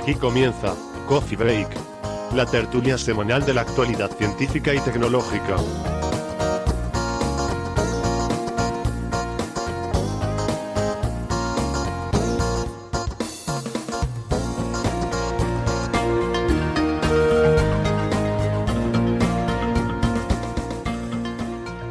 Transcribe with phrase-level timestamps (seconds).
[0.00, 0.74] Aquí comienza
[1.06, 1.68] Coffee Break,
[2.34, 5.56] la tertulia semanal de la actualidad científica y tecnológica.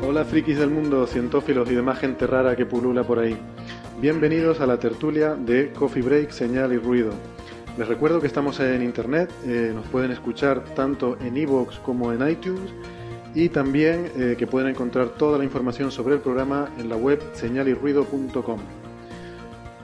[0.02, 3.38] Hola frikis del mundo, cientófilos y demás gente rara que pulula por ahí.
[4.02, 7.12] Bienvenidos a la tertulia de Coffee Break, Señal y Ruido.
[7.80, 12.30] Les recuerdo que estamos en internet, eh, nos pueden escuchar tanto en iVoox como en
[12.30, 12.74] iTunes
[13.34, 17.22] y también eh, que pueden encontrar toda la información sobre el programa en la web
[17.32, 18.60] señalyrruido.com.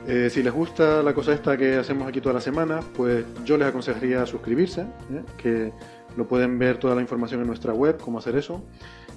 [0.09, 3.55] Eh, si les gusta la cosa esta que hacemos aquí toda la semana, pues yo
[3.55, 4.85] les aconsejaría suscribirse,
[5.37, 5.71] que
[6.17, 8.61] lo pueden ver toda la información en nuestra web, cómo hacer eso,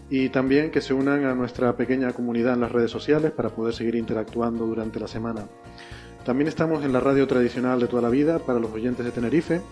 [0.08, 3.74] y también que se unan a nuestra pequeña comunidad en las redes sociales para poder
[3.74, 5.48] seguir interactuando durante la semana.
[6.28, 9.62] También estamos en la radio tradicional de toda la vida para los oyentes de Tenerife,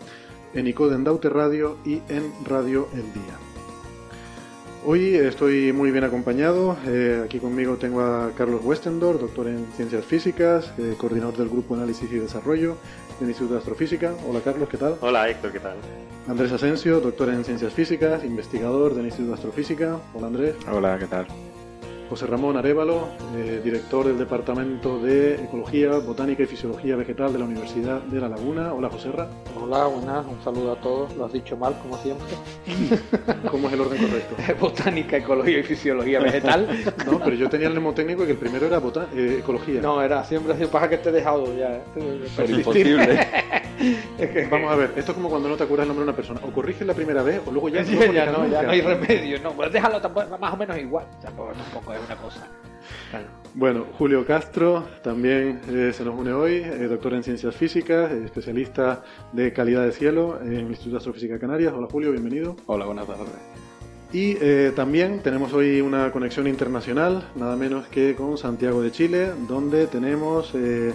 [0.54, 3.34] en ICODE en Daute Radio y en Radio El Día.
[4.86, 6.78] Hoy estoy muy bien acompañado.
[6.86, 11.74] Eh, aquí conmigo tengo a Carlos Westendor, doctor en Ciencias Físicas, eh, coordinador del Grupo
[11.74, 12.78] Análisis y Desarrollo
[13.20, 14.14] del Instituto de Astrofísica.
[14.26, 14.96] Hola Carlos, ¿qué tal?
[15.02, 15.76] Hola Héctor, ¿qué tal?
[16.26, 19.98] Andrés Asensio, doctor en Ciencias Físicas, investigador del Instituto de Astrofísica.
[20.14, 20.56] Hola Andrés.
[20.72, 21.26] Hola, ¿qué tal?
[22.08, 27.44] José Ramón Arevalo, eh, director del Departamento de Ecología, Botánica y Fisiología Vegetal de la
[27.46, 28.72] Universidad de La Laguna.
[28.72, 29.28] Hola José Ra.
[29.60, 31.16] Hola, buenas, un saludo a todos.
[31.16, 32.26] Lo has dicho mal, como siempre.
[33.50, 34.36] ¿Cómo es el orden correcto?
[34.60, 36.68] Botánica, ecología y fisiología vegetal.
[37.06, 38.80] No, pero yo tenía el mnemotécnico que el primero era
[39.14, 39.80] eh, ecología.
[39.80, 40.66] No, era siempre así.
[40.66, 41.80] Pasa que te he dejado ya.
[41.94, 43.20] Pero imposible.
[44.18, 46.10] Es que, Vamos a ver, esto es como cuando no te acuerdas el nombre de
[46.10, 46.40] una persona.
[46.42, 48.62] O corriges la primera vez o luego ya no ya, no, ya nunca.
[48.62, 49.40] no hay remedio.
[49.40, 51.06] No, pues déjalo tampoco, más o menos igual.
[51.22, 52.48] Tampoco, tampoco es una cosa.
[53.10, 53.26] Claro.
[53.54, 58.24] Bueno, Julio Castro también eh, se nos une hoy, eh, doctor en Ciencias Físicas, eh,
[58.24, 59.02] especialista
[59.32, 61.72] de calidad de cielo en el Instituto de Astrofísica de Canarias.
[61.74, 62.56] Hola Julio, bienvenido.
[62.66, 63.26] Hola, buenas tardes.
[64.12, 69.32] Y eh, también tenemos hoy una conexión internacional, nada menos que con Santiago de Chile,
[69.48, 70.94] donde tenemos eh,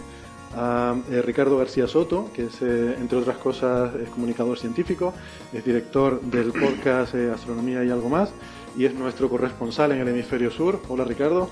[0.56, 5.14] a eh, Ricardo García Soto, que es, eh, entre otras cosas, es comunicador científico,
[5.54, 8.34] es director del podcast eh, Astronomía y algo más,
[8.78, 10.80] y es nuestro corresponsal en el hemisferio sur.
[10.90, 11.50] Hola Ricardo.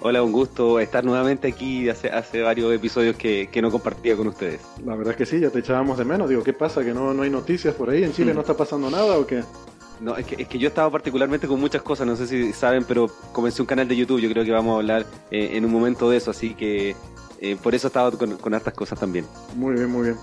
[0.00, 1.88] Hola, un gusto estar nuevamente aquí.
[1.88, 4.60] Hace, hace varios episodios que, que no compartía con ustedes.
[4.84, 6.28] La verdad es que sí, ya te echábamos de menos.
[6.28, 6.84] Digo, ¿qué pasa?
[6.84, 8.04] ¿Que no, no hay noticias por ahí?
[8.04, 8.34] ¿En Chile Mm.
[8.34, 9.42] no está pasando nada o qué?
[10.00, 12.84] No, es que, es que yo estaba particularmente con muchas cosas, no sé si saben,
[12.84, 14.20] pero comencé un canal de YouTube.
[14.20, 16.94] Yo creo que vamos a hablar eh, en un momento de eso, así que
[17.40, 19.24] eh, por eso estaba con, con hartas cosas también.
[19.56, 20.16] Muy bien, muy bien.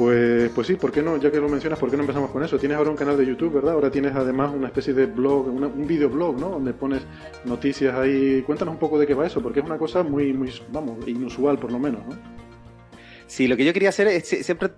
[0.00, 1.18] Pues, pues sí, ¿por qué no?
[1.18, 2.58] Ya que lo mencionas, ¿por qué no empezamos con eso?
[2.58, 3.74] Tienes ahora un canal de YouTube, ¿verdad?
[3.74, 6.48] Ahora tienes además una especie de blog, una- un videoblog, ¿no?
[6.48, 7.02] Donde pones
[7.44, 8.40] noticias ahí.
[8.46, 11.58] Cuéntanos un poco de qué va eso, porque es una cosa muy, muy, vamos, inusual
[11.58, 12.16] por lo menos, ¿no?
[13.26, 14.70] Sí, lo que yo quería hacer es sie- siempre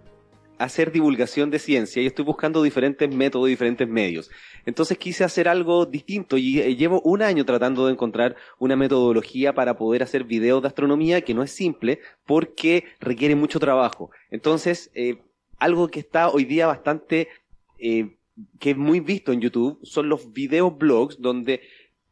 [0.63, 4.31] hacer divulgación de ciencia y estoy buscando diferentes métodos, diferentes medios.
[4.65, 9.55] Entonces quise hacer algo distinto y eh, llevo un año tratando de encontrar una metodología
[9.55, 14.11] para poder hacer videos de astronomía que no es simple porque requiere mucho trabajo.
[14.31, 15.19] Entonces, eh,
[15.59, 17.29] algo que está hoy día bastante,
[17.79, 18.17] eh,
[18.61, 21.61] que es muy visto en YouTube, son los videos blogs donde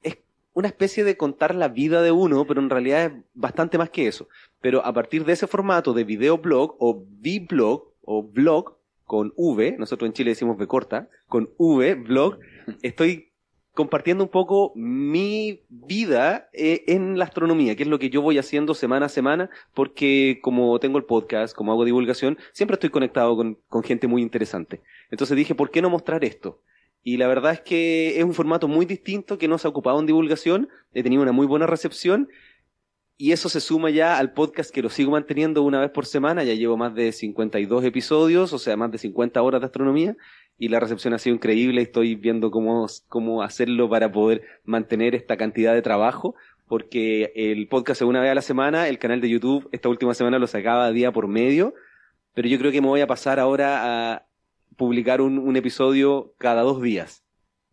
[0.03, 0.19] es
[0.55, 4.09] una especie de contar la vida de uno, pero en realidad es bastante más que
[4.09, 4.29] eso.
[4.61, 10.07] Pero a partir de ese formato de videoblog o V-blog o blog con V, nosotros
[10.07, 12.39] en Chile decimos V corta, con V, blog,
[12.83, 13.31] estoy
[13.75, 18.39] compartiendo un poco mi vida eh, en la astronomía, que es lo que yo voy
[18.39, 23.37] haciendo semana a semana, porque como tengo el podcast, como hago divulgación, siempre estoy conectado
[23.37, 24.81] con, con gente muy interesante.
[25.11, 26.61] Entonces dije, ¿por qué no mostrar esto?
[27.03, 29.99] Y la verdad es que es un formato muy distinto que no se ha ocupado
[30.01, 32.29] en divulgación, he tenido una muy buena recepción
[33.21, 36.43] y eso se suma ya al podcast que lo sigo manteniendo una vez por semana.
[36.43, 40.17] Ya llevo más de 52 episodios, o sea, más de 50 horas de astronomía.
[40.57, 41.83] Y la recepción ha sido increíble.
[41.83, 46.35] Estoy viendo cómo, cómo hacerlo para poder mantener esta cantidad de trabajo.
[46.67, 48.89] Porque el podcast es una vez a la semana.
[48.89, 51.75] El canal de YouTube esta última semana lo sacaba día por medio.
[52.33, 54.27] Pero yo creo que me voy a pasar ahora a
[54.79, 57.23] publicar un, un episodio cada dos días.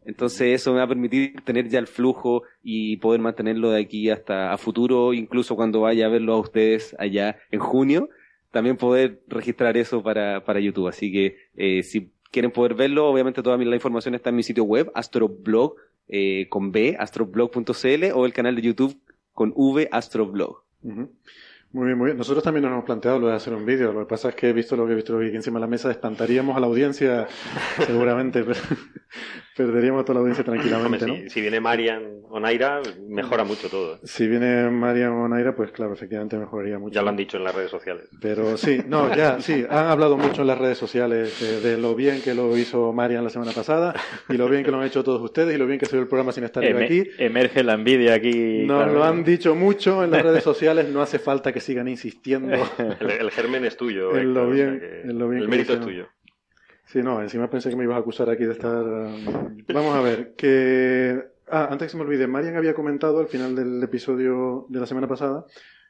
[0.08, 4.10] Entonces eso me va a permitir tener ya el flujo y poder mantenerlo de aquí
[4.10, 8.10] hasta a futuro, incluso cuando vaya a verlo a ustedes allá en junio,
[8.52, 10.88] también poder registrar eso para, para YouTube.
[10.88, 14.44] Así que eh, si quieren poder verlo, obviamente toda mi- la información está en mi
[14.44, 15.76] sitio web, astroblog
[16.08, 18.98] eh, con B, astroblog.cl o el canal de YouTube
[19.34, 20.64] con V, astroblog.
[21.72, 22.18] Muy bien, muy bien.
[22.18, 23.92] Nosotros también nos hemos planteado lo de hacer un vídeo.
[23.92, 25.68] Lo que pasa es que he visto lo que he visto aquí encima de la
[25.68, 27.28] mesa, espantaríamos a la audiencia
[27.86, 28.44] seguramente.
[28.44, 28.60] Pero,
[29.58, 31.16] perderíamos toda la audiencia Hombre, tranquilamente, ¿no?
[31.16, 34.00] si, si viene Marian o Naira, mejora mucho todo.
[34.04, 36.94] Si viene Marian o Naira, pues claro, efectivamente mejoraría mucho.
[36.94, 38.08] Ya lo han dicho en las redes sociales.
[38.22, 41.96] Pero sí, no, ya, sí, han hablado mucho en las redes sociales eh, de, lo
[41.96, 43.96] bien que lo hizo Marian la semana pasada
[44.30, 46.08] y lo bien que lo han hecho todos ustedes y lo bien que ve el
[46.08, 47.04] programa sin estar yo aquí.
[47.18, 48.64] Emerge la envidia aquí.
[48.66, 48.94] Nos claro.
[48.94, 52.54] lo han dicho mucho en las redes sociales, no hace falta que sigan insistiendo.
[53.00, 54.16] El, el germen es tuyo.
[54.18, 56.08] En lo Héctor, o bien- sea que en lo bien el que mérito es tuyo.
[56.86, 58.82] Sí, no, encima pensé que me ibas a acusar aquí de estar...
[58.84, 61.22] um, Vamos a ver, que...
[61.50, 64.86] Ah, antes que se me olvide, Marian había comentado al final del episodio de la
[64.86, 65.46] semana pasada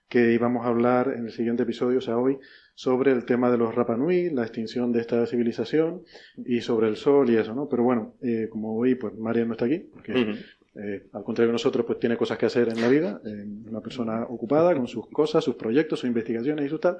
[0.10, 2.38] que íbamos a hablar en el siguiente episodio, o sea, hoy,
[2.76, 6.04] sobre el tema de los Rapa Nui, la extinción de esta civilización
[6.46, 7.68] y sobre el sol y eso, ¿no?
[7.68, 10.14] Pero bueno, eh, como hoy, pues Marian no está aquí, porque.
[10.78, 13.82] Eh, al contrario de nosotros, pues tiene cosas que hacer en la vida, eh, una
[13.82, 16.98] persona ocupada con sus cosas, sus proyectos, sus investigaciones y su tal.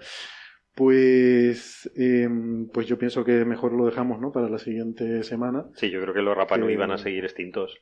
[0.76, 2.30] Pues, eh,
[2.72, 4.32] pues yo pienso que mejor lo dejamos, ¿no?
[4.32, 5.66] Para la siguiente semana.
[5.74, 7.82] Sí, yo creo que los Rapa Nui Que- van a seguir extintos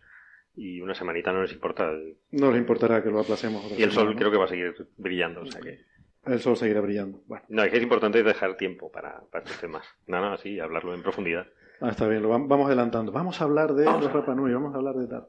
[0.56, 1.92] y una semanita no les importa.
[2.32, 3.66] No les importará que lo aplacemos.
[3.66, 4.20] otra Y el semana, sol ¿no?
[4.20, 5.42] creo que va a seguir brillando.
[5.42, 5.80] O sea que...
[6.26, 7.22] El sol seguirá brillando.
[7.28, 9.86] Bueno, No, es que es importante dejar tiempo para, para estos temas.
[10.08, 11.46] No, no, sí, hablarlo en profundidad.
[11.82, 13.12] ah, está bien, lo vam- vamos adelantando.
[13.12, 15.28] Vamos a hablar de los Rapa Nui, vamos a hablar de tal.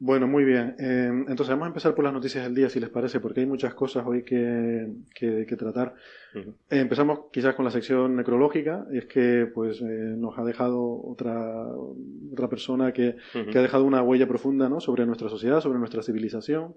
[0.00, 0.76] Bueno, muy bien.
[0.78, 3.46] Eh, entonces vamos a empezar por las noticias del día, si les parece, porque hay
[3.46, 5.94] muchas cosas hoy que, que, que tratar.
[6.36, 6.50] Ujú.
[6.70, 9.84] Eh, empezamos quizás con la sección necrológica, y es que pues eh,
[10.16, 11.66] nos ha dejado otra,
[12.32, 13.50] otra persona que, Ujú.
[13.50, 14.78] que ha dejado una huella profunda ¿no?
[14.80, 16.74] sobre nuestra sociedad, sobre nuestra civilización,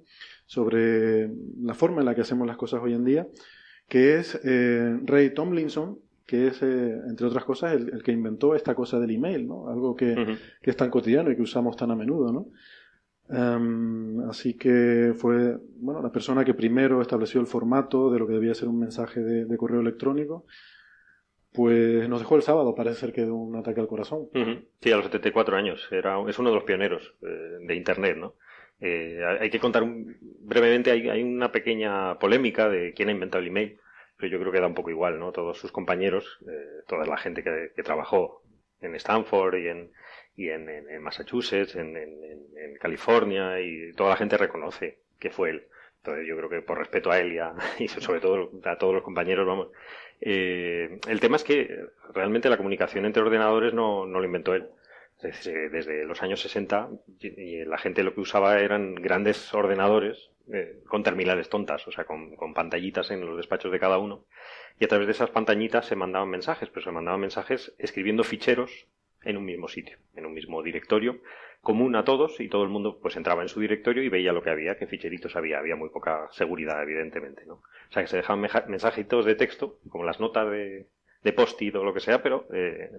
[0.47, 1.29] sobre
[1.61, 3.27] la forma en la que hacemos las cosas hoy en día,
[3.87, 8.55] que es eh, Ray Tomlinson, que es, eh, entre otras cosas, el, el que inventó
[8.55, 9.67] esta cosa del email, ¿no?
[9.69, 10.31] algo que, Ujú.
[10.61, 12.47] que es tan cotidiano y que usamos tan a menudo, ¿no?
[13.31, 18.33] Em, así que fue bueno, la persona que primero estableció el formato de lo que
[18.33, 20.45] debía ser un mensaje de, correo electrónico,
[21.53, 24.29] pues nos dejó el sábado, parece ser que de un ataque al corazón.
[24.81, 25.87] Sí, a los 74 años.
[25.91, 28.35] Era, es uno de los pioneros eh, de Internet, ¿no?
[28.79, 33.41] Eh, hay que contar un- brevemente, hay, hay una pequeña polémica de quién ha inventado
[33.41, 33.79] el email,
[34.17, 35.31] pero yo creo que da un poco igual, ¿no?
[35.31, 38.41] Todos sus compañeros, eh, toda la gente que, que trabajó
[38.79, 39.91] en Stanford y en,
[40.45, 42.21] y en, en- en Massachusetts, en, en-
[42.79, 45.67] California, y toda la gente reconoce que fue él.
[45.97, 48.93] Entonces yo creo que por respeto a él y, a- y sobre todo a todos
[48.93, 49.67] los compañeros, vamos.
[50.19, 54.67] Eh, el tema es que realmente la comunicación entre ordenadores no, no lo inventó él.
[55.21, 56.89] Desde, desde los años 60
[57.19, 57.27] y,
[57.59, 62.05] y la gente lo que usaba eran grandes ordenadores eh, con terminales tontas, o sea,
[62.05, 64.25] con, con pantallitas en los despachos de cada uno.
[64.79, 68.87] Y a través de esas pantallitas se mandaban mensajes, pero se mandaban mensajes escribiendo ficheros
[69.23, 71.19] en un mismo sitio, en un mismo directorio,
[71.61, 74.41] común a todos, y todo el mundo pues entraba en su directorio y veía lo
[74.41, 75.59] que había, qué ficheritos había.
[75.59, 77.55] Había muy poca seguridad, evidentemente, ¿no?
[77.55, 80.87] O sea, que se dejaban mensajitos de texto, como las notas de,
[81.23, 82.89] de post-it o lo que sea, pero eh,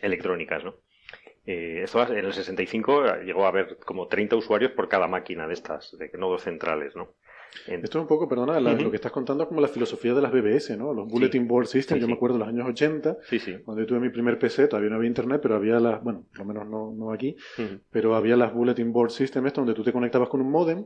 [0.00, 0.76] electrónicas, ¿no?
[1.46, 5.54] Eh, esto en el 65 llegó a haber como 30 usuarios por cada máquina de
[5.54, 7.14] estas, de nodos centrales, ¿no?
[7.66, 10.22] Esto es un poco, perdona, la- lo que estás contando es como la filosofía de
[10.22, 10.92] las BBS, ¿no?
[10.94, 12.12] Los Bulletin Board System, Sí, yo sí.
[12.12, 13.56] me acuerdo de los años 80, Sí, sí.
[13.64, 16.38] cuando yo tuve mi primer PC, todavía no había internet, pero había las, bueno, por
[16.40, 17.36] lo menos no, no aquí,
[17.90, 20.84] pero había las Bulletin Board System, esto donde tú te conectabas con un modem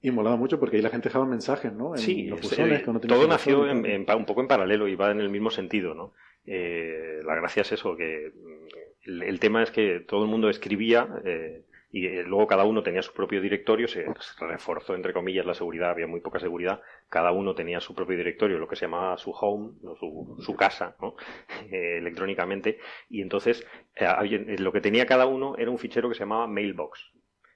[0.00, 1.94] y molaba mucho porque ahí la gente dejaba mensajes, ¿no?
[1.94, 4.94] En Sí, los es- buzones, eh, no todo nació en- un poco en paralelo y
[4.96, 6.12] va en el mismo sentido, ¿no?
[6.46, 10.50] Eh, la gracia es eso, que mm, el, el tema es que todo el mundo
[10.50, 11.64] escribía eh,
[11.94, 14.04] y eh, luego cada uno tenía su propio directorio, se
[14.40, 18.58] reforzó entre comillas la seguridad, había muy poca seguridad, cada uno tenía su propio directorio,
[18.58, 19.94] lo que se llamaba su home, ¿no?
[19.94, 21.14] su, su casa, ¿no?
[21.70, 22.78] Eh, electrónicamente,
[23.08, 23.64] y entonces
[23.94, 27.12] eh, lo que tenía cada uno era un fichero que se llamaba mailbox.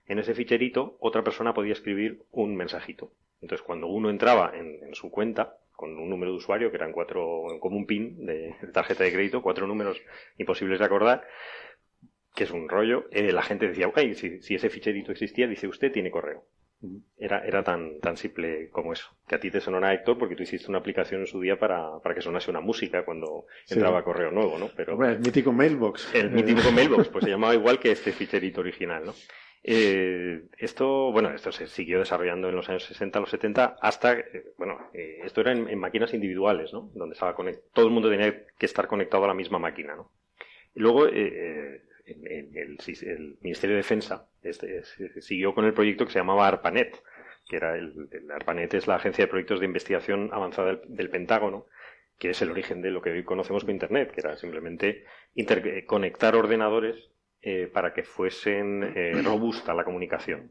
[0.06, 3.10] En ese ficherito otra persona podía escribir un mensajito.
[3.42, 7.42] Entonces cuando uno entraba en, su cuenta con un número de usuario que eran cuatro,
[7.60, 10.00] como un PIN de tarjeta de crédito, cuatro números
[10.38, 11.24] imposibles de acordar,
[12.38, 15.66] que es un rollo, eh, la gente decía, "Ay, si, si ese ficherito existía, dice
[15.66, 16.44] usted tiene correo.
[17.18, 19.08] Era, era tan, tan simple como eso.
[19.26, 21.98] Que a ti te sonará Héctor porque tú hiciste una aplicación en su día para,
[22.00, 23.74] para que sonase una música cuando Sí.
[23.74, 24.70] entraba correo nuevo, ¿no?
[24.76, 26.14] Pero Hombre, el mítico Mailbox.
[26.14, 29.14] el Eh, mítico Mailbox, pues se llamaba igual que este ficherito original, ¿no?
[29.64, 34.44] Eh, esto, bueno, esto se siguió desarrollando en los años 60, los 70, hasta, eh,
[34.56, 36.90] bueno, eh, esto era en, en máquinas individuales, ¿no?
[36.94, 40.12] Donde estaba conect- todo el mundo tenía que estar conectado a la misma máquina, ¿no?
[40.76, 41.08] Y luego,
[42.08, 44.82] el, Ministerio de Defensa este,
[45.20, 47.02] siguió con el proyecto que se llamaba ARPANET,
[47.48, 51.10] que era el, el ARPANET es la Agencia de Proyectos de Investigación Avanzada del, del
[51.10, 51.66] Pentágono,
[52.18, 55.84] que es el origen de lo que hoy conocemos como Internet, que era simplemente eh,
[55.86, 56.96] conectar ordenadores
[57.40, 60.50] eh, para que fuesen eh, robusta la comunicación.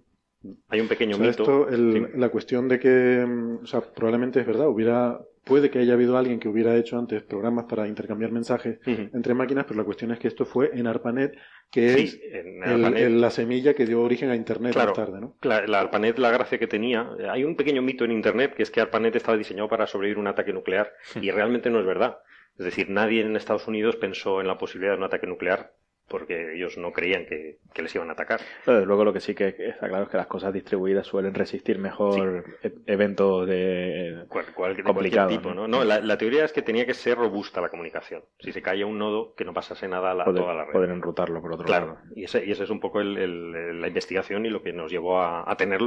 [0.69, 1.43] Hay un pequeño o sea, mito.
[1.43, 2.17] esto, el- sí.
[2.17, 6.17] la cuestión de que, mm, o sea, probablemente es verdad, hubiera puede que haya habido
[6.17, 10.19] alguien que hubiera hecho antes programas para intercambiar mensajes entre máquinas, pero la cuestión es
[10.19, 11.35] que esto fue en ARPANET,
[11.71, 13.03] que Sí, es en el- ARPANET.
[13.05, 14.89] el- la semilla que dio origen a Internet Claro.
[14.89, 15.35] más tarde, ¿no?
[15.41, 18.63] La, la ARPANET, la gracia que tenía, eh, hay un pequeño mito en Internet que
[18.63, 22.17] es que ARPANET estaba diseñado para sobrevivir un ataque nuclear y realmente no es verdad.
[22.59, 25.73] Es decir, nadie en Estados Unidos pensó en la posibilidad de un ataque nuclear
[26.09, 28.39] porque ellos no creían que, que les iban a atacar.
[28.65, 31.79] Pero luego lo que sí que está claro es que las cosas distribuidas suelen resistir
[31.79, 34.23] mejor e- eventos de...
[34.29, 35.67] Cual- cual- de Complicado, tipo, ¿no?
[35.67, 35.83] ¿no?
[35.83, 38.23] La, la teoría es que tenía que ser robusta la comunicación.
[38.39, 40.71] Si se caía un nodo, que no pasase nada a, la- poder, toda la red.
[40.73, 41.99] poder enrutarlo por otro Claro, lado.
[42.15, 44.91] y ese, y ese es un poco el- el- la investigación y lo que nos
[44.91, 45.81] llevó a, a tener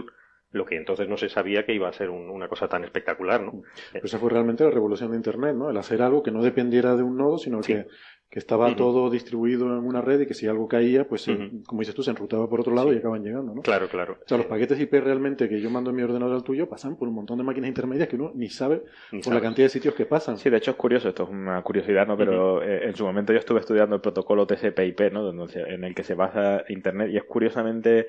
[0.52, 3.40] lo que entonces no se sabía que iba a ser un- una cosa tan espectacular,
[3.40, 3.62] ¿no?
[3.92, 5.70] Pues esa fue realmente la revolución de Internet, ¿no?
[5.70, 7.72] El hacer algo que no dependiera de un nodo, sino Sí.
[7.74, 7.86] que,
[8.30, 11.64] que estaba todo distribuido en una red y que si algo caía, pues, se- Ujú.
[11.66, 12.94] como dices tú, se enrutaba por otro lado Sí.
[12.94, 13.62] y acaban llegando, ¿no?
[13.62, 14.18] Claro, claro.
[14.24, 16.96] O sea, los paquetes IP realmente que yo mando en mi ordenador al tuyo pasan
[16.96, 19.70] por un montón de máquinas intermedias que uno ni sabe Ni por la cantidad de
[19.70, 20.38] sitios que pasan.
[20.38, 22.16] Sí, de hecho es curioso, esto es una curiosidad, ¿no?
[22.16, 25.28] Pero eh, en su momento yo estuve estudiando el protocolo TCP/IP, ¿no?
[25.30, 28.06] En el que se basa Internet y es curiosamente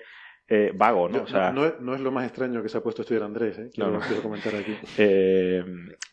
[0.53, 1.20] eh, vago, ¿no?
[1.20, 3.03] Yo- O sea, no, es, no es lo más extraño que se ha puesto a
[3.03, 3.70] estudiar Andrés, ¿eh?
[3.74, 4.05] Quiero, No, no.
[4.05, 4.75] quiero comentar aquí.
[4.98, 5.63] eh,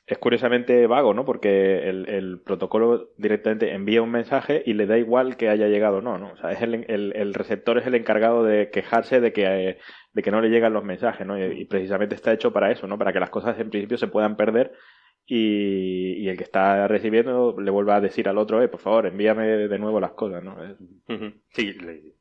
[0.07, 1.25] es curiosamente vago, ¿no?
[1.25, 5.97] Porque el, el protocolo directamente envía un mensaje y le da igual que haya llegado
[5.99, 6.33] o no, ¿no?
[6.33, 9.79] O sea, es el, el, el receptor es el encargado de quejarse de que, eh,
[10.13, 11.37] de que no le llegan los mensajes, ¿no?
[11.37, 12.97] Y, y precisamente está hecho para eso, ¿no?
[12.97, 14.73] Para que las cosas en principio se puedan perder
[15.27, 19.07] y, y el que está recibiendo le vuelva a decir al otro, eh, por favor,
[19.07, 20.57] envíame de nuevo las cosas, ¿no?
[21.51, 22.17] Sí, le-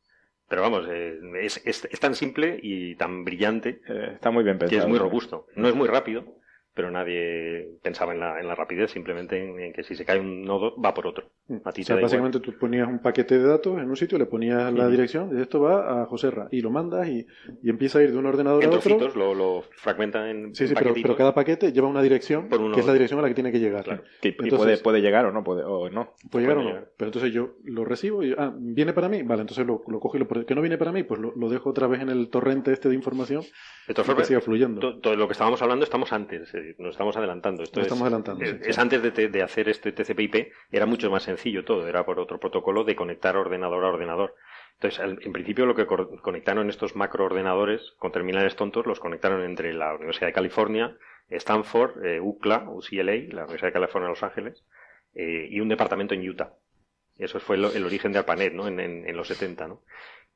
[0.49, 4.57] pero vamos, eh, es, es- es tan simple y tan brillante eh, está muy bien
[4.57, 4.83] que pensado.
[4.83, 5.47] es muy robusto.
[5.55, 6.25] No es muy rápido,
[6.77, 10.19] pero nadie pensaba en la, en la rapidez, simplemente en, en que si se cae
[10.19, 11.25] un nodo va por otro.
[11.65, 12.03] A ti O te sea, igual.
[12.03, 14.91] básicamente tú ponías un paquete de datos en un sitio, le ponías la Ujú.
[14.91, 17.25] dirección, y esto va a Joserra, y lo mandas y,
[17.63, 18.81] y empieza a ir de un ordenador En a otro.
[18.97, 22.61] trocitos lo, lo fragmentan en Sí, sí, pero, pero cada paquete lleva una dirección, Por
[22.61, 23.83] un que es la dirección a la que tiene que llegar.
[23.83, 24.03] Claro.
[24.21, 26.13] Que- y Entonces- puede, puede llegar o no, puede, o no.
[26.29, 26.67] ¿Puede llegar o no?
[26.69, 26.89] llegar.
[26.95, 29.23] Pero entonces yo lo recibo y, ah, ¿viene para mí?
[29.23, 30.27] Vale, entonces lo, lo cojo y lo...
[30.45, 31.03] ¿Que no viene para mí?
[31.03, 33.41] Pues lo, lo dejo otra vez en el torrente este de información
[33.87, 34.79] De todas y que siga fluyendo.
[34.79, 37.63] to- todo lo que estábamos hablando estamos antes, es decir, nos estamos adelantando.
[37.63, 38.69] Esto es, estamos adelantando, es, sí, sí.
[38.71, 42.83] es antes de, hacer este TCP/IP, era mucho más sencillo todo, era por otro protocolo
[42.83, 44.35] de conectar ordenador a ordenador.
[44.75, 49.73] Entonces, al- en principio lo que conectaron estos macroordenadores con terminales tontos, los conectaron entre
[49.73, 50.95] la Universidad de California,
[51.29, 54.63] Stanford, eh, UCLA, UCLA, la Universidad de California de Los Ángeles,
[55.15, 56.53] eh, y un departamento en Utah.
[57.17, 58.67] Eso fue lo- el origen de ARPANET, ¿no?
[58.67, 59.81] En, en- en los 70, ¿no?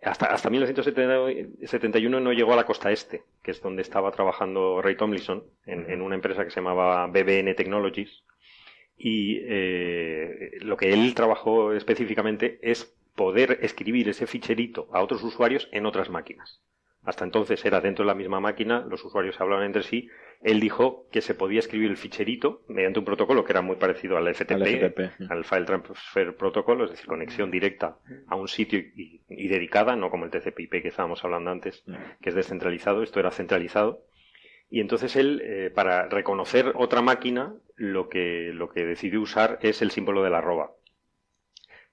[0.03, 4.95] Hasta, hasta 1971 no llegó a la costa este, que es donde estaba trabajando Ray
[4.95, 8.23] Tomlinson, en, en una empresa que se llamaba BBN Technologies.
[8.97, 15.69] Y eh, lo que él trabajó específicamente es poder escribir ese ficherito a otros usuarios
[15.71, 16.61] en otras máquinas.
[17.03, 20.07] Hasta entonces era dentro de la misma máquina, los usuarios hablaban entre sí.
[20.41, 24.17] Él dijo que se podía escribir el ficherito mediante un protocolo que era muy parecido
[24.17, 25.31] al FTP, Al FTP.
[25.31, 30.09] al File Transfer Protocol, es decir, conexión directa a un sitio y, y dedicada, no
[30.11, 31.83] como el TCP/IP que estábamos hablando antes,
[32.21, 34.03] que es descentralizado, esto era centralizado.
[34.69, 39.81] Y entonces él, eh, para reconocer otra máquina, lo que, lo que decidió usar es
[39.81, 40.71] el símbolo de la arroba.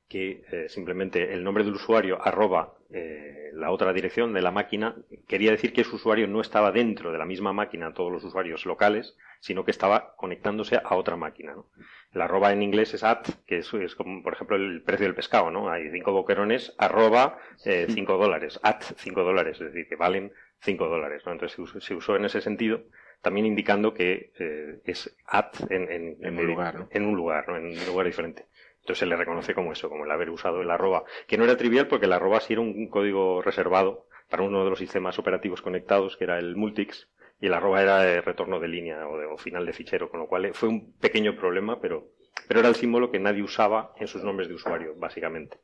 [0.09, 4.97] Que eh, simplemente el nombre del usuario arroba eh, la otra dirección de la máquina
[5.27, 8.65] quería decir que ese usuario no estaba dentro de la misma máquina, todos los usuarios
[8.65, 11.55] locales, sino que estaba conectándose a otra máquina.
[11.55, 11.67] ¿no?
[12.13, 15.15] La arroba en inglés es at, que es, es como, por ejemplo, el precio del
[15.15, 15.71] pescado, ¿no?
[15.71, 20.89] Hay cinco boquerones, arroba eh, cinco dólares, at cinco dólares, es decir, que valen cinco
[20.89, 21.33] dólares, ¿no?
[21.33, 22.83] Entonces se usó, se usó en ese sentido,
[23.21, 26.89] también indicando que eh, es at en, en, En un lugar, ¿no?
[26.91, 27.57] en un lugar, ¿no?
[27.57, 28.47] En un lugar diferente.
[28.89, 31.59] Entonces se le reconoce como eso, como el haber usado el arroba, que no era
[31.59, 35.61] trivial porque el arroba sí era un código reservado para uno de los sistemas operativos
[35.61, 37.07] conectados, que era el Multics,
[37.39, 40.27] y el arroba era el retorno de línea o, de- final de fichero, con lo
[40.27, 42.09] cual eh, fue un pequeño problema, pero,
[42.49, 45.59] pero era el símbolo que nadie usaba en sus nombres de usuario, básicamente.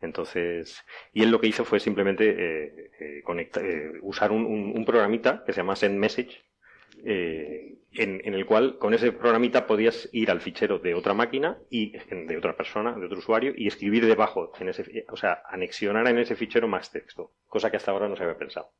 [0.00, 4.84] Entonces, y él lo que hizo fue simplemente eh, eh, eh, usar un, un- un
[4.84, 6.40] programita que se llama Send Message,
[7.04, 11.92] eh, en, el cual con ese programita podías ir al fichero de otra máquina y
[11.92, 16.18] de otra persona, de otro usuario, y escribir debajo, en ese, o sea, anexionar en
[16.18, 18.70] ese fichero más texto, cosa que hasta ahora no se había pensado.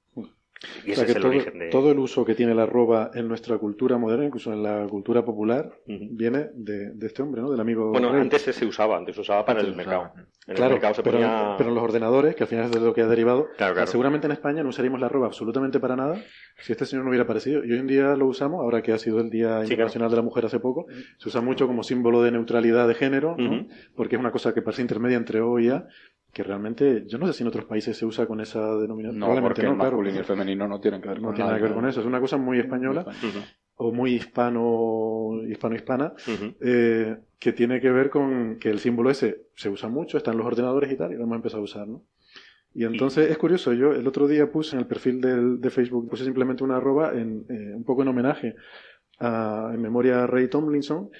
[0.85, 1.69] Y O ese sea es que el todo, origen de.
[1.71, 5.25] todo el uso que tiene la arroba en nuestra cultura moderna, incluso en la cultura
[5.25, 7.50] popular, viene de, de este hombre, ¿no?
[7.50, 8.21] Del amigo Bueno, Rey.
[8.21, 10.12] antes se usaba, antes se usaba para Antes el mercado.
[10.47, 11.55] el Claro, mercado se pero, ponía.
[11.57, 13.87] pero los ordenadores, que al final es de lo que ha derivado, Claro, claro.
[13.90, 16.23] seguramente en España no usaríamos la arroba absolutamente para nada
[16.59, 17.64] si este señor no hubiera aparecido.
[17.64, 20.17] Y hoy en día lo usamos, ahora que ha sido el Día Sí, Internacional de
[20.17, 20.87] la Mujer hace poco,
[21.17, 23.35] se usa mucho como símbolo de neutralidad de género,
[23.97, 25.87] porque es una cosa que parece intermedia entre O y A,
[26.33, 29.19] que realmente yo no sé si en otros países se usa con esa denominación.
[29.19, 29.91] No, Probablemente porque no, el claro.
[29.97, 31.87] masculino y el femenino no tienen que ver No con tiene nada que ver con
[31.89, 33.05] eso, es una cosa muy española.
[33.83, 36.13] O muy hispano, hispano-hispana,
[36.61, 40.37] eh, que tiene que ver con que el símbolo ese se usa mucho, está en
[40.39, 42.03] los ordenadores y tal, y lo hemos empezado a usar, ¿no?
[42.75, 46.09] Y entonces es curioso, yo el otro día puse en el perfil del- de Facebook,
[46.09, 48.55] puse simplemente una arroba en, eh, un poco en homenaje
[49.19, 51.11] a, en memoria a Ray Tomlinson,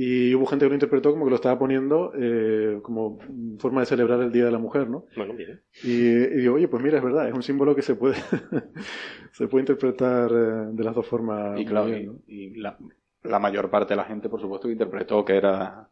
[0.00, 3.18] y hubo gente que lo interpretó como que lo estaba poniendo eh, como
[3.58, 5.06] forma de celebrar el Día de la Mujer, ¿no?
[5.16, 5.60] Bueno, bien.
[5.82, 8.14] Y, y digo, oye, pues mira, es verdad, es un símbolo que se puede,
[9.32, 11.58] se puede interpretar eh, de las dos formas.
[11.58, 12.18] Y claro, bien, ¿no?
[12.28, 12.78] y la,
[13.24, 15.88] la mayor parte de la gente, por supuesto, que interpretó que era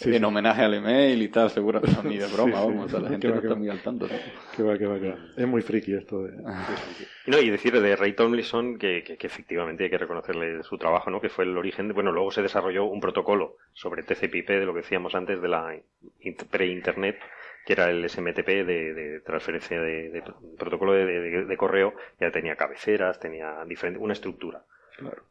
[0.00, 0.24] Sí, en sí.
[0.24, 2.66] homenaje al email y tal, seguro que no, ni de broma, Sí, sí.
[2.68, 3.56] vamos, o sea, la gente va, no está va.
[3.56, 4.06] muy al tanto.
[4.06, 4.14] ¿no?
[4.56, 5.16] Que va, que va, que va.
[5.36, 6.34] Es muy friki esto de...
[7.26, 11.10] No, y decir de Ray Tomlinson que, que- que efectivamente hay que reconocerle su trabajo,
[11.10, 11.20] ¿no?
[11.20, 14.72] Que fue el origen, de- bueno, luego se desarrolló un protocolo sobre TCP/IP de lo
[14.72, 15.74] que decíamos antes de la
[16.20, 17.18] in- pre-internet,
[17.66, 20.22] que era el SMTP de, de transferencia de, de
[20.56, 24.62] protocolo de, de- de correo, ya tenía cabeceras, tenía diferente, una estructura.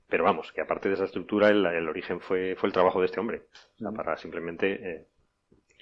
[0.10, 3.08] Pero vamos, que aparte de esa estructura, el, el origen fue, fue el trabajo de
[3.08, 3.44] este hombre,
[3.76, 5.08] O sea, para simplemente eh,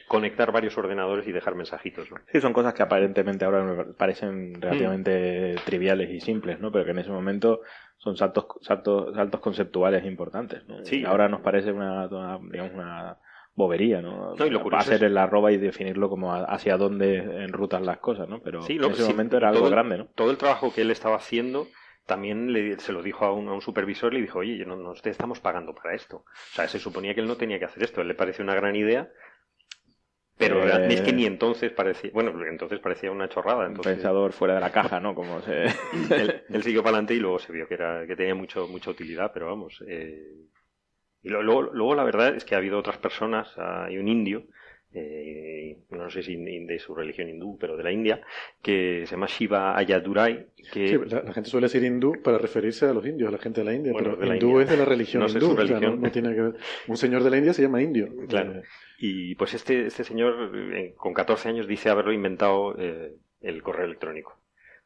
[0.08, 2.18] conectar varios ordenadores y dejar mensajitos, ¿no?
[2.32, 6.72] Sí, son cosas que aparentemente ahora me parecen relativamente triviales y simples, ¿no?
[6.72, 7.62] Pero que en ese momento
[7.98, 10.84] son saltos, saltos, saltos conceptuales importantes, ¿no?
[10.86, 11.04] Sí.
[11.06, 13.18] Ahora nos parece una, una, digamos, una
[13.56, 14.36] bobería, ¿no?
[14.36, 18.00] No, y lo Va a ser el arroba y definirlo como hacia dónde enrutan las
[18.00, 18.42] cosas, ¿no?
[18.42, 20.06] Pero Sí, en ese sí, momento era algo el- grande, ¿no?
[20.15, 21.68] Todo el trabajo que él estaba haciendo
[22.06, 24.76] también le- se lo dijo a un, a un supervisor y le dijo, oye, no,
[24.76, 26.18] no te estamos pagando para esto.
[26.18, 28.02] O sea, se suponía que él no tenía que hacer esto.
[28.02, 29.10] A él le pareció una gran idea,
[30.38, 33.66] pero Eh, es que ni entonces parecía, bueno, entonces parecía una chorrada.
[33.66, 35.16] Un Entonces, pensador fuera de la caja, ¿no?
[35.16, 35.66] Como se...
[36.16, 38.90] él, él siguió para adelante y luego se vio que era que tenía mucho mucha
[38.92, 39.82] utilidad, pero vamos.
[39.88, 40.22] eh,
[41.24, 44.46] y luego, luego la verdad es que ha habido otras personas, ah, hay un indio,
[44.98, 48.22] eh, no sé si de su religión hindú, pero de la India,
[48.62, 52.86] que se llama Shiva Ayadurai, que Sí, la, la gente suele decir hindú para referirse
[52.86, 54.64] a los indios, a la gente de la India, Bueno, pero de la hindú India.
[54.64, 56.54] es de la religión No sé hindú, su o sea, no- tiene que ver.
[56.88, 58.08] Un señor de la India se llama indio.
[58.28, 58.54] Claro.
[58.60, 58.64] Eh,
[59.00, 63.86] Y pues este, este señor eh, con 14 años dice haberlo inventado eh, el correo
[63.86, 64.40] electrónico.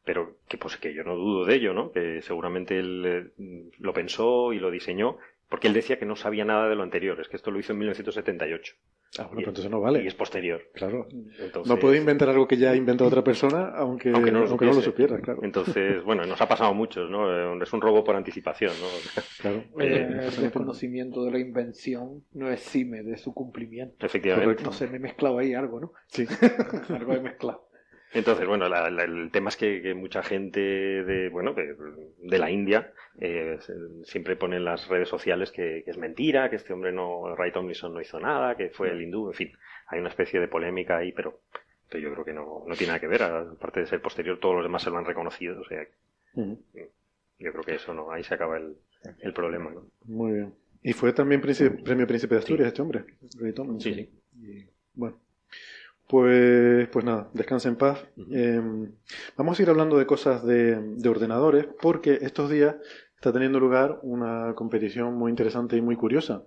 [0.03, 1.91] Pero que pues que yo no dudo de ello, ¿no?
[1.91, 3.03] Que seguramente él
[3.37, 5.17] eh, lo pensó y lo diseñó,
[5.49, 7.73] porque él decía que no sabía nada de lo anterior, es que esto lo hizo
[7.73, 8.73] en 1978
[9.17, 10.03] ah, bueno, Y- pero entonces no vale.
[10.03, 10.61] y es posterior.
[10.73, 11.07] Claro.
[11.11, 14.49] Entonces, No puede inventar algo que ya ha inventado otra persona, aunque, aunque no lo,
[14.49, 15.39] aunque no lo supiera, claro.
[15.43, 17.55] Entonces, bueno, nos ha pasado a muchos, ¿no?
[17.55, 19.21] Eh, Es un robo por anticipación, ¿no?
[19.41, 19.57] claro.
[19.79, 24.05] Eh, Eh, el desconocimiento de la invención no exime de su cumplimiento.
[24.05, 24.45] Efectivamente.
[24.45, 24.63] Correcto.
[24.63, 25.93] Entonces me he mezclado ahí algo, ¿no?
[26.07, 26.25] Sí.
[26.89, 27.68] algo he mezclado.
[28.13, 31.75] Entonces, bueno, la- la- el tema es que, que mucha gente de, bueno, de,
[32.17, 33.57] de la India eh,
[34.03, 37.51] siempre pone en las redes sociales que, que es mentira, que este hombre no, Ray
[37.51, 39.51] Tomlinson no hizo nada, que fue el hindú, en fin,
[39.87, 41.41] hay una especie de polémica ahí, pero,
[41.89, 44.55] pero yo creo que no, no tiene nada que ver, aparte de ser posterior, todos
[44.55, 45.85] los demás se lo han reconocido, o sea,
[47.39, 48.75] yo creo que eso no, ahí se acaba el,
[49.19, 49.85] el problema, ¿no?
[50.05, 50.53] Muy bien.
[50.81, 53.03] Y fue también príncipe- premio Príncipe de Asturias este hombre,
[53.39, 53.93] Ray Tomlinson.
[53.93, 54.09] Sí,
[54.41, 55.19] Y, bueno,
[56.09, 58.03] pues, pues nada, descanse en paz.
[58.31, 58.59] Eh,
[59.37, 62.77] vamos a ir hablando de cosas de, de ordenadores porque estos días
[63.15, 66.43] está teniendo lugar una competición muy interesante y muy curiosa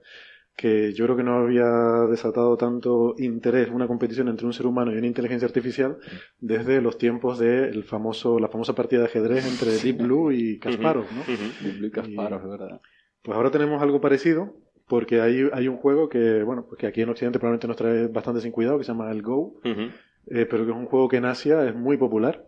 [0.56, 1.66] que yo creo que no había
[2.10, 5.96] desatado tanto interés una competición entre un ser humano y una inteligencia artificial
[6.40, 10.58] desde los tiempos de el famoso, la famosa partida de ajedrez entre Deep Blue y
[10.58, 11.20] Kasparov, ¿no?
[11.22, 11.78] Ujú.
[11.78, 12.80] Luis Kasparov, es verdad.
[13.22, 14.54] Pues ahora tenemos algo parecido,
[14.92, 18.08] porque hay, hay un juego que, bueno, pues que aquí en Occidente probablemente nos trae
[18.08, 19.90] bastante sin cuidado, que se llama el Go, eh,
[20.26, 22.44] pero que es un juego que en Asia es muy popular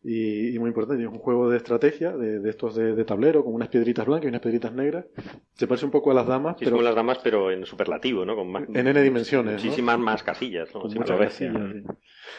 [0.00, 1.02] y, y muy importante.
[1.02, 4.26] Es un juego de estrategia, de, de estos de, de tablero, con unas piedritas blancas
[4.26, 5.06] y unas piedritas negras.
[5.54, 7.66] Se parece un poco a las damas, Sí, es pero como las damas, pero en
[7.66, 8.36] superlativo, ¿no?
[8.36, 9.54] Con más, en n dimensiones.
[9.56, 9.60] ¿no?
[9.60, 10.82] muchísimas más casillas, ¿no?
[10.82, 11.56] Con muchas casillas.
[11.72, 11.82] sí.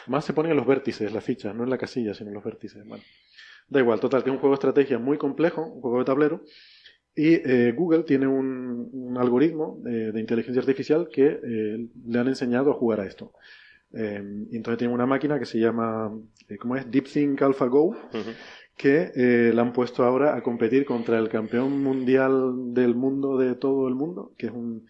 [0.06, 2.44] Más se ponen en los vértices, las fichas, no en la casilla, sino en los
[2.44, 2.82] vértices.
[2.86, 3.04] Bueno,
[3.68, 6.40] da igual, total, que es un juego de estrategia muy complejo, un juego de tablero.
[7.16, 12.28] Y eh, Google tiene un, un algoritmo eh, de inteligencia artificial que eh, le han
[12.28, 13.32] enseñado a jugar a esto.
[13.92, 16.12] Eh, y entonces tiene una máquina que se llama,
[16.48, 16.90] eh, ¿cómo es?
[16.90, 17.96] DeepThink AlphaGo,
[18.76, 23.86] que la han puesto ahora a competir contra el campeón mundial del mundo de todo
[23.86, 24.86] el mundo, que es un,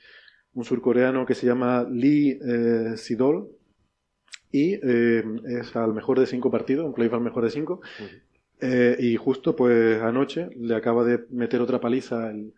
[0.55, 2.39] un surcoreano que se llama Lee
[2.97, 3.51] Sidol,
[4.51, 5.23] y eh,
[5.61, 7.83] es al mejor de cinco partidos, un playoff al mejor de cinco.
[8.67, 12.55] Eh, y justo pues anoche le acaba de meter otra paliza el,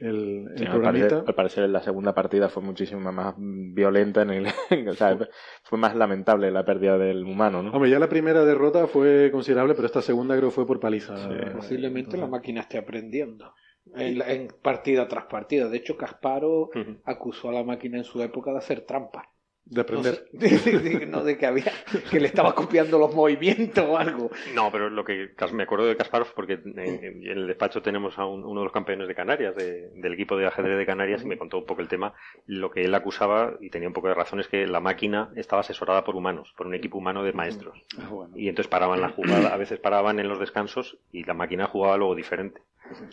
[0.00, 4.30] el, el Sí, al, parecer, al parecer la segunda partida fue muchísimo más violenta en
[4.30, 5.16] el, o sea,
[5.64, 7.72] fue más lamentable la pérdida del humano, ¿no?
[7.72, 11.14] Hombre, ya la primera derrota fue considerable, pero esta segunda creo fue por paliza.
[11.32, 13.54] Eh, Posiblemente la máquina esté aprendiendo.
[13.96, 15.68] En, la- en partida tras partida.
[15.68, 16.68] De hecho, Casparo
[17.04, 19.30] acusó a la máquina en su época de hacer trampa.
[19.70, 20.28] De aprender.
[20.32, 21.70] No, sé, de, de- no, de que había
[22.10, 24.30] que le estaba copiando los movimientos o algo.
[24.54, 28.18] No, pero lo que me acuerdo de Kasparov porque en, en- en el despacho tenemos
[28.18, 31.22] a un- uno de los campeones de Canarias, de- del equipo de ajedrez de Canarias,
[31.22, 32.14] y me contó un poco el tema.
[32.46, 35.60] Lo que él acusaba, y tenía un poco de razón, es que la máquina estaba
[35.60, 37.78] asesorada por humanos, por un equipo humano de maestros.
[37.98, 38.32] Ah, bueno.
[38.36, 41.96] Y entonces paraban la jugada, a veces paraban en los descansos y la máquina jugaba
[41.98, 42.62] luego diferente.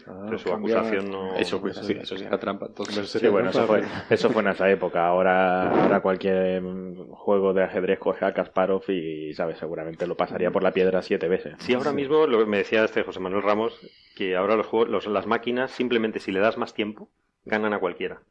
[0.07, 1.35] Ah, Pero su acusación no.
[1.37, 2.67] Eso, pues, sí, eso sí era trampa.
[2.67, 5.05] Entonces, Hombre, Sí, sería bueno, eso fue, eso fue en esa época.
[5.07, 9.57] Ahora, ahora cualquier mm, juego de ajedrez coge a Kasparov y, ¿sabes?
[9.57, 11.55] Seguramente lo pasaría por la piedra siete veces.
[11.59, 13.79] Sí, ahora mismo lo que me decía este José Manuel Ramos,
[14.15, 17.09] que ahora los juegos, los- las máquinas, simplemente si le das más tiempo,
[17.45, 18.21] ganan a cualquiera.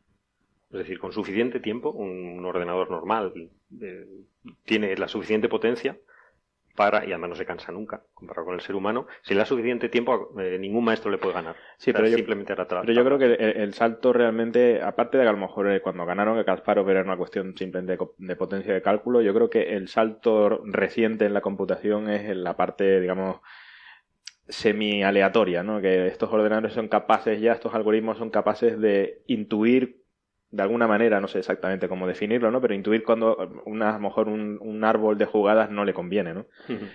[0.70, 3.32] Es decir, con suficiente tiempo, un, un ordenador normal
[3.80, 4.06] eh,
[4.64, 5.96] tiene la suficiente potencia
[6.74, 9.46] para, y además no se cansa nunca, comparado con el ser humano, si le da
[9.46, 11.56] suficiente tiempo, eh, ningún maestro le puede ganar.
[11.76, 15.28] Sí, pero yo- simplemente Pero yo creo que el, el salto realmente, aparte de que
[15.28, 18.74] a lo mejor eh, cuando ganaron a Kasparov era una cuestión simplemente de, de potencia
[18.74, 23.00] de cálculo, yo creo que el salto reciente en la computación es en la parte,
[23.00, 23.40] digamos,
[24.48, 25.80] semi-aleatoria, ¿no?
[25.80, 30.03] Que estos ordenadores son capaces ya, estos algoritmos son capaces de intuir
[30.54, 32.60] de alguna manera, no sé exactamente cómo definirlo, ¿no?
[32.60, 33.36] Pero intuir cuando
[33.66, 36.46] una, a lo mejor un, un árbol de jugadas no le conviene, ¿no?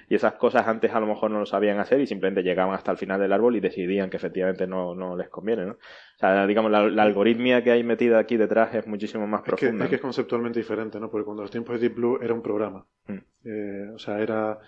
[0.07, 2.91] Y esas cosas antes a lo mejor no lo sabían hacer y simplemente llegaban hasta
[2.91, 5.73] el final del árbol y decidían que efectivamente no, no les conviene, ¿no?
[5.73, 9.45] O sea, digamos, la, la algoritmia que hay metida aquí detrás es muchísimo más Es
[9.45, 9.83] que, profunda.
[9.83, 11.09] es que es conceptualmente diferente, ¿no?
[11.11, 12.85] Porque cuando los tiempos de Deep Blue era un programa.
[13.07, 13.17] Mm.
[13.45, 14.59] Eh, o sea, era,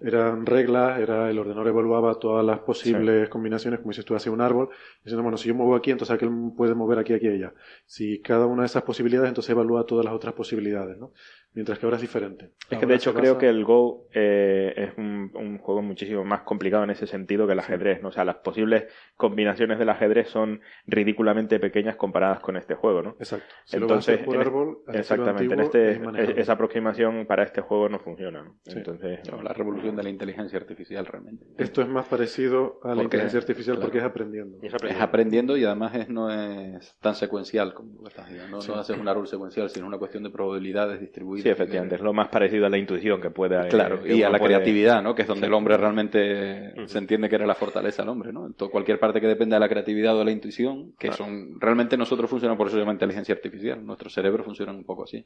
[0.00, 4.40] eran reglas, era el ordenador evaluaba todas las posibles combinaciones, como dices tú, hacía un
[4.40, 4.68] árbol,
[5.04, 7.54] diciendo, bueno, si yo muevo aquí, entonces aquel puede mover aquí, aquí, allá.
[7.84, 11.12] Si cada una de esas posibilidades, entonces evalúa todas las otras posibilidades, ¿no?
[11.56, 12.50] Mientras que ahora es diferente.
[12.70, 16.42] Es que de hecho creo que el Go eh, es un, un juego muchísimo más
[16.42, 18.08] complicado en ese sentido que el ajedrez, ¿no?
[18.10, 18.84] O sea, las posibles
[19.16, 23.10] combinaciones del ajedrez son ridículamente pequeñas comparadas con este juego, ¿no?
[23.18, 23.46] Exacto.
[23.64, 27.62] Si lo vas a Entonces, en árbol, Exactamente, en este, es esa aproximación para este
[27.62, 28.42] juego no funciona.
[28.42, 28.56] ¿no?
[28.66, 28.74] Sí.
[28.76, 31.46] Entonces, no, la revolución de la inteligencia artificial realmente.
[31.56, 33.86] Esto es más parecido a la Porque- inteligencia artificial claro.
[33.86, 34.58] porque es aprendiendo.
[34.62, 38.56] Es aprendiendo y además es, no es tan secuencial como estás diciendo.
[38.56, 38.70] No, Sí.
[38.70, 41.45] no haces un árbol secuencial, sino una cuestión de probabilidades distribuidas.
[41.46, 43.68] Sí, efectivamente, es lo más parecido a la intuición que pueda.
[43.68, 45.14] Claro, que y a la puede- creatividad, ¿no?
[45.14, 45.46] Que es donde Sí.
[45.46, 48.46] el hombre realmente se entiende que era la fortaleza del hombre, ¿no?
[48.46, 51.60] En to- cualquier parte que dependa de la creatividad o de la intuición, que son
[51.60, 53.84] realmente nosotros funcionamos por eso se llama inteligencia artificial.
[53.84, 55.24] Nuestro cerebro funciona un poco así.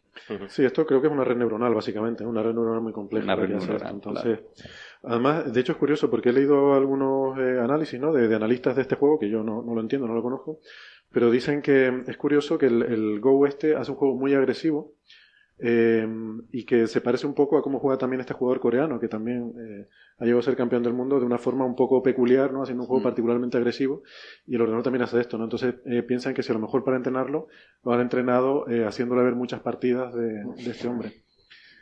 [0.48, 3.24] Sí, esto creo que es una red neuronal, básicamente, una red neuronal muy compleja.
[3.24, 3.90] Una red neuronal.
[3.94, 4.38] Entonces,
[5.02, 8.12] además, de hecho es curioso porque he leído algunos eh, análisis ¿no?
[8.12, 10.58] de, de analistas de este juego, que yo no, no lo entiendo, no lo conozco,
[11.12, 14.92] pero dicen que es curioso que el, el Go este hace un juego muy agresivo
[15.62, 16.06] eh,
[16.52, 19.52] y que se parece un poco a cómo juega también este jugador coreano, que también
[19.58, 22.62] eh, ha llegado a ser campeón del mundo de una forma un poco peculiar, ¿no?
[22.62, 23.04] haciendo un juego Mm.
[23.04, 24.02] particularmente agresivo,
[24.46, 25.44] y el ordenador también hace esto, ¿no?
[25.44, 27.48] Entonces eh, piensan que si a lo mejor para entrenarlo
[27.84, 31.12] lo han entrenado eh, haciéndole ver muchas partidas de, de este hombre.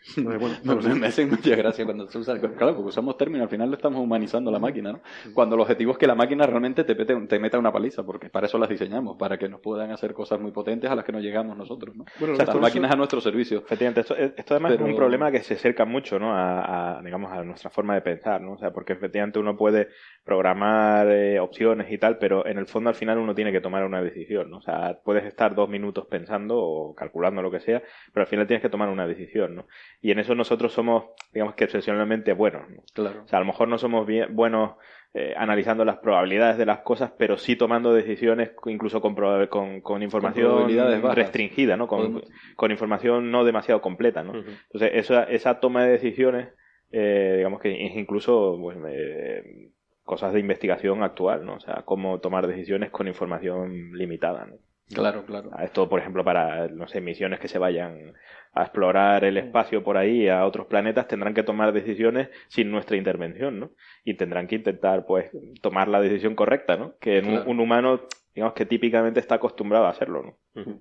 [0.16, 3.44] Entonces, bueno, no Me, me hace mucha gracia cuando se usa, claro, porque usamos términos,
[3.44, 5.00] al final lo estamos humanizando a la máquina, ¿no?
[5.34, 8.30] Cuando el objetivo es que la máquina realmente te, pete- te meta una paliza, porque
[8.30, 11.12] para eso las diseñamos, para que nos puedan hacer cosas muy potentes a las que
[11.12, 12.04] no llegamos nosotros, ¿no?
[12.18, 13.58] Bueno, O sea, las máquinas son- a nuestro servicio.
[13.58, 16.32] Efectivamente, esto, esto además Pero- es un problema que se acerca mucho ¿no?
[16.34, 18.52] a, a, digamos, a nuestra forma de pensar, ¿no?
[18.52, 19.88] O sea, porque efectivamente uno puede
[20.24, 23.84] programar eh, opciones y tal, pero en el fondo al final uno tiene que tomar
[23.84, 24.58] una decisión, ¿no?
[24.58, 28.46] O sea, puedes estar dos minutos pensando o calculando lo que sea, pero al final
[28.46, 29.66] tienes que tomar una decisión, ¿no?
[30.00, 32.82] Y en eso nosotros somos, digamos que excepcionalmente buenos, ¿no?
[32.94, 33.22] Claro.
[33.24, 34.76] O sea, a lo mejor no somos bien, buenos
[35.14, 39.16] eh, analizando las probabilidades de las cosas, pero sí tomando decisiones incluso con,
[39.48, 40.68] con, con información
[41.14, 41.88] restringida, ¿no?
[41.88, 42.22] Con,
[42.54, 44.34] con información no demasiado completa, ¿no?
[44.34, 46.50] Entonces, esa, esa toma de decisiones,
[46.92, 49.70] eh, digamos que es incluso pues, eh,
[50.04, 51.54] cosas de investigación actual, ¿no?
[51.54, 54.56] O sea, cómo tomar decisiones con información limitada, ¿no?
[54.92, 55.50] Claro, claro.
[55.62, 58.14] Esto, por ejemplo, para, no sé, misiones que se vayan
[58.54, 62.96] a explorar el espacio por ahí, a otros planetas, tendrán que tomar decisiones sin nuestra
[62.96, 63.70] intervención, ¿no?
[64.04, 66.94] Y tendrán que intentar, pues, tomar la decisión correcta, ¿no?
[67.00, 68.00] Que un, humano,
[68.38, 70.36] digamos que típicamente está acostumbrado a hacerlo, ¿no?
[70.64, 70.72] Sí,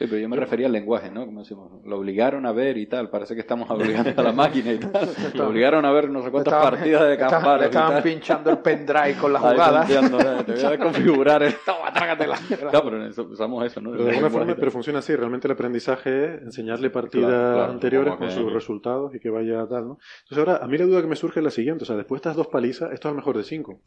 [0.00, 1.24] pero yo me refería al lenguaje, ¿no?
[1.24, 3.08] Como decimos, lo obligaron a ver y tal.
[3.08, 5.08] Parece que estamos obligando a la máquina y tal.
[5.34, 8.02] Lo obligaron a ver no sé cuántas Estaban- partidas de Kasparov Le y estaban tal.
[8.02, 9.84] pinchando el pendrive con la Ahí jugada.
[9.86, 10.44] planteando, ¿no?
[10.44, 11.54] Te voy a configurar el...
[11.66, 12.36] Toma, trágatela.
[12.58, 13.92] Claro, pero eso- usamos eso, ¿no?
[13.92, 15.14] Pero de alguna forma, pero funciona así.
[15.16, 19.30] Realmente el aprendizaje es enseñarle partidas Claro, claro, anteriores con que- sus resultados y que
[19.30, 19.98] vaya tal, ¿no?
[20.24, 21.84] Entonces ahora, a mí la duda que me surge es la siguiente.
[21.84, 23.80] O sea, después de estas dos palizas, esto es mejor de cinco.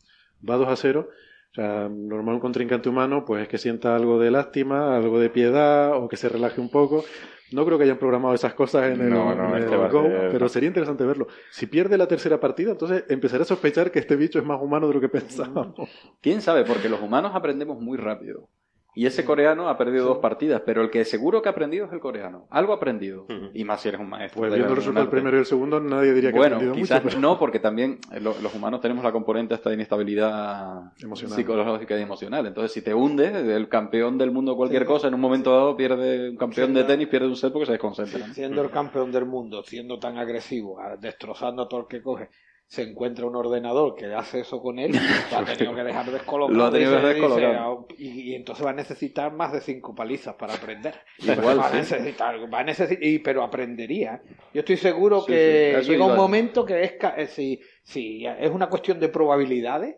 [0.47, 1.09] Va 2 a 0.
[1.55, 5.29] O sea, normal un contrincante humano, pues es que sienta algo de lástima, algo de
[5.29, 7.05] piedad o que se relaje un poco.
[7.53, 9.85] No creo que hayan programado esas cosas en el, No, no, en este el va
[9.85, 11.27] a Go, ser- pero sería interesante verlo.
[11.51, 14.89] Si pierde la tercera partida, entonces empezaré a sospechar que este bicho es más humano
[14.89, 15.75] de lo que pensábamos.
[16.21, 16.65] ¿Quién sabe?
[16.65, 18.49] Porque los humanos aprendemos muy rápido.
[18.95, 21.91] Y ese coreano ha perdido dos partidas, pero el que seguro que ha aprendido es
[21.91, 22.47] el coreano.
[22.49, 23.27] Algo ha aprendido.
[23.53, 24.39] Y más si eres un maestro.
[24.39, 25.15] Pues viendo el resultado del arte.
[25.17, 27.17] primero y el segundo, nadie diría que ha Bueno, aprendido quizás mucho.
[27.17, 31.35] pero- no, porque también eh, lo- los humanos tenemos la componente esta de inestabilidad Emocional.
[31.35, 32.45] psicológica y emocional.
[32.45, 36.29] Entonces, si te hundes, el campeón del mundo cualquier cosa, en un momento dado pierde
[36.29, 38.25] un campeón de tenis, pierde un set porque se desconcentra.
[38.33, 42.29] siendo el campeón del mundo, siendo tan agresivo, a- destrozando a todo el que coge,
[42.67, 46.57] se encuentra un ordenador que hace eso con él, lo ha tenido que dejar descolocado.
[46.57, 47.87] Lo ha tenido que dice, descolocado.
[47.89, 50.95] "Ah, y, y entonces va a necesitar más de cinco palizas para aprender.
[51.19, 54.21] Igual, va a necesitar, va a necesitar, y, pero aprendería.
[54.53, 58.49] Yo estoy seguro Sí, que sí, llega un momento que es, eh, si, si es
[58.49, 59.97] una cuestión de probabilidades,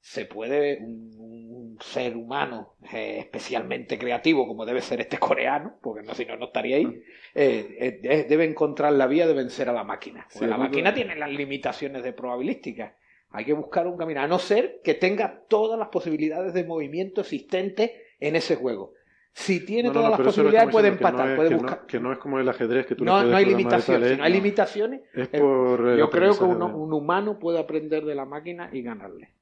[0.00, 1.47] se puede un
[1.80, 6.46] ser humano eh, especialmente creativo como debe ser este coreano, porque no si no no
[6.46, 6.86] estaría ahí,
[7.34, 10.26] eh, eh, eh, debe encontrar la vía de vencer a la máquina.
[10.32, 12.96] Porque Sí, la máquina tiene las limitaciones de probabilística.
[13.30, 17.20] Hay que buscar un camino, a no ser que tenga todas las posibilidades de movimiento
[17.20, 18.94] existentes en ese juego.
[19.34, 21.54] Si tiene No, todas no, las posibilidades, puede diciendo, que no empatar, es- puede que
[21.54, 21.86] no- buscar.
[21.86, 24.10] que no es como el ajedrez que tú No, no hay limitaciones.
[24.10, 28.04] Si no hay es- limitaciones, Es por yo creo que uno- un humano puede aprender
[28.04, 29.34] de la máquina y ganarle.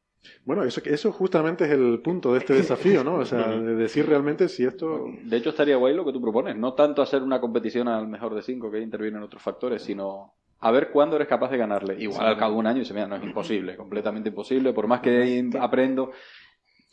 [0.44, 3.16] Bueno, eso, eso justamente es el punto de este desafío, ¿no?
[3.16, 5.06] O sea, de decir realmente si esto...
[5.22, 6.56] De hecho, estaría guay lo que tú propones.
[6.56, 10.70] No tanto hacer una competición al mejor de cinco, que intervienen otros factores, sino a
[10.70, 11.96] ver cuándo eres capaz de ganarle.
[12.02, 14.86] Igual al cabo de un año y se mira, no es imposible, completamente imposible, por
[14.86, 16.12] más que aprendo.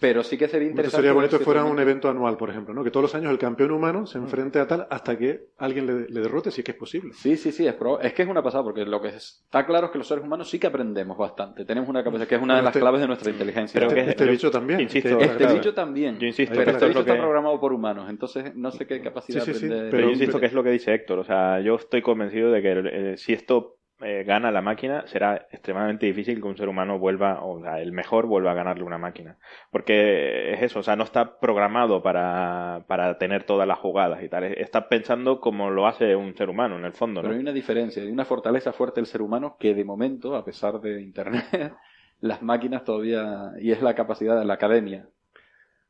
[0.03, 0.97] Pero sí que sería interesante.
[0.97, 2.83] sería ver bonito si que fuera un evento anual, por ejemplo, ¿no?
[2.83, 6.09] Que todos los años el campeón humano se enfrente a tal hasta que alguien le,
[6.09, 7.13] le derrote, si es que es posible.
[7.13, 9.91] Sí, sí, sí, es, es que es una pasada, porque lo que está claro es
[9.93, 11.63] que los seres humanos sí que aprendemos bastante.
[11.63, 13.81] Tenemos una capacidad que es una de Pero las este- claves de nuestra inteligencia.
[13.81, 14.81] Este, que- este yo bicho también.
[14.81, 15.53] insisto, que- Este claro.
[15.53, 16.19] bicho también.
[16.19, 18.53] Yo insisto pero que este esto bicho es lo está que- programado por humanos, entonces
[18.55, 19.77] no sé qué capacidad Sí, sí, sí, aprende.
[19.85, 21.19] Pero Pero- yo insisto que es lo que dice Héctor.
[21.19, 22.71] O sea, yo estoy convencido de que
[23.13, 27.43] eh, si esto eh, gana la máquina, será extremadamente difícil que un ser humano vuelva,
[27.43, 29.37] o sea, el mejor vuelva a ganarle una máquina.
[29.71, 34.29] Porque es eso, o sea, no está programado para, para tener todas las jugadas y
[34.29, 34.43] tal.
[34.43, 37.27] Está pensando como lo hace un ser humano, en el fondo, ¿no?
[37.27, 40.43] Pero hay una diferencia, hay una fortaleza fuerte del ser humano que de momento, a
[40.43, 41.45] pesar de Internet,
[42.19, 45.07] las máquinas todavía, y es la capacidad de la academia.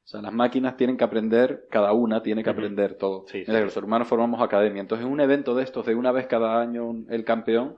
[0.03, 3.25] O sea, las máquinas tienen que aprender, cada una tiene que aprender todo.
[3.27, 4.81] Sí, los hermanos formamos academia.
[4.81, 7.77] Entonces, un evento de estos, de una vez cada año el campeón,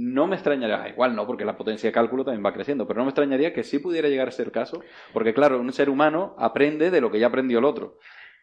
[0.00, 3.04] no me extrañaría, igual no, porque la potencia de cálculo también va creciendo, pero no
[3.04, 4.82] me extrañaría que sí pudiera llegar a ser caso,
[5.12, 7.98] porque claro, un ser humano aprende de lo que ya aprendió el otro.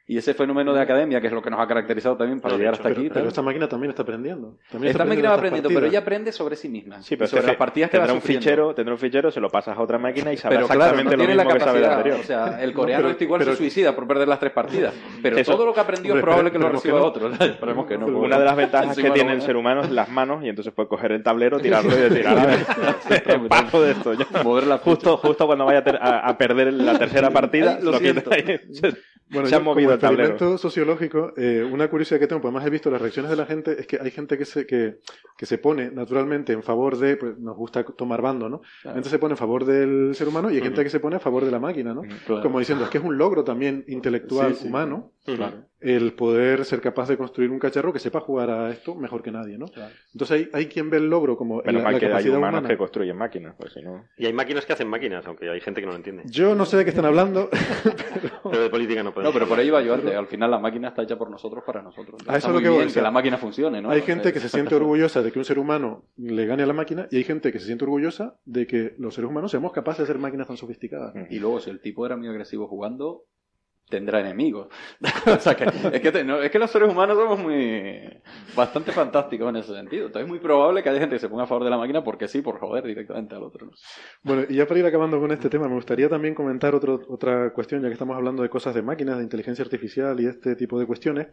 [0.10, 2.60] Y ese fenómeno de academia, que es lo que nos ha caracterizado también para No,
[2.60, 3.10] llegar hecho, hasta Pero, aquí.
[3.14, 4.56] pero esta máquina también está aprendiendo.
[4.72, 7.02] También Esta está máquina va aprendiendo, pero ella aprende sobre sí misma.
[7.02, 9.50] Sí, pero sobre las partidas que va tendrá un fichero, tendrá un fichero, se lo
[9.50, 11.80] pasas a otra máquina y sabrá Pero claro, no exactamente lo la mismo que sabe
[11.80, 12.20] el anterior.
[12.22, 14.94] O sea, el coreano pero- este igual se suicida por perder las tres partidas.
[15.22, 17.06] Pero Eso- todo lo que aprendió es probable que lo reciba no.
[17.06, 17.30] otro.
[17.34, 18.06] Esperemos que no.
[18.06, 20.74] Una de las ventajas que tiene no, el ser humano es las manos y entonces
[20.74, 22.10] puede coger el tablero, tirarlo y
[23.42, 24.14] me paso de esto.
[24.84, 28.30] Justo, cuando vaya a, perder la tercera partida, lo siento.
[29.30, 30.58] Bueno, se ha yo, como movido el tablero.
[30.58, 33.76] sociológico, eh, una curiosidad que tengo, pues además he visto las reacciones de la gente,
[33.80, 35.00] es que hay gente que se, que,
[35.38, 38.62] que se pone naturalmente en favor de, pues nos gusta tomar bando, ¿no?
[38.82, 38.98] Claro.
[38.98, 41.20] Entonces se pone a favor del ser humano y hay gente que se pone a
[41.20, 42.04] favor de la máquina, ¿no?
[42.26, 42.42] Claro.
[42.42, 44.68] Como diciendo, es que es un logro también intelectual Sí, sí.
[44.70, 45.66] humano Claro.
[45.82, 49.32] el poder ser capaz de construir un cacharro que sepa jugar a esto mejor que
[49.32, 49.68] nadie, ¿no?
[49.68, 49.94] Claro.
[50.14, 52.38] Entonces hay, hay quien ve el logro como Menos la, mal la que hay capacidad
[52.38, 52.70] humanos humana.
[52.70, 54.06] que construyen máquinas, pues si no...
[54.18, 56.24] Y hay máquinas que hacen máquinas, aunque hay gente que no lo entiende.
[56.26, 57.50] Yo no sé de qué están hablando.
[58.50, 59.34] Pero de política no No, podemos.
[59.34, 60.16] pero por ahí va yo antes.
[60.16, 62.22] Al final la máquina está hecha por nosotros para nosotros.
[62.28, 63.90] A eso es lo que voy, sea, que la máquina funcione, ¿no?
[63.90, 66.74] Hay gente que se siente orgullosa de que un ser humano le gane a la
[66.74, 70.00] máquina y hay gente que se siente orgullosa de que los seres humanos seamos capaces
[70.00, 71.14] de hacer máquinas tan sofisticadas.
[71.30, 73.26] Y luego, si el tipo era muy agresivo jugando,
[73.90, 74.68] tendrá enemigos.
[75.26, 78.02] o sea, que, es, que te- no, es que los seres humanos somos muy
[78.56, 80.08] bastante fantásticos en ese sentido.
[80.08, 82.04] Entonces es muy probable que haya gente que se ponga a favor de la máquina
[82.04, 83.68] porque sí, por joder directamente al otro.
[83.68, 83.72] ¿no?
[84.24, 87.52] Bueno, y ya para ir acabando con este tema, me gustaría también comentar otro- otra
[87.54, 90.80] cuestión, ya que estamos hablando de cosas de máquinas, de inteligencia artificial y este tipo
[90.80, 91.28] de cuestiones,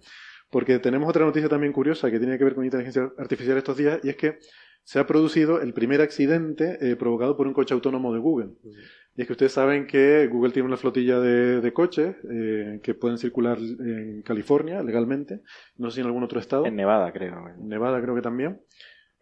[0.50, 3.98] porque tenemos otra noticia también curiosa que tiene que ver con inteligencia artificial estos días,
[4.04, 4.38] y es que
[4.84, 8.50] se ha producido el primer accidente eh, provocado por un coche autónomo de Google.
[9.16, 12.94] Y es que ustedes saben que Google tiene una flotilla de, de coches eh, que
[12.94, 15.40] pueden circular en California legalmente,
[15.76, 16.66] no sé si en algún otro estado.
[16.66, 17.48] En Nevada, creo.
[17.58, 18.60] Nevada creo que también,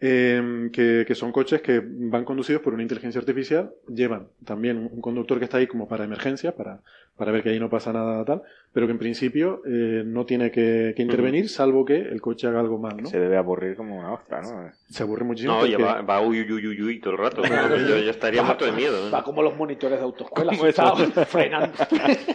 [0.01, 5.01] eh, que, que son coches que van conducidos por una inteligencia artificial, llevan también un
[5.03, 6.83] conductor que está ahí como para emergencia, para,
[7.17, 10.51] para ver que ahí no pasa nada tal, pero que en principio eh, no tiene
[10.51, 13.09] que, que intervenir salvo que el coche haga algo mal, ¿no?
[13.09, 14.71] Se debe aburrir como una ostra, ¿no?
[14.89, 15.53] Se aburre muchísimo.
[15.55, 17.43] No, porque- oye, va, va uy, uy, uy, uy, uy todo el rato.
[17.45, 19.09] yo, yo estaría muerto de miedo.
[19.09, 19.11] ¿eh?
[19.11, 20.53] Va como los monitores de autoescuela,
[21.27, 21.73] frenando.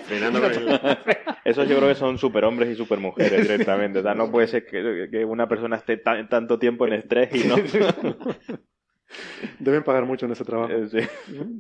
[0.06, 0.80] Frenando con el-
[1.44, 4.00] Esos yo creo que son superhombres y supermujeres directamente.
[4.00, 7.30] O sea, no puede ser que, que una persona esté tan- tanto tiempo en estrés
[7.34, 7.56] y no.
[9.60, 10.72] Deben pagar mucho en ese trabajo.
[10.74, 11.00] Eh, sí.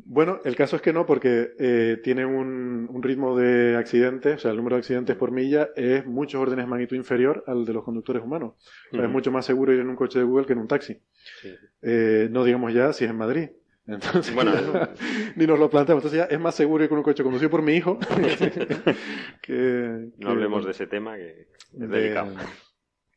[0.06, 4.40] Bueno, el caso es que no, porque eh, tiene un, un ritmo de accidentes, o
[4.40, 7.74] sea, el número de accidentes por milla es muchos órdenes de magnitud inferior al de
[7.74, 8.54] los conductores humanos.
[8.92, 10.68] O sea, Es mucho más seguro ir en un coche de Google que en un
[10.68, 10.98] taxi.
[11.42, 11.54] Sí.
[11.82, 13.50] Eh, no digamos ya si es en Madrid.
[13.88, 14.52] Entonces, Bueno,
[15.38, 16.04] ni nos lo planteamos.
[16.04, 17.98] Entonces ya es más seguro ir con un coche conducido por mi hijo
[19.42, 22.34] que, No hablemos de ese tema que es de- delicado.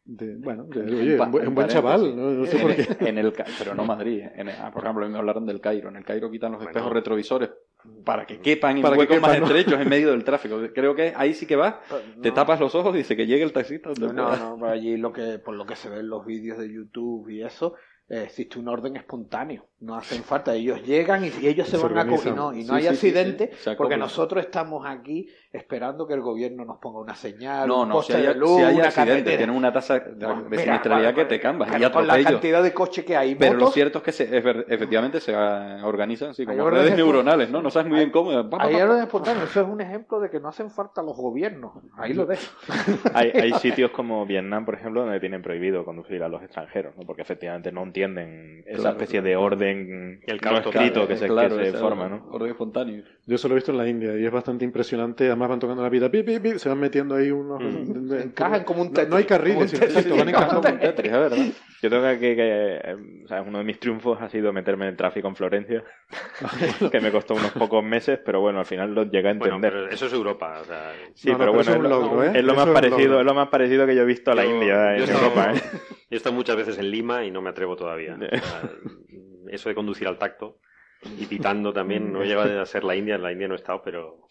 [0.04, 2.16] De- bueno, de- oye, un, buen- chaval, paréntesis.
[2.16, 2.96] no, no sé por qué.
[3.00, 4.22] En, en el, pero no Madrid.
[4.34, 5.88] en el- ah, por ejemplo, a mí me hablaron del Cairo.
[5.88, 6.70] En el Cairo quitan los Bueno.
[6.70, 7.50] espejos retrovisores
[8.04, 10.58] para que quepan en Para que huecos más estrechos en medio del tráfico.
[10.74, 11.76] Creo que ahí sí que vas,
[12.20, 12.34] te No.
[12.34, 13.90] tapas los ojos y dice que llegue el taxista.
[13.90, 16.58] donde No, no, por allí lo que, por lo que se ve en los vídeos
[16.58, 17.74] de YouTube y eso,
[18.08, 19.66] eh, existe un orden espontáneo.
[19.80, 20.54] No hacen falta.
[20.54, 22.82] Ellos llegan y, y ellos se, Se van a y no, y no Sí, hay
[22.82, 23.70] sí, accidente sí.
[23.78, 28.02] Porque nosotros estamos aquí esperando que el gobierno nos ponga una señal, No, un no,
[28.02, 29.36] si poste hay, de luz, si hay una accidentes, carretera.
[29.38, 31.68] tienen una tasa de, Pues de siniestralidad que te cambas.
[31.80, 34.36] Y con la cantidad de coches que hay, Pero lo motos, cierto es que se-
[34.36, 37.62] efectivamente se organizan así, como redes de- neuronales, ¿no?
[37.62, 38.30] No sabes muy bien cómo.
[38.58, 38.96] Ahí lo.
[39.00, 41.72] Eso es un ejemplo de que no hacen falta los gobiernos.
[41.96, 42.42] Ahí lo dejo.
[43.14, 47.02] Hay, hay sitios como Vietnam, por ejemplo, donde tienen prohibido conducir a los extranjeros, ¿no?
[47.04, 49.28] porque efectivamente no entienden esa Claro, especie claro.
[49.28, 52.06] de orden El no total, escrito que se, que Claro, se forma.
[52.06, 52.32] orden- ¿no?
[52.32, 53.02] Orden espontáneo.
[53.30, 55.26] Yo eso lo he visto en la India y es bastante impresionante.
[55.28, 57.62] Además van tocando la pip, se van metiendo ahí unos...
[57.62, 58.12] Mm.
[58.12, 60.60] Encajan como un no, Tetris, no hay carriles, van encajan encajando.
[60.62, 61.36] como un Tetris, es verdad.
[61.80, 64.90] Yo tengo que, que- eh, o sea, uno de mis triunfos ha sido meterme en
[64.90, 65.84] el tráfico en Florencia,
[66.90, 69.72] que me costó unos pocos meses, pero bueno, al final lo llegué a Bueno, entender.
[69.74, 70.58] pero eso es Europa.
[70.60, 72.32] O sea, Sí, No, no, pero pero bueno, eso es logro, ¿eh?
[72.34, 74.44] es lo Eso más parecido, es lo más parecido que yo he visto a la
[74.44, 75.52] Yo- India yo en Europa.
[75.54, 75.60] ¿eh?
[75.62, 75.78] Yo
[76.10, 78.16] he estado muchas veces en Lima y no me atrevo todavía.
[78.20, 78.70] O sea,
[79.50, 80.58] eso de conducir al tacto
[81.18, 83.82] y pitando también, no llega a ser la India, en la India no he estado,
[83.84, 84.26] pero,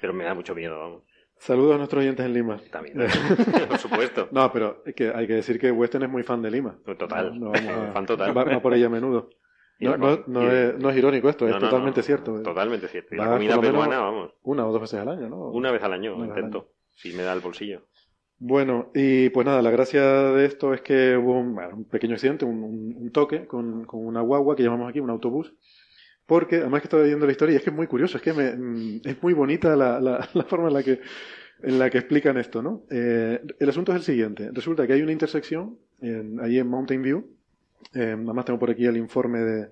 [0.00, 1.02] pero me da mucho miedo, vamos.
[1.40, 2.60] Saludos a nuestros oyentes en Lima.
[2.72, 2.96] También,
[3.68, 4.28] por supuesto.
[4.32, 6.76] No, pero es que hay que decir que Western es muy fan de Lima.
[6.84, 7.38] Total.
[7.38, 8.36] No, vamos a- Fan total.
[8.36, 9.30] Va, va por ella a menudo.
[9.80, 10.10] No, no,
[10.50, 12.42] es, no es irónico esto, es totalmente cierto.
[12.42, 13.14] Totalmente cierto.
[13.14, 15.50] Y la comida peruana, vamos, Una o dos veces al año, ¿no?
[15.50, 16.72] una vez al año Una al intento.
[16.94, 17.82] Si me da el bolsillo.
[18.40, 20.02] Bueno, y pues nada, la gracia
[20.32, 23.84] de esto es que hubo un, bueno, un pequeño accidente, un, un- un toque con,
[23.84, 25.54] con una guagua que llamamos aquí un autobús,
[26.28, 28.32] porque además que estaba viendo la historia y es que es muy curioso, es que
[28.34, 31.00] me- mm, es muy bonita la, la- la forma en la que,
[31.62, 32.82] en la que explican esto, ¿no?
[32.90, 37.02] Eh, el asunto es el siguiente, resulta que hay una intersección en- ahí en Mountain
[37.02, 37.24] View,
[37.94, 39.68] eh, además tengo por aquí el informe de,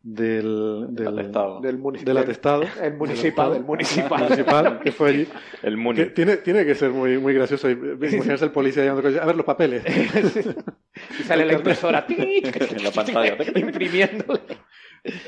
[0.00, 1.60] del, del, Atestado.
[1.60, 2.62] Del del atestado.
[2.82, 4.22] El municipal, Del el municipal.
[4.22, 5.28] municipal, que fue allí.
[5.62, 7.68] El Que tiene, tiene que ser muy, muy gracioso.
[7.68, 9.82] y- Imaginarse el policía llamando A ver los papeles.
[11.20, 13.36] Y sale la impresora En la pantalla.
[13.54, 14.40] imprimiéndole.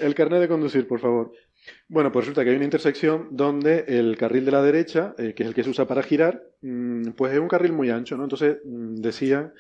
[0.01, 1.33] El carnet de conducir, por favor.
[1.89, 5.43] Bueno, pues resulta que hay una intersección donde el carril de la derecha, eh, que
[5.43, 8.25] es el que se usa para girar, mm, pues es un carril muy ancho, ¿no?
[8.25, 9.53] Entonces mm, decían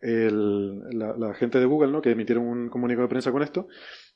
[0.00, 2.02] el- la, la gente de Google, ¿no?
[2.02, 3.68] Que emitieron un comunicado de prensa con esto,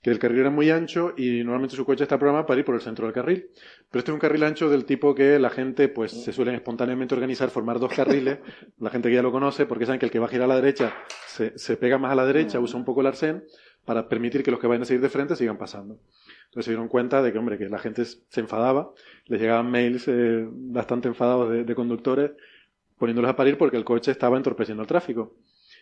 [0.03, 2.75] que el carril era muy ancho y normalmente su coche está programado para ir por
[2.75, 3.47] el centro del carril.
[3.91, 7.15] Pero este es un carril ancho del tipo que la gente, pues, se suelen espontáneamente
[7.15, 8.39] organizar, formar dos carriles.
[8.79, 10.49] La gente que ya lo conoce, porque saben que el que va a girar a
[10.49, 10.93] la derecha
[11.27, 13.45] se, se pega más a la derecha, usa un poco el arcén
[13.89, 15.99] para permitir que los que vayan a seguir de frente sigan pasando.
[16.45, 18.93] Entonces se dieron cuenta de que, hombre, que la gente se enfadaba,
[19.25, 22.33] les llegaban mails eh, bastante enfadados de, conductores
[22.99, 25.39] poniéndolos a parir porque el coche estaba entorpeciendo el tráfico.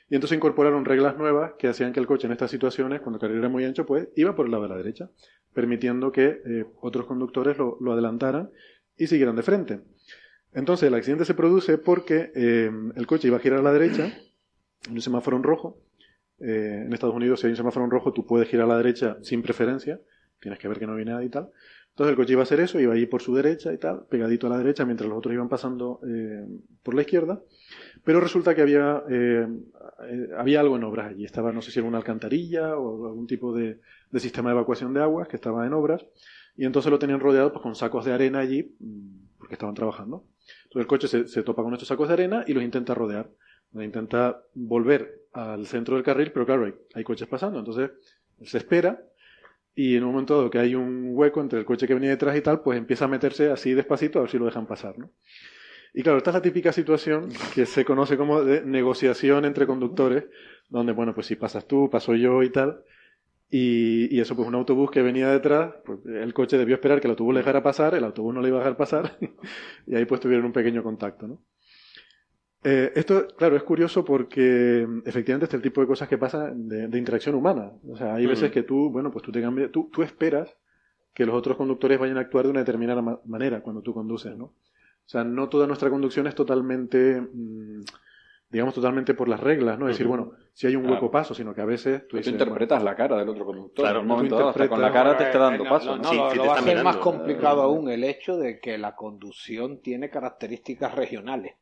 [0.09, 3.21] Y entonces incorporaron reglas nuevas que hacían que el coche en estas situaciones, cuando el
[3.23, 5.11] carril era muy ancho, pues iba por el lado de la derecha,
[5.53, 8.51] permitiendo que eh, otros conductores lo, lo adelantaran
[8.97, 9.81] y siguieran de frente.
[10.53, 14.17] Entonces el accidente se produce porque eh, el coche iba a girar a la derecha,
[14.87, 15.83] en un semáforo en rojo.
[16.41, 18.77] Eh, en Estados Unidos, si hay un semáforo en rojo, tú puedes girar a la
[18.77, 20.01] derecha sin preferencia,
[20.41, 21.51] tienes que ver que no viene nadie y tal.
[21.97, 24.05] Entonces el coche iba a hacer eso, iba a ir por su derecha y tal,
[24.11, 26.47] pegadito a la derecha, mientras los otros iban pasando eh,
[26.83, 27.41] por la izquierda.
[28.05, 29.49] Pero resulta que había, eh,
[30.37, 31.25] había algo en obras allí.
[31.25, 33.81] Estaba, no sé si era una alcantarilla o algún tipo de,
[34.17, 36.05] sistema de evacuación de aguas que estaba en obras.
[36.55, 40.27] Y entonces lo tenían rodeado pues, con sacos de arena allí, mm, porque estaban trabajando.
[40.65, 43.31] Entonces el coche se, se topa con estos sacos de arena y los intenta rodear.
[43.73, 47.59] Intenta volver al centro del carril, pero claro, hay, hay coches pasando.
[47.59, 47.91] Entonces
[48.43, 49.03] se espera
[49.75, 52.37] y en un momento dado que hay un hueco entre el coche que venía detrás
[52.37, 55.11] y tal, pues empieza a meterse así despacito a ver si lo dejan pasar, ¿no?
[55.93, 60.25] Y claro, esta es la típica situación que se conoce como de negociación entre conductores,
[60.69, 62.83] donde, bueno, pues si pasas tú, paso yo y tal.
[63.51, 67.07] Y, y eso, pues un autobús que venía detrás, pues el coche debió esperar que
[67.07, 69.17] el autobús le dejara pasar, el autobús no le iba a dejar pasar,
[69.87, 71.39] y ahí pues tuvieron un pequeño contacto, ¿no?
[72.69, 76.19] Eh, esto, claro, es curioso porque mm, efectivamente este es el tipo de cosas que
[76.19, 77.71] pasan de, de interacción humana.
[77.89, 78.53] O sea, hay veces Mm.
[78.53, 80.53] que tú, bueno, pues tú te cambias, tú, tú esperas
[81.15, 84.37] que los otros conductores vayan a actuar de una determinada ma- manera cuando tú conduces,
[84.37, 84.47] ¿no?
[84.47, 87.83] O sea, no toda nuestra conducción es totalmente mm,
[88.51, 89.87] digamos, totalmente por las reglas, ¿no?
[89.89, 91.11] Es decir, bueno, si hay un hueco Claro.
[91.11, 93.85] paso, sino que a veces tú Tú dices, interpretas la cara del otro conductor.
[93.85, 95.97] Claro, en un momento dado, hasta con la cara te está dando No, paso.
[95.97, 96.09] No, ¿no?
[96.11, 98.59] Sí, lo, sí lo te va a está hacer más complicado aún el hecho de
[98.61, 101.55] que la conducción tiene características regionales.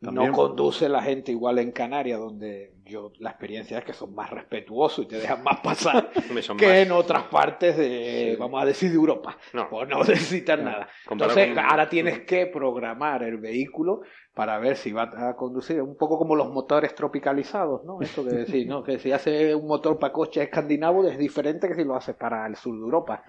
[0.00, 0.30] También.
[0.30, 4.30] No conduce la gente igual en Canarias, donde yo la experiencia es que son más
[4.30, 6.10] respetuosos y te dejan más pasar
[6.58, 9.36] que más- en otras partes de, vamos a decir, de Europa.
[9.52, 9.68] No.
[9.68, 10.88] Pues no necesitan nada.
[11.06, 14.00] Comparado Entonces, con- ahora tienes que programar el vehículo
[14.34, 18.00] para ver si va a conducir, un poco como los motores tropicalizados, ¿no?
[18.00, 18.82] Esto que decir, ¿no?
[18.88, 22.46] Que si hace un motor para coche escandinavo es diferente que si lo haces para
[22.46, 23.24] el sur de Europa.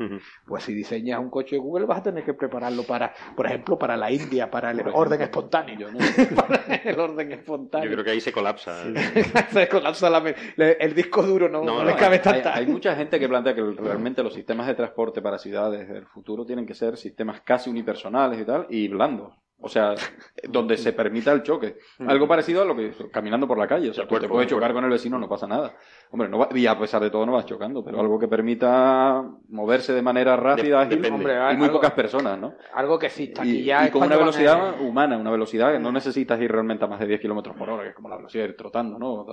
[0.46, 3.78] Pues si diseñas un coche de Google vas a tener que prepararlo para, por ejemplo,
[3.80, 5.90] para la India, para el orden espontáneo.
[5.92, 5.98] no-
[6.36, 7.90] para el orden espontáneo.
[7.90, 8.84] Yo creo que ahí se colapsa.
[9.52, 10.20] Se colapsa la
[10.58, 12.56] el disco duro no, No, le cabe hay, tanta.
[12.56, 16.46] hay mucha gente que plantea que realmente los sistemas de transporte para ciudades del futuro
[16.46, 19.34] tienen que ser sistemas casi unipersonales y tal, y blandos.
[19.62, 19.94] O sea,
[20.48, 21.78] donde se permita el choque.
[22.08, 23.90] Algo parecido a lo que caminando por la calle.
[23.90, 25.76] O sea, tú te puedes chocar con el vecino, no pasa nada.
[26.12, 29.22] Hombre, no va- y a pesar de todo no vas chocando, pero algo que permita
[29.50, 31.06] moverse de manera rápida, ágil.
[31.12, 32.54] Hombre, y muy algo- pocas personas, ¿no?
[32.74, 35.92] Algo que aquí Y, ya y con una a- velocidad humana, una velocidad que no
[35.92, 38.44] necesitas ir realmente a más de 10 kilómetros por hora, que es como la velocidad
[38.46, 39.26] de ir trotando, ¿no?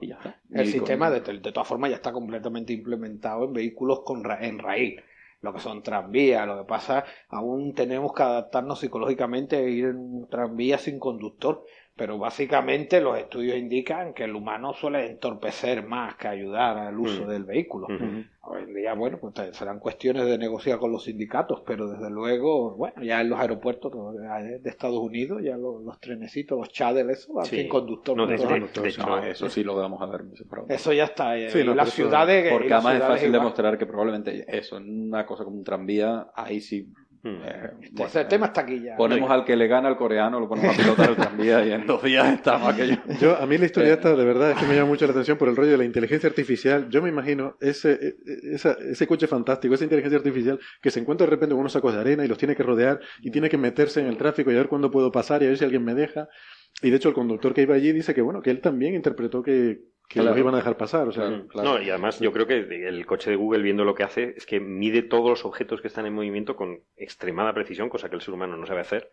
[0.00, 0.36] Y ya está.
[0.52, 4.24] El Y sistema, con- de, de todas formas, ya está completamente implementado en vehículos con
[4.24, 5.00] ra- en raíz,
[5.46, 6.46] lo que son tranvías.
[6.46, 11.64] Lo que pasa, aún tenemos que adaptarnos psicológicamente a ir en un tranvía sin conductor.
[11.96, 17.24] Pero básicamente los estudios indican que el humano suele entorpecer más que ayudar al uso
[17.24, 17.28] Mm.
[17.28, 17.86] del vehículo.
[17.86, 18.22] Ujú.
[18.48, 22.76] Hoy en día, bueno, pues serán cuestiones de negociar con los sindicatos, pero desde luego,
[22.76, 27.32] bueno, ya en los aeropuertos de Estados Unidos, ya los, los trenecitos, los chadel, eso
[27.32, 27.56] van Sí.
[27.56, 28.14] sin conductor.
[28.14, 28.48] No, de, Todo.
[28.48, 30.20] de- de hecho, No, eso sí lo vamos a ver.
[30.68, 31.36] Eso ya está.
[31.38, 32.46] eh, Sí, no, las ciudades.
[32.46, 33.40] y Porque además es fácil igual.
[33.40, 36.86] demostrar que probablemente eso, en una cosa como un tranvía, ahí sí.
[37.28, 37.42] Mm.
[37.44, 38.96] eh, Este- bueno, ese tema está aquí ya.
[38.96, 41.86] ponemos al que le gana al coreano, lo ponemos a pilotar el tranvía y en
[41.86, 42.96] dos días estamos aquello.
[43.20, 45.36] Yo, a mí la historia esta, de verdad, es que me llama mucho la atención
[45.38, 46.88] por el rollo de la inteligencia artificial.
[46.90, 48.14] Yo me imagino ese, e-
[48.54, 51.94] esa- ese coche fantástico, esa inteligencia artificial que se encuentra de repente con unos sacos
[51.94, 54.54] de arena y los tiene que rodear y tiene que meterse en el tráfico y
[54.54, 56.28] a ver cuándo puedo pasar y a ver si alguien me deja.
[56.82, 59.42] Y de hecho el conductor que iba allí dice que bueno, que él también interpretó
[59.42, 60.30] que, que Claro.
[60.30, 61.08] los iban a dejar pasar.
[61.08, 61.68] O sea, Claro.
[61.78, 64.46] No, y además yo creo que el coche de Google viendo lo que hace es
[64.46, 68.22] que mide todos los objetos que están en movimiento con extremada precisión, cosa que el
[68.22, 69.10] ser humano no sabe hacer.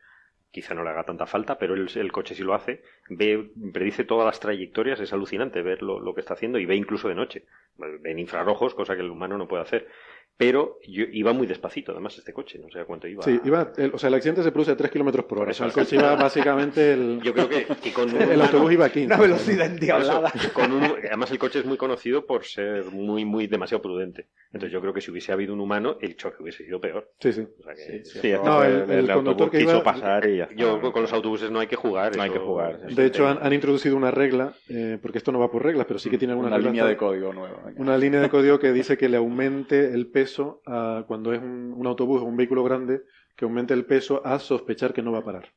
[0.51, 2.83] Quizá no le haga tanta falta, pero el, el coche sí lo hace.
[3.09, 6.75] Ve, predice todas las trayectorias, es alucinante ver lo, lo que está haciendo y ve
[6.75, 7.45] incluso de noche.
[7.77, 9.87] Ve en infrarrojos, cosa que el humano no puede hacer.
[10.36, 13.23] Pero yo, iba muy despacito, además, este coche, no sé a cuánto iba.
[13.23, 15.45] sí, iba, el- o sea, el accidente se produce a 3 kilómetros por hora.
[15.45, 15.79] Por O sea, el eso.
[15.81, 18.89] coche iba básicamente el, Yo creo que, que con un el humano- autobús iba a
[18.89, 19.05] 15.
[19.13, 20.31] Una velocidad endiablada.
[20.34, 24.27] eso, con un- además el coche es muy conocido por ser muy, muy demasiado prudente.
[24.47, 27.11] Entonces yo creo que si hubiese habido un humano, el choque hubiese sido peor.
[27.19, 27.41] Sí, sí.
[27.59, 30.38] O sea que- Sí, No, el- el, el autobús conductor que quiso iba- pasar y
[30.38, 30.55] ya está.
[30.55, 32.15] Yo con los autobuses no hay que jugar.
[32.15, 32.79] No hay eso- que jugar.
[32.88, 35.99] De hecho, han, han introducido una regla, eh, porque esto no va por reglas, pero
[35.99, 37.71] sí que tiene alguna Una regla línea de código nueva.
[37.77, 40.22] una línea de código que dice que le aumente el peso
[40.65, 43.03] a, cuando es un, un autobús o un vehículo grande,
[43.36, 45.49] que aumente el peso a sospechar que no va a parar,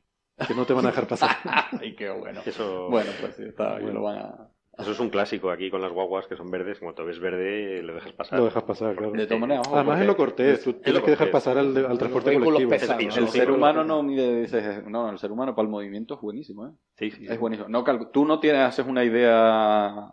[0.47, 1.31] que no te van a dejar pasar.
[1.81, 2.41] Ay, qué bueno.
[2.45, 3.93] Eso, Bueno, pues sí, está, Bueno.
[3.93, 4.49] lo van a...
[4.79, 6.79] eso es un clásico aquí con las guaguas que son verdes.
[6.79, 8.39] Cuando ves verde, lo dejas pasar.
[8.39, 9.13] Lo dejas pasar, claro.
[9.13, 11.99] De todas maneras, ojo, Además es lo cortés, tú tienes que dejar pasar al, al
[11.99, 12.71] transporte colectivo.
[12.71, 14.47] pesados, El eso ser humano no mide,
[14.89, 16.71] no, el ser humano para el movimiento es buenísimo, ¿eh?
[16.95, 17.27] Sí, sí, sí.
[17.33, 17.69] Es buenísimo.
[17.69, 20.13] No, tú no tienes, haces una idea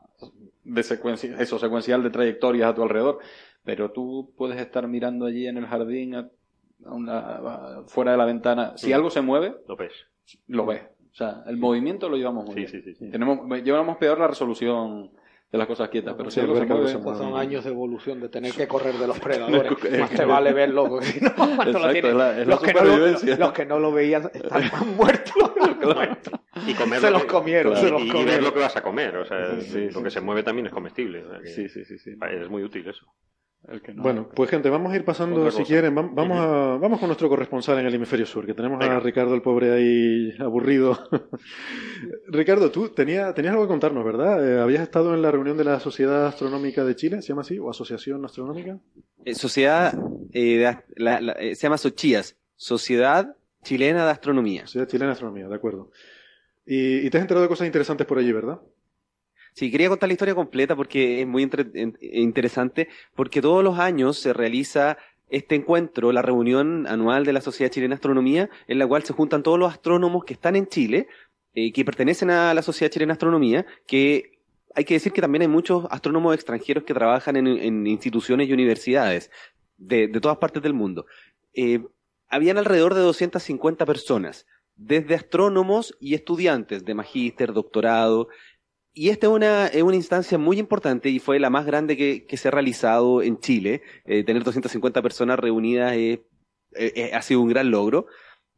[0.66, 3.20] de secuencia, eso, secuencial de trayectorias a tu alrededor,
[3.64, 6.30] pero tú puedes estar mirando allí en el jardín, a-
[6.86, 8.74] a una- a- fuera de la ventana.
[8.78, 9.93] Si algo se mueve, Lo ves.
[10.47, 10.82] lo ves.
[11.11, 12.72] O sea, el movimiento lo llevamos muy Sí, bien.
[12.72, 13.09] sí, sí, sí.
[13.11, 15.11] Tenemos, llevamos peor la resolución
[15.51, 17.20] de las cosas quietas, pero Sí, si algo se mueve, se mueve.
[17.20, 19.72] Son años de evolución, de tener que correr de los predadores.
[19.86, 21.28] Es Más que- te vale verlo, porque si no,
[21.64, 23.38] Exacto, la los, que no lo, supervivencia.
[23.38, 24.64] los que no lo veían están
[24.97, 25.34] muertos.
[26.68, 28.26] Y comer Se lo los que- comieron, y- se los y, comieron.
[28.26, 29.16] ver lo que vas a comer.
[29.18, 31.24] O sea, Sí, lo sí, que se mueve también es comestible.
[31.24, 32.16] o sea que sí, sí, sí, sí.
[32.32, 33.05] Es muy útil eso.
[33.68, 35.68] El que no- Bueno, pues gente, vamos a ir pasando, si cosa.
[35.68, 38.99] quieren, vam- vamos, a, vamos con nuestro corresponsal en el hemisferio sur, que tenemos a.
[38.99, 40.99] Ricardo el pobre ahí aburrido.
[42.28, 44.45] Ricardo, tú tenía, tenías algo que contarnos, ¿verdad?
[44.47, 47.57] Eh, habías estado en la reunión de la Sociedad Astronómica de Chile, ¿se llama así?
[47.59, 48.80] ¿O Asociación Astronómica?
[49.26, 49.93] Eh, sociedad,
[50.34, 54.64] eh, de la- la- eh, se llama SOCHIAS, Sociedad Chilena de Astronomía.
[54.68, 55.89] Sociedad Chilena de Astronomía, de acuerdo.
[56.66, 58.59] Y, y te has enterado de cosas interesantes por allí, ¿verdad?
[59.54, 64.18] Sí, quería contar la historia completa porque es muy en- interesante, porque todos los años
[64.18, 64.97] se realiza
[65.30, 69.14] este encuentro, la reunión anual de la Sociedad Chilena de Astronomía, en la cual se
[69.14, 71.08] juntan todos los astrónomos que están en Chile,
[71.56, 74.39] eh, que pertenecen a la Sociedad Chilena de Astronomía, que
[74.76, 79.30] hay que decir que también hay muchos astrónomos extranjeros que trabajan en, instituciones y universidades
[79.78, 81.06] de, de todas partes del mundo.
[81.54, 81.80] Eh,
[82.28, 88.30] habían alrededor de 250 personas desde astrónomos y estudiantes de magíster, doctorado.
[88.94, 92.26] Y esta es una, es una instancia muy importante y fue la más grande que,
[92.26, 93.82] que se ha realizado en Chile.
[94.06, 96.20] Eh, tener 250 personas reunidas es-
[96.76, 98.06] eh, eh, ha sido un gran logro.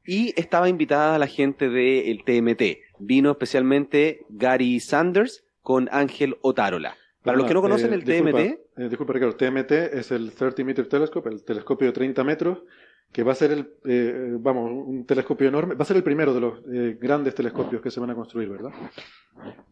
[0.06, 2.82] Y estaba invitada la gente del TMT.
[3.00, 6.96] Vino especialmente Gary Sanders con Ángel Otárola.
[7.24, 10.32] Para los que no conocen Eh, el disculpa, TMT, eh, disculpa, Ricardo, TMT es el
[10.34, 12.60] 30 Meter Telescope, el telescopio de 30 metros,
[13.12, 16.34] que va a ser el, eh, vamos, un telescopio enorme, va a ser el primero
[16.34, 18.72] de los eh, grandes telescopios que se van a construir, ¿verdad?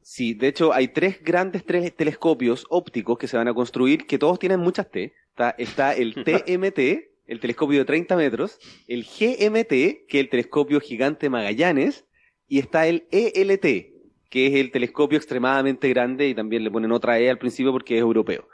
[0.02, 4.18] Sí, de hecho hay tres grandes tres telescopios ópticos que se van a construir, que
[4.18, 5.14] todos tienen muchas T.
[5.30, 6.80] Está, está el TMT,
[7.26, 12.06] el telescopio de 30 metros, el GMT, que es el telescopio gigante Magallanes,
[12.48, 13.94] y está el ELT,
[14.30, 17.96] que es el telescopio extremadamente grande y también le ponen otra E al principio porque
[17.96, 18.48] es europeo.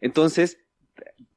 [0.00, 0.58] Entonces,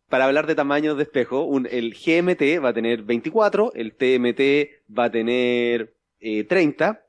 [0.10, 4.70] para hablar de tamaños de espejo, un- el GMT va a tener 24, el TMT
[4.98, 7.04] va a tener eh, 30,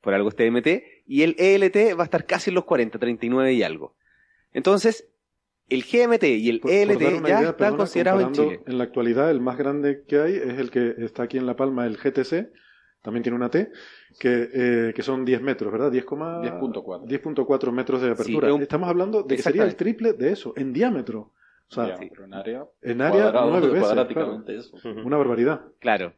[0.00, 3.52] por algo es TMT, y el ELT va a estar casi en los 40, 39
[3.52, 3.94] y algo.
[4.52, 5.08] Entonces,
[5.68, 8.60] el GMT y el Por- ELT ya idea, están considerados en Chile.
[8.66, 11.56] En la actualidad, el más grande que hay es el que está aquí en La
[11.56, 12.50] Palma, el GTC,
[13.02, 13.70] también tiene una T,
[14.18, 15.90] que, eh, que son 10 metros, ¿verdad?
[15.90, 17.06] 10, 10.4.
[17.06, 18.52] 10.4 metros de apertura.
[18.52, 21.32] un- Estamos hablando de que sería el triple de eso, en diámetro.
[21.70, 23.80] O sea, pero en área, en área cuadrado, nueve veces.
[23.84, 24.76] cuadráticamente eso.
[25.04, 25.60] Una barbaridad.
[25.78, 26.14] Claro.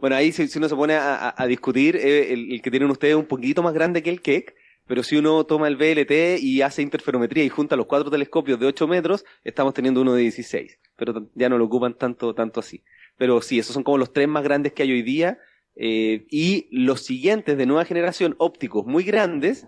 [0.00, 2.70] Bueno, ahí si, si uno se pone a, a- a discutir, eh, el, el que
[2.70, 4.54] tienen ustedes es un poquito más grande que el Keck,
[4.86, 8.66] pero si uno toma el VLT y hace interferometría y junta los cuatro telescopios de
[8.66, 10.78] 8 metros, estamos teniendo uno de 16.
[10.96, 12.82] Pero ya no lo ocupan tanto, tanto así.
[13.18, 15.38] Pero sí, esos son como los tres más grandes que hay hoy día.
[15.76, 19.66] eh, y los siguientes de nueva generación ópticos muy grandes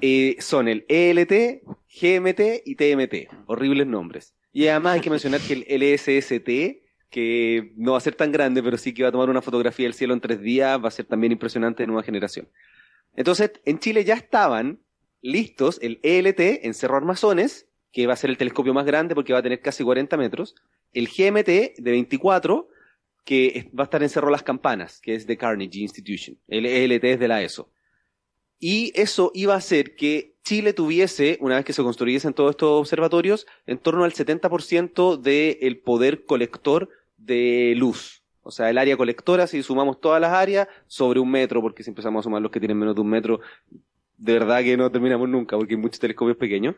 [0.00, 1.62] eh, son el ELT,
[2.00, 3.46] GMT y TMT.
[3.46, 4.34] Horribles nombres.
[4.52, 8.62] Y además hay que mencionar que el LSST, que no va a ser tan grande,
[8.62, 10.92] pero sí que va a tomar una fotografía del cielo en tres días, va a
[10.92, 12.48] ser también impresionante de nueva generación.
[13.16, 14.80] Entonces, en Chile ya estaban
[15.22, 19.32] listos el ELT en Cerro Armazones, que va a ser el telescopio más grande porque
[19.32, 20.54] va a tener casi 40 metros,
[20.92, 22.68] el GMT de 24,
[23.24, 27.04] que va a estar en Cerro Las Campanas, que es de Carnegie Institution, el ELT
[27.04, 27.70] es de la ESO.
[28.66, 32.80] Y eso iba a hacer que Chile tuviese, una vez que se construyesen todos estos
[32.80, 36.88] observatorios, en torno al 70% del poder colector
[37.18, 38.22] de luz.
[38.40, 41.90] O sea, el área colectora, si sumamos todas las áreas, sobre un metro, porque si
[41.90, 43.40] empezamos a sumar los que tienen menos de un metro,
[44.16, 46.74] de verdad que no terminamos nunca, porque hay muchos telescopios pequeños.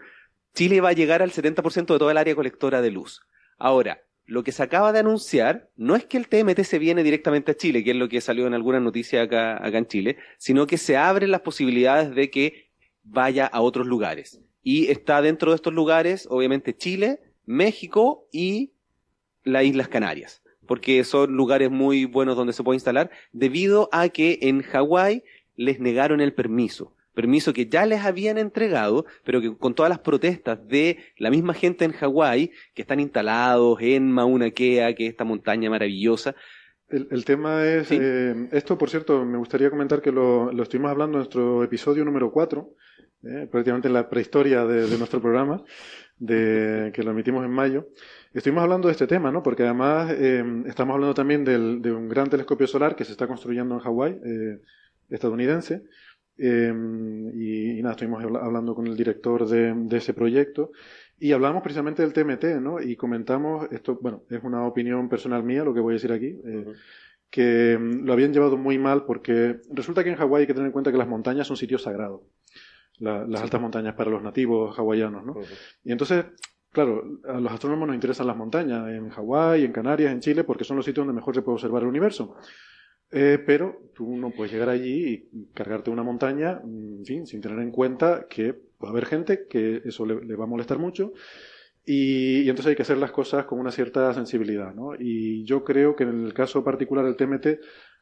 [0.57, 3.21] Chile va a llegar al 70% de toda el área colectora de luz.
[3.59, 7.53] Ahora, lo que se acaba de anunciar no es que el TMT se viene directamente
[7.53, 10.67] a Chile, que es lo que salió en algunas noticias acá, acá en Chile, sino
[10.67, 12.71] que se abren las posibilidades de que
[13.05, 14.41] vaya a otros lugares.
[14.63, 18.73] Y está dentro de estos lugares, obviamente, Chile, México y
[19.45, 24.41] las Islas Canarias, porque son lugares muy buenos donde se puede instalar, debido a que
[24.43, 25.23] en Hawái
[25.55, 26.96] les negaron el permiso.
[27.17, 31.55] Permiso que ya les habían entregado, pero que con todas las protestas de la misma
[31.55, 36.35] gente en Hawái, que están instalados en Mauna Kea, que es esta montaña maravillosa,
[36.89, 37.99] El, el tema es, Sí.
[38.01, 42.05] eh, esto por cierto, me gustaría comentar que lo, lo estuvimos hablando en nuestro episodio
[42.05, 42.71] número 4,
[43.25, 45.65] eh, prácticamente en la prehistoria de, de nuestro programa,
[46.19, 47.89] de, que lo emitimos en mayo.
[48.33, 49.43] Estuvimos hablando de este tema, ¿no?
[49.43, 53.27] Porque además eh, estamos hablando también del- de un gran telescopio solar que se está
[53.27, 54.19] construyendo en Hawái,
[55.11, 55.83] estadounidense.
[56.39, 56.73] Eh,
[57.35, 60.71] y, y nada, estuvimos habla- hablando con el director de, de ese proyecto
[61.19, 62.81] y hablamos precisamente del TMT, ¿no?
[62.81, 66.39] Y comentamos, esto, bueno, es una opinión personal mía lo que voy a decir aquí,
[66.45, 66.67] eh,
[67.31, 70.67] que mm, lo habían llevado muy mal porque resulta que en Hawái hay que tener
[70.67, 72.21] en cuenta que las montañas son sitios sagrados,
[72.99, 75.33] La- las altas montañas para los nativos hawaianos, ¿no?
[75.85, 76.27] Y entonces,
[76.71, 80.65] claro, a los astrónomos nos interesan las montañas en Hawái, en Canarias, en Chile, porque
[80.65, 82.37] son los sitios donde mejor se puede observar el universo.
[83.11, 87.41] Eh, pero tú no puedes llegar allí y cargarte una montaña, mm, en fin, sin
[87.41, 88.53] tener en cuenta que
[88.83, 91.13] va a haber gente que eso le, va a molestar mucho
[91.85, 94.95] y, y entonces hay que hacer las cosas con una cierta sensibilidad, ¿no?
[94.99, 97.47] Y yo creo que en el caso particular del TMT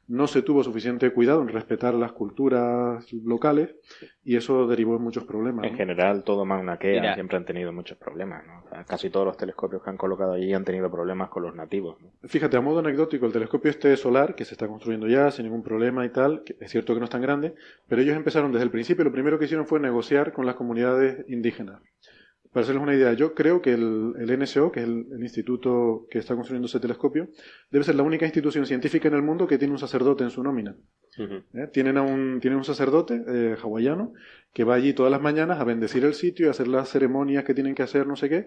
[0.06, 3.74] no se tuvo suficiente cuidado en respetar las culturas locales
[4.22, 5.64] y eso derivó en muchos problemas.
[5.64, 5.78] En ¿no?
[5.78, 7.14] general, todo Mauna Kea Mira.
[7.14, 8.62] siempre han tenido muchos problemas, ¿no?
[8.64, 11.54] O sea, casi todos los telescopios que han colocado allí han tenido problemas con los
[11.54, 12.10] nativos, ¿no?
[12.24, 15.62] Fíjate, a modo anecdótico, el telescopio este solar, que se está construyendo ya sin ningún
[15.62, 17.54] problema y tal, que es cierto que no es tan grande,
[17.88, 21.24] pero ellos empezaron desde el principio, lo primero que hicieron fue negociar con las comunidades
[21.28, 21.80] indígenas.
[22.54, 26.06] Para hacerles una idea, yo creo que el, el NSO, que es el, el instituto
[26.08, 27.28] que está construyendo ese telescopio,
[27.68, 30.40] debe ser la única institución científica en el mundo que tiene un sacerdote en su
[30.40, 30.76] nómina.
[31.52, 31.68] ¿eh?
[31.72, 34.12] Tienen, a un, tienen un sacerdote eh, hawaiano
[34.52, 37.42] que va allí todas las mañanas a bendecir el sitio y a hacer las ceremonias
[37.42, 38.46] que tienen que hacer, no sé qué,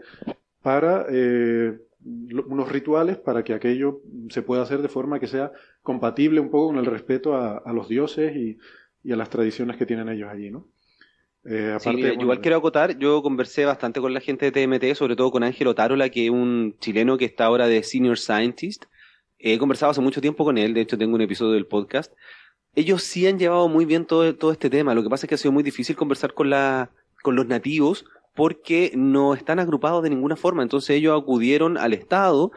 [0.62, 4.00] para eh, unos rituales para que aquello
[4.30, 5.52] se pueda hacer de forma que sea
[5.82, 8.58] compatible un poco con el respeto a, a los dioses y,
[9.04, 10.70] y a las tradiciones que tienen ellos allí, ¿no?
[11.50, 14.96] Eh, Sí, mira, bueno, igual quiero acotar, yo conversé bastante con la gente de TMT,
[14.96, 18.84] sobre todo con Ángel Otárola, que es un chileno que está ahora de Senior Scientist.
[19.40, 22.12] He conversado hace mucho tiempo con él, de hecho tengo un episodio del podcast.
[22.76, 25.36] Ellos sí han llevado muy bien todo, todo este tema, lo que pasa es que
[25.36, 26.92] ha sido muy difícil conversar con, la,
[27.24, 28.04] con los nativos
[28.36, 32.52] porque no están agrupados de ninguna forma, entonces ellos acudieron al Estado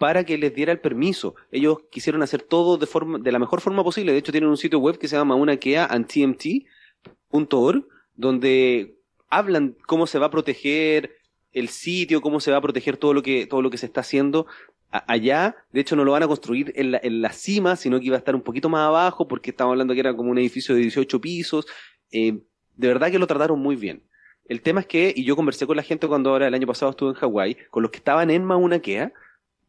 [0.00, 1.36] para que les diera el permiso.
[1.52, 4.56] Ellos quisieron hacer todo de, forma, de la mejor forma posible, de hecho tienen un
[4.56, 7.86] sitio web que se llama unakea.tmt.org
[8.16, 8.96] donde
[9.28, 11.16] hablan cómo se va a proteger
[11.52, 14.00] el sitio, cómo se va a proteger todo lo que, todo lo que se está
[14.00, 14.46] haciendo
[14.90, 15.56] allá.
[15.72, 18.16] De hecho, no lo van a construir en la, en la cima, sino que iba
[18.16, 20.82] a estar un poquito más abajo, porque estamos hablando que era como un edificio de
[20.82, 21.66] 18 pisos.
[22.10, 22.40] Eh,
[22.76, 24.02] de verdad que lo trataron muy bien.
[24.48, 26.90] El tema es que, y yo conversé con la gente cuando ahora el año pasado
[26.90, 29.12] estuve en Hawái, con los que estaban en Mauna Kea,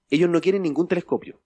[0.10, 1.40] ellos no quieren ningún telescopio.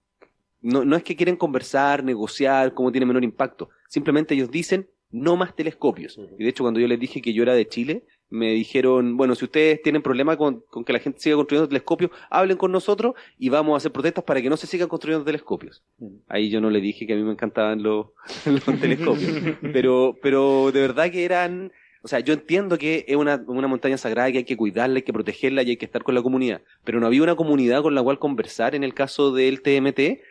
[0.62, 3.70] No, no es que quieren conversar, negociar, cómo tiene menor impacto.
[3.88, 6.20] Simplemente ellos dicen, no más telescopios.
[6.38, 9.36] Y de hecho, cuando yo les dije que yo era de Chile, me dijeron, bueno,
[9.36, 13.14] si ustedes tienen problema con, con que la gente siga construyendo telescopios, hablen con nosotros
[13.38, 15.84] y vamos a hacer protestas para que no se sigan construyendo telescopios.
[16.30, 18.08] Ahí yo no le dije que a mí me encantaban los,
[18.46, 19.58] los telescopios.
[19.74, 23.98] Pero, pero de verdad que eran, o sea, yo entiendo que es una, una montaña
[23.98, 26.62] sagrada que hay que cuidarla, hay que protegerla y hay que estar con la comunidad.
[26.86, 30.22] Pero no había una comunidad con la cual conversar en el caso del TMT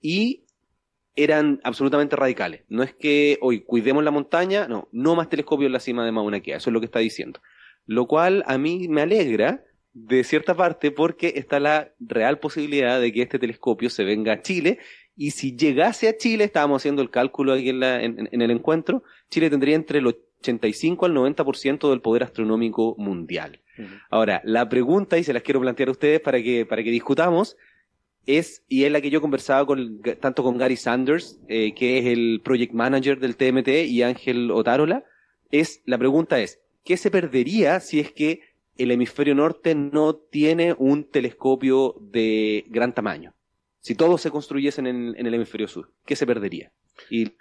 [0.00, 0.44] y
[1.16, 2.62] eran absolutamente radicales.
[2.68, 6.12] No es que hoy cuidemos la montaña, no, no más telescopios en la cima de
[6.12, 7.40] Mauna Kea, eso es lo que está diciendo.
[7.86, 13.12] Lo cual a mí me alegra de cierta parte porque está la real posibilidad de
[13.12, 14.78] que este telescopio se venga a Chile
[15.16, 18.50] y si llegase a Chile, estábamos haciendo el cálculo aquí en, la- en- en el
[18.52, 23.60] encuentro, Chile tendría entre el 85 al 90% del poder astronómico mundial.
[24.10, 27.56] Ahora, la pregunta, y se las quiero plantear a ustedes para que, para que discutamos,
[28.26, 32.06] es, y es la que yo conversaba con, tanto con Gary Sanders, eh, que es
[32.06, 35.04] el project manager del TMT, y Ángel Otárola,
[35.50, 38.40] es, la pregunta es, ¿qué se perdería si es que
[38.76, 43.34] el hemisferio norte no tiene un telescopio de gran tamaño?
[43.80, 46.72] Si todos se construyesen en, en el hemisferio sur, ¿qué se perdería?
[47.10, 47.32] Y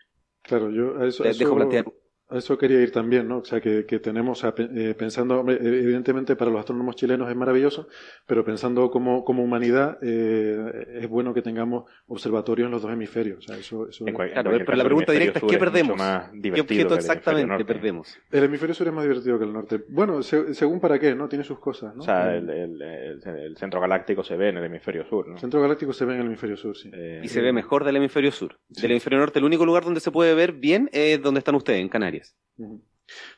[0.41, 1.85] Claro, yo a eso, dejo eso- plantear.
[2.29, 3.39] A eso quería ir también, ¿no?
[3.39, 7.35] O sea, que, que tenemos, a eh, pensando, hombre, evidentemente para los astrónomos chilenos es
[7.35, 7.87] maravilloso,
[8.27, 13.39] pero pensando como, como humanidad, eh, es bueno que tengamos observatorios en los dos hemisferios.
[13.39, 15.97] O sea, eso, eso- cual- Claro, pero la pregunta hemisferio directa es, sur ¿qué perdemos?
[16.41, 18.17] ¿Qué objeto exactamente perdemos?
[18.31, 19.81] El hemisferio sur es más divertido que el norte.
[19.89, 21.27] Bueno, se- según para qué, ¿no?
[21.27, 22.01] Tiene sus cosas, ¿no?
[22.01, 25.33] O sea, el, el- el- el centro galáctico se ve en el hemisferio sur, ¿no?
[25.35, 26.91] el centro galáctico se ve en el hemisferio sur, sí.
[26.93, 28.57] Eh, Y se ve mejor del hemisferio sur.
[28.71, 28.81] Sí.
[28.81, 31.79] Del hemisferio norte, el único lugar donde se puede ver bien es donde están ustedes,
[31.81, 32.18] en Canarias.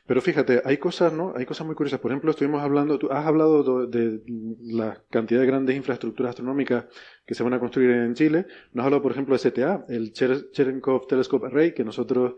[0.06, 1.32] Pero fíjate, hay cosas, ¿no?
[1.36, 2.00] Hay cosas muy curiosas.
[2.00, 4.20] Por ejemplo, estuvimos hablando, tú has hablado do- de,
[4.60, 6.86] la cantidad de grandes infraestructuras astronómicas
[7.26, 8.46] que se van a construir en Chile.
[8.72, 12.34] Nos has hablado, por ejemplo, de CTA, el Cher- Cherenkov Telescope Array, que nosotros,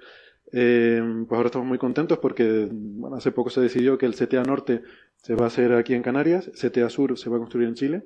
[0.53, 4.43] eh, pues ahora estamos muy contentos porque, bueno, hace poco se decidió que el CTA
[4.45, 4.83] Norte
[5.17, 8.05] se va a hacer aquí en Canarias, CTA Sur se va a construir en Chile.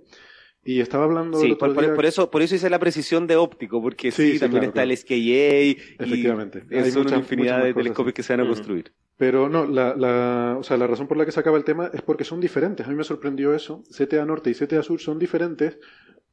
[0.64, 3.36] Y estaba hablando Sí, por, por- día- por eso, por eso hice la precisión de
[3.36, 4.90] óptico, porque Sí, sí, sí, también claro, está claro.
[4.90, 5.14] el SKA
[5.62, 6.64] y Efectivamente.
[6.70, 8.92] Hay son muchas- una infinidad muchas de cosas, telescopios que se van a construir.
[9.16, 11.90] Pero no, la, la, o sea, la razón por la que se acaba el tema
[11.92, 12.86] es porque son diferentes.
[12.86, 13.82] A mí me sorprendió eso.
[13.90, 15.78] CTA Norte y CTA Sur son diferentes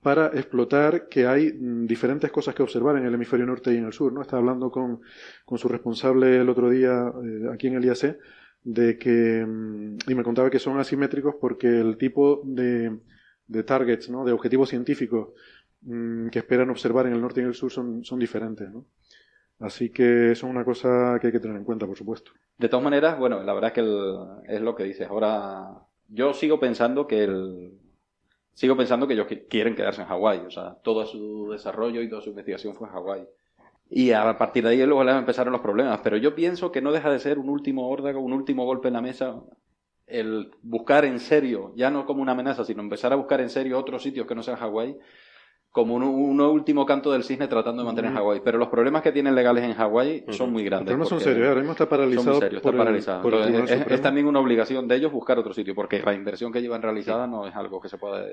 [0.02, 3.86] para explotar que hay mm, diferentes cosas que observar en el hemisferio norte y en
[3.86, 4.14] el sur.
[4.14, 4.22] ¿no?
[4.22, 5.02] Estaba hablando con,
[5.46, 8.18] con su responsable el otro día eh, aquí en el IAC
[8.64, 12.92] de que, mm, y me contaba que son asimétricos porque el tipo de,
[13.48, 14.26] de targets, ¿no?
[14.26, 15.30] de objetivos científicos
[15.82, 18.70] mm, que esperan observar en el norte y en el sur son, son diferentes.
[18.72, 18.86] ¿no?
[19.60, 22.32] Así que eso es una cosa que hay que tener en cuenta, por supuesto.
[22.58, 24.18] De todas maneras, bueno, la verdad es que el-
[24.48, 25.08] es lo que dices.
[25.10, 25.70] Ahora,
[26.10, 27.72] yo sigo pensando que el,
[28.54, 30.40] sigo pensando que ellos qui- quieren quedarse en Hawái.
[30.48, 33.28] O sea, todo su desarrollo y toda su investigación fue en Hawái.
[33.90, 36.00] Y a partir de ahí luego empezaron los problemas.
[36.04, 38.94] Pero yo pienso que no deja de ser un último órdago, un último golpe en
[38.96, 39.42] la mesa.
[40.08, 43.80] El buscar en serio, ya no como una amenaza, sino empezar a buscar en serio
[43.80, 44.98] otros sitios que no sean Hawái,
[45.76, 48.20] como un, un último canto del cisne tratando de mantener Ujú.
[48.22, 48.42] Hawái.
[48.46, 50.86] Pero los problemas que tienen legales en Hawái son muy Los grandes.
[50.88, 51.46] problemas son porque- serios.
[51.46, 51.50] ¿eh?
[51.50, 52.40] Ahora mismo está son paralizado.
[52.40, 53.22] serios, por está el- paralizado.
[53.22, 56.14] por el Entonces, Tribunal es, también una obligación de ellos buscar otro sitio, porque la
[56.14, 58.26] inversión que llevan realizada no es algo que se pueda...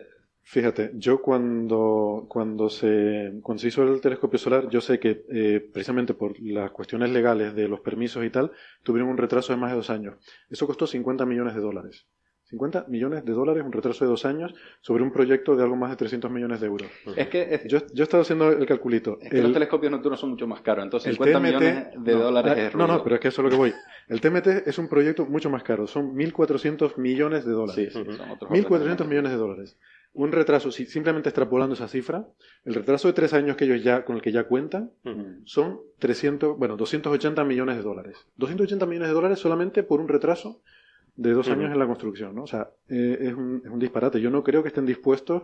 [0.44, 5.68] Fíjate, yo cuando, cuando, se, cuando se hizo el telescopio solar, yo sé que eh,
[5.72, 8.52] precisamente por las cuestiones legales de los permisos y tal,
[8.84, 10.14] tuvieron un retraso de más de dos años.
[10.48, 12.06] Eso costó 50 millones de dólares.
[12.52, 15.88] 50 millones de dólares, un retraso de dos años, sobre un proyecto de algo más
[15.90, 16.90] de 300 millones de euros.
[17.16, 19.18] Es que, es, Yo, yo he estado haciendo el calculito.
[19.22, 21.86] es que El- los telescopios nocturnos son mucho más caros, entonces el 50 TMT millones
[22.04, 23.72] de no, dólares es No, no, pero es que eso es lo que voy.
[24.08, 27.92] El TMT es un proyecto mucho más caro, son 1.400 millones de Sí, dólares.
[27.94, 29.08] sí, son otros 1.400 órdenes.
[29.08, 29.78] millones de dólares.
[30.14, 32.26] un retraso, si simplemente extrapolando esa cifra,
[32.66, 34.90] el retraso de tres años que ellos ya, con el que ya cuentan,
[35.46, 38.18] son 300, bueno, 280 millones de dólares.
[38.36, 40.60] 280 millones de dólares solamente por un retraso
[41.16, 42.44] de dos años en la construcción, ¿no?
[42.44, 44.20] O sea, eh, es, un, es un disparate.
[44.20, 45.42] Yo no creo que estén dispuestos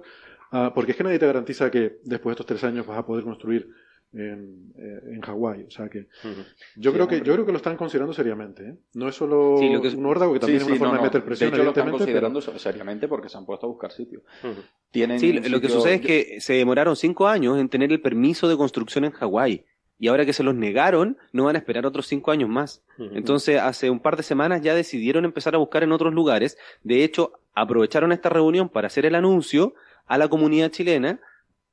[0.50, 0.72] a...
[0.74, 3.22] Porque es que nadie te garantiza que después de estos tres años vas a poder
[3.24, 3.68] construir
[4.14, 5.64] en, eh, en Hawái.
[5.64, 6.06] O sea que
[6.76, 8.66] yo Sí, creo que yo creo que lo están considerando seriamente.
[8.66, 8.74] ¿eh?
[8.94, 11.06] No es solo Sí, un órdago que también Sí, es una sí, forma no, de
[11.08, 13.92] meter presión, de hecho, lo están pero- considerando seriamente porque se han puesto a buscar
[13.92, 14.22] sitios.
[14.42, 14.62] Ujú.
[14.90, 18.00] Tienen Sí, lo que sitio- sucede es que se demoraron cinco años en tener el
[18.00, 19.66] permiso de construcción en Hawái.
[19.99, 22.82] Y ahora que se los negaron, no van a esperar otros cinco años más.
[23.16, 26.57] Entonces, hace un par de semanas ya decidieron empezar a buscar en otros lugares.
[26.84, 29.74] De hecho, aprovecharon esta reunión para hacer el anuncio
[30.07, 31.18] a la comunidad chilena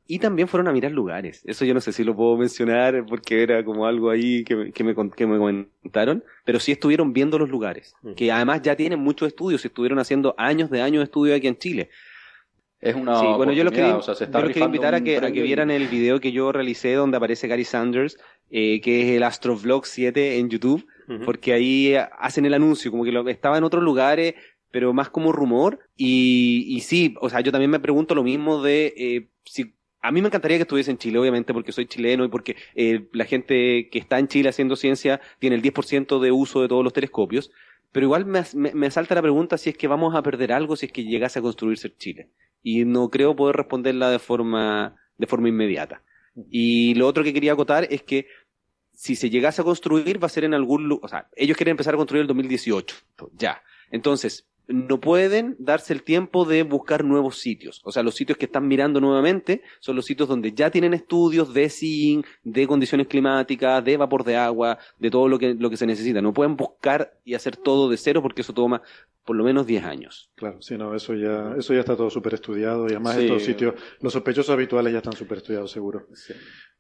[0.07, 1.41] y también fueron a mirar lugares.
[1.45, 4.71] Eso yo no sé si lo puedo mencionar porque era como algo ahí que, me-
[4.71, 8.99] que, me, que me comentaron, pero sí estuvieron viendo los lugares, que además ya tienen
[8.99, 11.89] muchos estudios, y estuvieron haciendo años de años de estudio aquí en Chile.
[12.81, 14.95] Es una Sí, bueno, yo los quería, o sea, se está yo los quería invitar
[14.95, 18.17] a que, a vieran el video que yo realicé donde aparece Gary Sanders,
[18.49, 20.85] eh, que es el Astrovlog 7 en YouTube,
[21.23, 24.33] porque ahí hacen el anuncio, como que lo, estaba en otros lugares,
[24.71, 25.79] pero más como rumor.
[25.95, 29.73] Y, y sí, o sea, yo también me pregunto lo mismo de eh, si.
[30.01, 33.07] A mí me encantaría que estuviese en Chile, obviamente, porque soy chileno y porque eh,
[33.11, 36.83] la gente que está en Chile haciendo ciencia tiene el 10% de uso de todos
[36.83, 37.51] los telescopios.
[37.95, 40.75] Pero igual me, me, me salta la pregunta si es que vamos a perder algo
[40.75, 42.29] si es que llegase a construirse Chile.
[42.61, 46.03] Y no creo poder responderla de forma, de forma inmediata.
[46.49, 48.27] Y lo otro que quería acotar es que
[48.91, 51.71] si se llegase a construir va a ser en algún lugar, o sea, ellos quieren
[51.71, 52.97] empezar a construir el 2018,
[53.31, 53.63] ya.
[53.89, 57.81] Entonces, no pueden darse el tiempo de buscar nuevos sitios.
[57.83, 61.53] O sea, los sitios que están mirando nuevamente son los sitios donde ya tienen estudios
[61.53, 65.77] de zinc, de condiciones climáticas, de vapor de agua, de todo lo que, lo que
[65.77, 66.21] se necesita.
[66.21, 68.81] No pueden buscar y hacer todo de cero porque eso toma
[69.23, 70.29] por lo menos 10 años.
[70.35, 73.25] Claro, sí, no, eso ya, eso ya está todo súper estudiado y además Sí.
[73.25, 76.05] estos sitios, los sospechosos habituales ya están súper estudiados, seguro.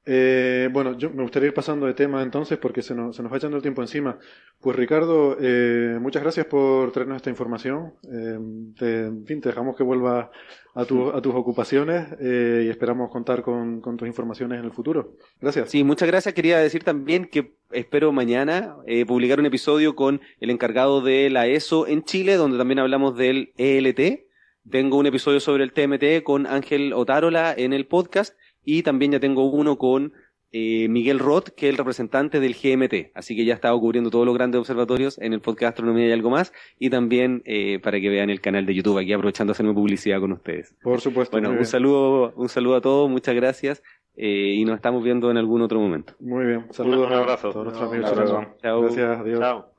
[0.07, 3.33] Eh, bueno, yo me gustaría ir pasando de tema entonces porque se nos, se nos
[3.33, 4.19] va echando el tiempo encima.
[4.61, 7.74] Pues Ricardo, eh, muchas gracias por traernos esta información.
[8.11, 8.37] Eh,
[8.77, 10.27] te, en fin, dejamos que vuelvas
[10.73, 14.71] a, tu- a tus ocupaciones eh, y esperamos contar con, con tus informaciones en el
[14.71, 15.13] futuro.
[15.41, 15.69] Gracias.
[15.69, 16.33] Sí, muchas gracias.
[16.33, 21.47] Quería decir también que espero mañana eh, publicar un episodio con el encargado de la
[21.47, 24.25] ESO en Chile, donde también hablamos del ELT.
[24.69, 29.19] Tengo un episodio sobre el TMT con Ángel Otárola en el podcast y también ya
[29.19, 30.11] tengo uno con
[30.57, 33.11] eh, Miguel Roth, que es el representante del GMT.
[33.13, 36.13] Así que ya he estado cubriendo todos los grandes observatorios en el podcast Astronomía y
[36.13, 39.55] algo más y también eh, para que vean el canal de YouTube aquí aprovechando de
[39.55, 40.73] hacerme publicidad con ustedes.
[40.81, 41.35] Por supuesto.
[41.37, 43.83] Bueno, un saludo, un saludo a todos, muchas gracias
[44.15, 46.13] eh, y nos estamos viendo en algún otro momento.
[46.21, 46.67] Muy bien.
[46.71, 47.49] Saludos Un abrazo.
[47.49, 48.35] a todos nuestros amigos abrazo.
[48.37, 48.57] chilenos.
[48.61, 48.81] Chao.
[48.81, 49.39] Gracias, adiós.
[49.41, 49.74] Chao.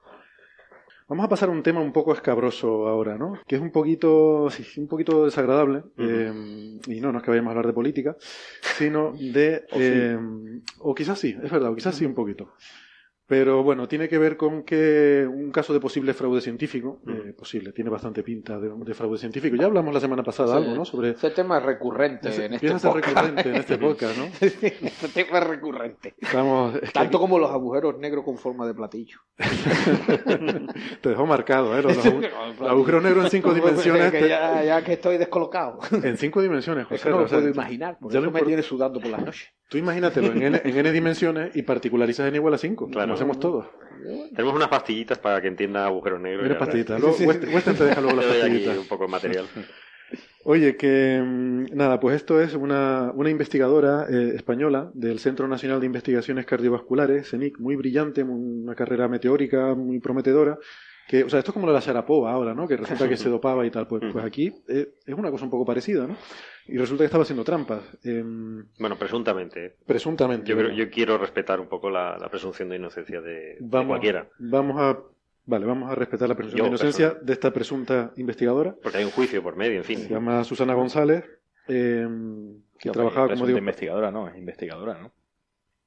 [1.08, 3.38] Vamos a pasar a un tema un poco escabroso ahora, ¿no?
[3.46, 5.84] Que es un poquito, sí, un poquito desagradable.
[5.98, 8.16] eh, y no, no es que vayamos a hablar de política,
[8.76, 9.64] sino de...
[9.70, 9.82] O sí.
[9.84, 10.18] eh,
[10.80, 12.52] o quizás sí, es verdad, o quizás sí un poquito.
[13.28, 17.72] Pero bueno, tiene que ver con que un caso de posible fraude científico, eh, posible,
[17.72, 19.56] tiene bastante pinta de, de fraude científico.
[19.56, 20.62] Ya hablamos la semana pasada Sí.
[20.62, 20.84] algo, ¿no?
[20.84, 21.10] Sobre...
[21.10, 22.94] Ese tema es recurrente en este podcast.
[22.94, 24.24] recurrente en este podcast, ¿no?
[24.40, 26.14] Este tema es recurrente.
[26.20, 29.18] Estamos, es que Tanto como los agujeros negros con forma de platillo.
[31.00, 31.82] te dejó marcado, ¿eh?
[31.82, 32.28] Los, agu-
[32.60, 34.12] los agujeros negros en cinco dimensiones.
[34.12, 35.80] Que ya, ya que estoy descolocado.
[35.90, 37.02] En cinco dimensiones, Es José.
[37.04, 37.98] que no lo o sea, puedo imaginar.
[37.98, 39.48] Por ya eso me tiene sudando por las noches.
[39.68, 43.06] Tú imagínatelo en n, en n dimensiones y particularizas n igual a 5, Claro.
[43.06, 43.66] como hacemos todos.
[44.34, 46.48] Tenemos unas pastillitas para que entienda agujeros negros.
[46.48, 47.00] Ya, pastillitas.
[47.00, 48.78] Luego, West- Western te deja luego las pastillitas.
[48.78, 49.46] un poco de material.
[50.44, 55.80] Oye, que mm, nada, pues esto es una, una investigadora eh, española del Centro Nacional
[55.80, 60.56] de Investigaciones Cardiovasculares, CENIC, muy brillante, muy- una carrera meteórica muy prometedora.
[61.08, 62.66] Que, o sea, esto es como lo de la Sharapova ahora, ¿no?
[62.66, 63.86] Que resulta que se dopaba y tal.
[63.86, 66.16] Pues, pues aquí eh, es una cosa un poco parecida, ¿no?
[66.68, 67.80] Y resulta que estaba haciendo trampas.
[68.02, 69.66] em, Bueno, presuntamente.
[69.66, 69.74] ¿eh?
[69.86, 70.48] presuntamente.
[70.50, 74.26] Yo, creo- yo quiero respetar un poco la, la presunción de inocencia de, cualquiera.
[74.40, 74.98] Vamos a,
[75.46, 77.24] vale, vamos a respetar la presunción Yo, de inocencia persona.
[77.26, 78.74] de esta presunta investigadora.
[78.82, 79.98] Porque hay un juicio por medio, en fin.
[80.00, 81.24] Se llama Susana González,
[81.68, 85.12] em, que trabajaba, como digo, investigadora, no, es investigadora, ¿no?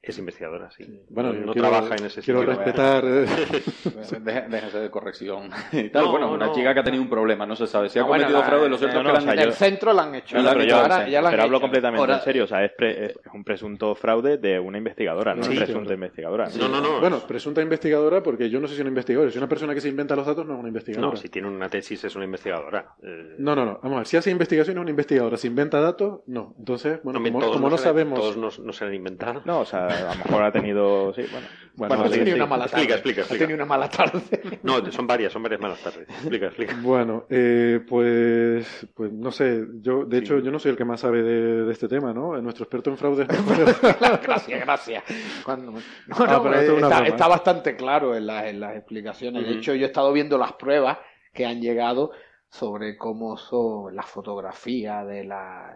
[0.01, 0.85] Es investigadora, sí.
[1.09, 2.55] Bueno, no yo no quiero- trabaja en ese quiero sitio.
[2.55, 3.03] respetar.
[3.05, 3.25] eh,
[4.23, 6.05] Deje- Déjese de corrección y tal.
[6.05, 6.53] No, bueno, una no.
[6.53, 7.89] chica que ha tenido un problema, no se sabe.
[7.89, 9.91] Si ha bueno, cometido la- fraude, lo cierto que o sea, En yo- el centro
[9.91, 10.37] la han hecho.
[10.37, 11.61] No, la han pero hecho, yo- ahora ya la han pero hablo hecho.
[11.61, 12.43] completamente Ahora- en serio.
[12.45, 16.47] O sea, es, pre- es un presunto fraude de una investigadora, no Sí, presunta investigadora.
[16.57, 16.99] No, no, no.
[17.01, 19.29] bueno, presunta investigadora, porque yo no sé si es una investigadora.
[19.31, 21.11] Si una persona que se inventa los datos no es una investigadora.
[21.11, 22.95] No, si tiene una tesis es una investigadora.
[23.03, 23.79] Eh, no, no, no.
[23.83, 25.35] Vamos a ver, si hace investigación es una investigadora.
[25.35, 26.55] Si inventa datos, no.
[26.57, 28.17] Entonces, bueno, como, no sabemos.
[28.17, 29.41] Todos no, no se han inventado.
[29.43, 31.47] No, o sea, a lo mejor ha tenido, sí, bueno.
[31.75, 32.33] Bueno, tenido sí.
[32.33, 32.83] una mala tarde.
[32.83, 33.45] Explica, explica, Ha explica.
[33.45, 34.59] tenido una mala tarde.
[34.63, 36.09] No, son varias, son varias malas tardes.
[36.09, 36.75] Explica, explica.
[36.81, 40.99] Bueno, eh, pues, pues no sé, yo de hecho yo no soy el que más
[40.99, 42.39] sabe de, de este tema, ¿no?
[42.41, 43.27] Nuestro experto en fraudes.
[44.23, 45.03] gracias, gracias.
[45.45, 45.79] Cuando- No,
[46.11, 47.29] Ah, pero eh, es está, ¿eh?
[47.29, 49.47] bastante claro en, las- en las explicaciones.
[49.47, 50.97] De hecho, yo he estado viendo las pruebas
[51.33, 52.11] que han llegado
[52.51, 55.71] sobre cómo son las fotografías de, la,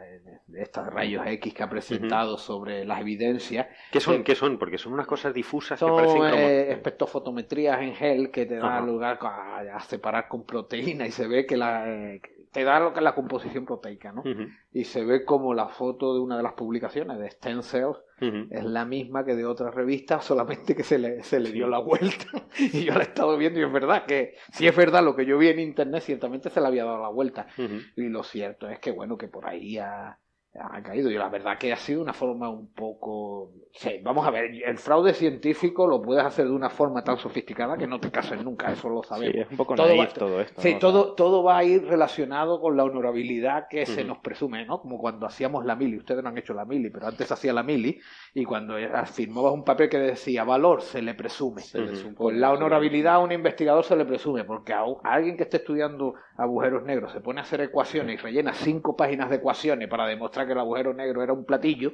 [0.47, 3.67] de estos rayos X que ha presentado sobre las evidencias.
[3.91, 4.17] ¿Qué son?
[4.17, 4.23] Sí.
[4.23, 4.57] ¿Qué son?
[4.57, 6.33] Porque son unas cosas difusas que Son parecen como...
[6.33, 11.27] eh, espectrofotometrías en gel que te dan lugar a, a separar con proteína y se
[11.27, 12.21] ve que la, eh,
[12.53, 14.23] te da lo que es la composición proteica, ¿no?
[14.71, 18.63] Y se ve como la foto de una de las publicaciones de Stem Cells es
[18.63, 22.25] la misma que de otra revista, solamente que se le, se le dio la vuelta.
[22.57, 25.25] Y yo la he estado viendo y es verdad que, si es verdad lo que
[25.25, 27.47] yo vi en internet, ciertamente se le había dado la vuelta.
[27.95, 30.19] Y lo cierto es que, bueno, que por ahí ha,
[30.55, 31.09] ha caído.
[31.09, 33.51] Y la verdad que ha sido una forma un poco...
[33.75, 37.75] Sí, vamos a ver, el fraude científico lo puedes hacer de una forma tan sofisticada
[37.75, 39.35] que no te cases nunca, eso lo Sí, sabemos.
[39.35, 40.61] es un poco Todo va- todo esto.
[40.61, 40.79] Sí, ¿no?
[40.79, 44.79] todo, todo va a ir relacionado con la honorabilidad que se nos presume, ¿no?
[44.79, 47.63] Como cuando hacíamos la mili, ustedes no han hecho la mili, pero antes hacía la
[47.63, 47.99] mili
[48.35, 48.75] y cuando
[49.05, 51.61] firmabas un papel que decía valor, se le presume.
[51.63, 51.81] Se
[52.15, 56.13] Pues la honorabilidad a un investigador se le presume, porque a alguien que esté estudiando
[56.37, 60.42] agujeros negros se pone a hacer ecuaciones y rellena cinco páginas de ecuaciones para demostrar
[60.45, 61.93] que el agujero negro era un platillo,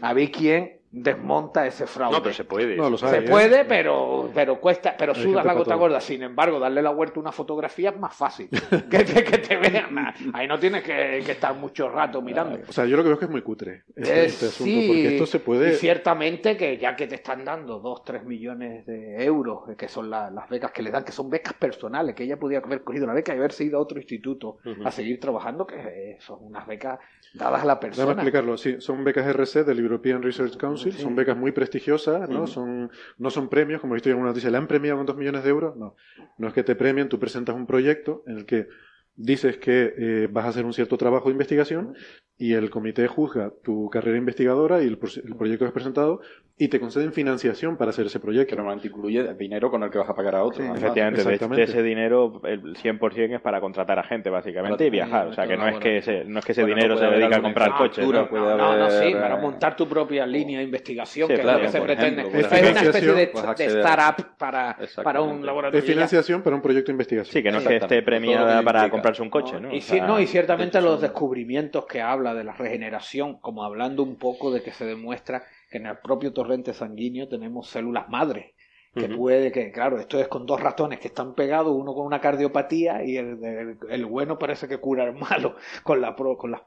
[0.00, 2.16] a ver quién desmonta ese fraude.
[2.16, 2.76] No, pero se puede.
[2.76, 3.28] No, lo Se sabe, ¿eh?
[3.28, 5.78] puede, pero, pero cuesta, pero Hay sudas la gota todo.
[5.80, 6.00] gorda.
[6.00, 8.48] Sin embargo, darle la vuelta a una fotografía es más fácil.
[8.90, 9.96] que, te, que te vean.
[10.32, 12.58] Ahí no tienes que, que estar mucho rato mirando.
[12.68, 14.64] O sea, yo lo que veo es que es muy cutre este, Eh, este asunto,
[14.72, 15.72] sí, porque esto se y puede...
[15.74, 20.30] ciertamente que ya que te están dando 2, 3 millones de euros, que son la-
[20.30, 23.14] las becas que le dan, que son becas personales, que ella podía haber cogido la
[23.14, 26.98] beca y haberse ido a otro instituto a seguir trabajando, que son unas becas
[27.34, 28.12] dadas a la Déjame persona.
[28.12, 31.02] explicarlo, sí, son becas RC del European Research Council, Sí.
[31.02, 32.46] son becas muy prestigiosas, ¿no?
[32.46, 35.16] Son, no son premios, como he visto en alguna noticia, ¿le han premiado con dos
[35.16, 35.76] millones de euros?
[35.76, 35.96] No,
[36.38, 38.68] no es que te premien, tú presentas un proyecto en el que
[39.16, 41.94] dices que eh, vas a hacer un cierto trabajo de investigación
[42.36, 46.20] y el comité juzga tu carrera investigadora y el, el proyecto que has presentado
[46.56, 48.54] y te conceden financiación para hacer ese Que proyecto.
[48.54, 50.62] normalmente incluye dinero con el que vas a pagar a otro.
[50.62, 50.70] Sí.
[50.72, 51.56] Efectivamente, de, Exactamente.
[51.56, 55.26] de ese dinero el 100% es para contratar a gente, básicamente, y viajar.
[55.26, 57.36] O sea, que no es que ese, no es que ese Bueno, dinero se dedica
[57.38, 58.06] a comprar Ah, coches.
[58.06, 58.28] ¿no?
[58.28, 61.40] puede No, no, no, sí, eh, para montar tu propia línea de investigación, Sí, que
[61.42, 62.22] claro, es lo que se pretende.
[62.22, 65.80] ejemplo, es una especie de, de startup para, para un laboratorio.
[65.80, 67.32] Es financiación para un proyecto de investigación.
[67.32, 69.74] Sí, que no es que esté premiada para comprarse un coche, ¿no?
[69.74, 73.64] Y, sea, no, y ciertamente de hecho, los descubrimientos que habla de la regeneración, como
[73.64, 78.08] hablando un poco de que se demuestra que en el propio torrente sanguíneo tenemos células
[78.08, 78.52] madres,
[78.94, 82.20] que puede que, claro, esto es con dos ratones que están pegados, uno con una
[82.20, 86.62] cardiopatía y el, el- el bueno parece que cura al malo con, la, con, las,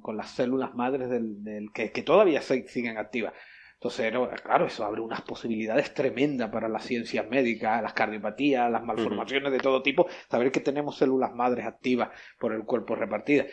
[0.00, 3.32] con las células madres del, del- que, que todavía se- siguen activas.
[3.74, 4.12] Entonces,
[4.44, 9.58] claro, eso abre unas posibilidades tremendas para las ciencias médicas, las cardiopatías, las malformaciones de
[9.58, 13.48] todo tipo, saber que tenemos células madres activas por el cuerpo repartidas.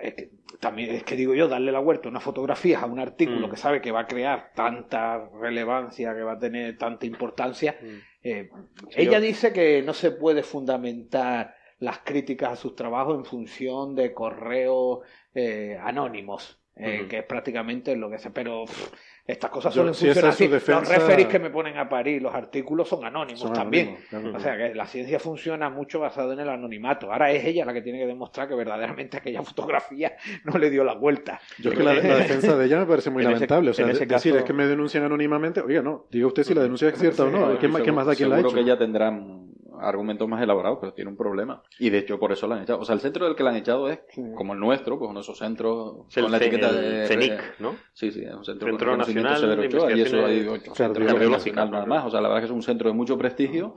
[0.00, 2.98] Es que, también es que digo yo, darle la vuelta a unas fotografías a un
[2.98, 3.50] artículo Mm.
[3.50, 7.76] que sabe que va a crear tanta relevancia, que va a tener tanta importancia.
[7.80, 7.86] Mm.
[8.28, 8.50] eh,
[8.96, 13.94] ella yo- dice que no se puede fundamentar las críticas a sus trabajos en función
[13.94, 15.00] de correos
[15.34, 18.30] eh, anónimos, eh, que es prácticamente lo que se.
[18.30, 18.92] Pero pff,
[19.26, 20.46] estas cosas Yo- suelen si esa funcionar es así.
[20.46, 23.96] defensa- Los referis que me ponen a parir, los artículos son anónimos Son también.
[24.12, 24.40] anónimos.
[24.40, 27.12] O sea que la ciencia funciona mucho basada en el anonimato.
[27.12, 30.12] Ahora es ella la que tiene que demostrar que verdaderamente aquella fotografía
[30.44, 31.40] no le dio la vuelta.
[31.58, 33.70] Yo es que la, la defensa de ella me parece muy En ese- lamentable.
[33.70, 35.60] o sea, de- decir caso- es que me denuncian anónimamente.
[35.60, 37.58] Oiga, no, diga usted si la denuncia es cierta o no.
[37.58, 38.64] ¿Qué, más- qué más da quien la ha Seguro hecho?
[38.64, 41.62] que ella tendrá mm, argumentos más elaborados, pero tiene un problema.
[41.78, 42.80] Y de hecho, por eso la han echado.
[42.80, 44.00] O sea, el centro del que la han echado es,
[44.34, 47.06] como el nuestro, pues uno de esos centros Es con la C- etiqueta de.
[47.06, 47.76] CENIC, ¿no?
[47.92, 51.70] Sí, sí, es un centro, Nacional severo de Ochoa, y eso hay ocho centros nacional
[51.70, 52.04] nada más.
[52.06, 53.74] O sea, la verdad es que es un centro de mucho prestigio.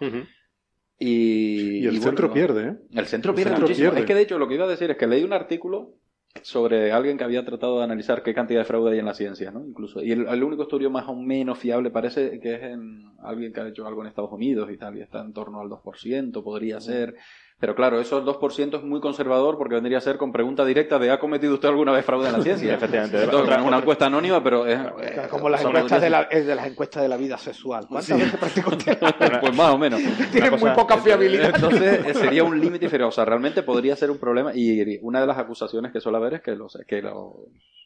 [1.02, 2.76] Y, Y el y centro bueno, pierde, ¿eh?
[2.94, 3.90] El centro El pierde centro muchísimo.
[3.92, 4.00] pierde.
[4.02, 5.94] Es que de hecho lo que iba a decir es que leí un artículo
[6.42, 9.52] sobre alguien que había tratado de analizar qué cantidad de fraude hay en la ciencia,
[9.52, 9.66] ¿no?
[9.66, 10.02] Incluso.
[10.02, 13.62] Y el, el único estudio más o menos fiable parece que es en alguien que
[13.62, 16.80] ha hecho algo en Estados Unidos y tal, y está en torno al 2%, podría
[16.80, 17.16] ser.
[17.60, 20.98] Pero claro, eso el 2% es muy conservador porque vendría a ser con pregunta directa
[20.98, 22.76] de ¿ha cometido usted alguna vez fraude en la ciencia?
[22.76, 23.18] Efectivamente.
[23.24, 24.80] Entonces, Otra- es una encuesta anónima, pero es...
[25.02, 27.86] Eh, Como las encuestas de, la, es de las encuestas de la vida sexual.
[27.90, 28.98] ¿Cuántas veces practicó usted?
[29.42, 30.00] Pues más o menos.
[30.32, 31.52] Tiene muy poca fiabilidad.
[31.54, 33.10] Entonces eh, sería un límite inferior.
[33.10, 34.52] O sea, realmente podría ser un problema.
[34.56, 37.34] Y una de las acusaciones que suele haber es que los, que los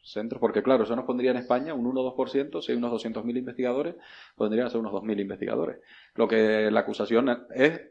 [0.03, 2.91] centros, porque claro, eso nos pondría en España un 1 o 2%, si hay unos
[3.03, 3.95] 200.000 investigadores,
[4.36, 5.78] podrían ser unos 2.000 investigadores.
[6.15, 7.82] Lo que la acusación es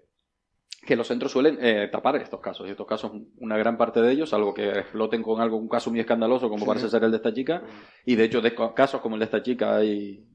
[0.85, 2.66] que los centros suelen eh, tapar estos casos.
[2.66, 5.91] Y estos casos, una gran parte de ellos, salvo que exploten con algo, un caso
[5.91, 7.62] muy escandaloso, como parece ser el de esta chica,
[8.05, 10.26] y de hecho de casos como el de esta chica hay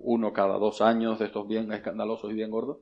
[0.00, 2.78] uno cada dos años de estos bien escandalosos y bien gordos.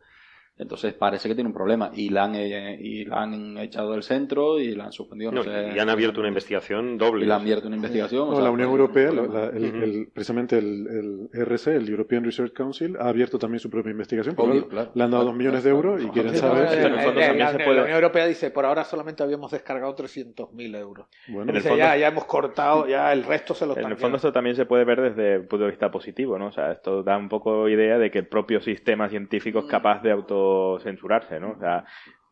[0.59, 4.03] Entonces parece que tiene un problema y la han, eh, y la han echado del
[4.03, 5.33] centro y la han suspendido.
[5.33, 7.25] No, No, sé, y han abierto una investigación doble.
[7.25, 8.29] Y le han abierto una investigación.
[8.29, 10.87] o sea, la Unión pues, Europea, la- la- el- el- precisamente el,
[11.33, 14.35] el RC, el European Research Council, ha abierto también su propia investigación.
[14.37, 14.91] porque Obvio, claro.
[14.95, 16.77] le han dado dos millones de euros y quieren saber si...
[16.79, 19.51] en el fondo también la, se la puede- Unión Europea dice, por ahora solamente habíamos
[19.51, 21.07] descargado 300.000 euros.
[21.29, 23.87] Bueno, En el Dice, fondo- ya, ya hemos cortado, ya el resto se lo En
[23.87, 26.47] el fondo esto también se puede ver desde el punto de vista positivo, ¿no?
[26.49, 30.03] O sea, esto da un poco idea de que el propio sistema científico es capaz
[30.03, 30.11] de
[30.43, 31.53] autocensurarse, ¿no?
[31.53, 31.85] O sea,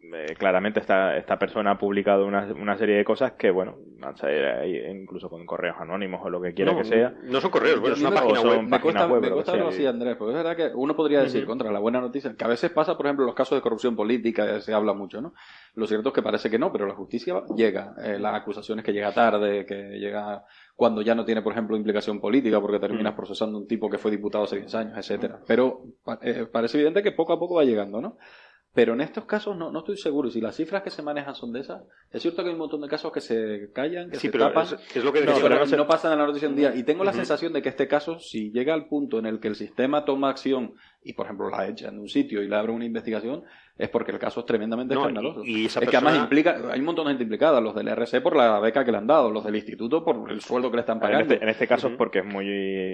[0.03, 4.15] eh, claramente esta, esta persona ha publicado una, una serie de cosas que, bueno, van
[4.15, 7.13] a salir ahí incluso con correos anónimos o lo que quiera no, que sea.
[7.25, 8.55] No son correos, bueno, es Yo una página web.
[8.55, 10.97] son me cuesta, páginas web, me cuesta verlo así, Andrés, porque es verdad que uno
[10.97, 13.59] podría decir, contra la buena noticia, que a veces pasa, por ejemplo, en los casos
[13.59, 15.35] de corrupción política, se habla mucho, ¿no?
[15.75, 17.95] Lo cierto es que parece que no, pero la justicia llega.
[18.03, 20.45] Eh, las acusaciones que llega tarde, que llega
[20.81, 23.17] cuando ya no tiene, por ejemplo, implicación política, porque terminas Mm.
[23.17, 25.41] procesando un tipo que fue diputado hace 10 años, etcétera.
[25.47, 25.83] Pero
[26.23, 28.17] eh, parece evidente que poco a poco va llegando, ¿no?
[28.73, 30.31] Pero en estos casos no, no estoy seguro.
[30.31, 32.81] Si las cifras que se manejan son de esas, es cierto que hay un montón
[32.81, 34.65] de casos que se callan, que Sí, se pero tapan.
[34.65, 36.75] es, es lo que No, pero no pasan a la noticia un día.
[36.75, 39.49] Y tengo la sensación de que este caso, si llega al punto en el que
[39.49, 40.73] el sistema toma acción
[41.03, 43.43] y, por ejemplo, la echa en un sitio y le abre una investigación,
[43.79, 45.43] es porque el caso es tremendamente No, escandaloso.
[45.43, 47.75] y- y esa es que además persona- implica, hay un montón de gente implicada, los
[47.75, 50.71] del RC por la beca que le han dado, los del instituto por el sueldo
[50.71, 51.33] que le están En pagando.
[51.33, 52.45] este, en este caso es porque es muy...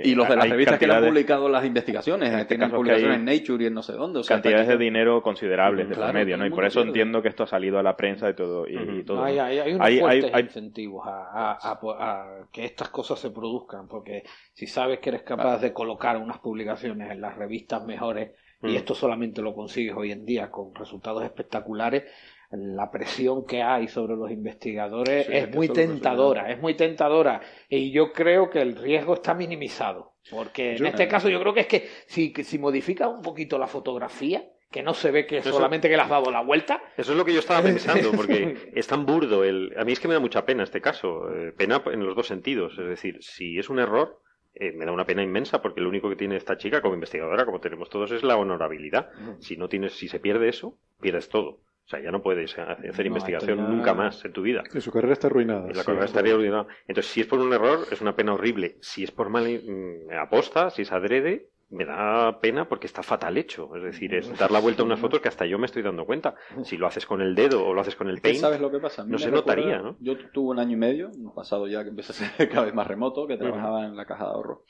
[0.05, 2.77] y los de las revistas que le han publicado las investigaciones, En este tienen caso
[2.77, 4.21] publicaciones hay en Nature y en no sé dónde.
[4.21, 6.47] O sea, cantidades hasta de aquí- dinero considerables de Claro, medio, ¿no?
[6.47, 8.69] Y por eso entiendo que esto ha salido a la prensa y todo.
[8.69, 8.93] Y, Ujú.
[8.99, 9.25] y todo.
[9.25, 11.79] Hay, hay, hay unos Hay- fuertes hay- incentivos a, a- a-
[12.13, 16.39] a que estas cosas se produzcan, porque si sabes que eres capaz de colocar unas
[16.39, 18.31] publicaciones en las revistas mejores,
[18.63, 18.77] y Mm.
[18.77, 22.05] esto solamente lo consigues hoy en día con resultados espectaculares,
[22.51, 26.75] la presión que hay sobre los investigadores Sí, es es que muy tentadora, es muy
[26.75, 31.41] tentadora, y yo creo que el riesgo está minimizado, porque en Yo- este caso yo
[31.41, 35.11] creo que es que si, que si modificas un poquito la fotografía, que no se
[35.11, 37.41] ve que Eso- solamente que le has dado la vuelta, Eso es lo que yo
[37.41, 39.43] estaba pensando, porque es tan burdo.
[39.45, 39.73] El...
[39.79, 41.29] A mí es que me da mucha pena este caso.
[41.33, 42.77] eh, Pena en los dos sentidos.
[42.79, 44.21] Es decir, si es un error,
[44.59, 47.45] eh, me da una pena inmensa, porque lo único que tiene esta chica como investigadora,
[47.45, 49.11] como tenemos todos, es la honorabilidad.
[49.39, 51.49] Si no tienes, si se pierde eso, pierdes todo.
[51.85, 54.65] O sea, ya no puedes hacer No, investigación ya- nunca más en tu vida.
[54.75, 55.67] Y su carrera está arruinada.
[55.71, 55.87] Y la sí.
[55.87, 56.67] carrera estaría arruinada.
[56.89, 58.77] Entonces, si es por un error, es una pena horrible.
[58.81, 63.37] Si es por mal mm, aposta, si es adrede, me da pena porque está fatal
[63.39, 63.75] hecho.
[63.77, 66.07] Es decir, es dar la vuelta a unas fotos que hasta yo me estoy dando
[66.07, 66.35] cuenta.
[66.63, 68.79] Si lo haces con el dedo o lo haces con el paint, ¿Sabes lo que
[68.79, 69.03] pasa?
[69.03, 69.97] A mí no se recuerda- notaría, ¿no?
[70.01, 72.75] Yo tuve un año y medio, un pasado ya que empecé a ser cada vez
[72.75, 74.63] más remoto, que trabajaba en la caja de ahorro,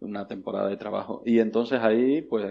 [0.00, 1.22] una temporada de trabajo.
[1.26, 2.46] Y entonces ahí, pues,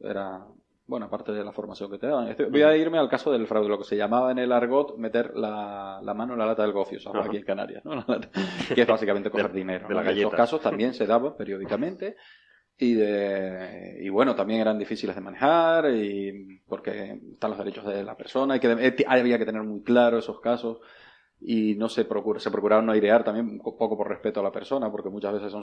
[0.00, 0.44] era,
[0.88, 2.34] bueno, aparte de la formación que te daban.
[2.50, 5.32] Voy a irme al caso del fraude, lo que se llamaba en el argot meter
[5.36, 7.94] la, la mano en la lata del gofio, o sea, aquí en Canarias, ¿no?
[7.94, 8.28] La lata-
[8.74, 9.88] que es básicamente coger De- dinero.
[9.88, 9.94] de.
[9.94, 12.16] En esos casos también se daba periódicamente
[12.78, 18.04] y de y bueno también eran difíciles de manejar y porque están los derechos de
[18.04, 20.78] la persona hay que eh, había que tener muy claro esos casos
[21.40, 24.50] y no se procura se procuraron no airear también un poco por respeto a la
[24.50, 25.62] persona porque muchas veces son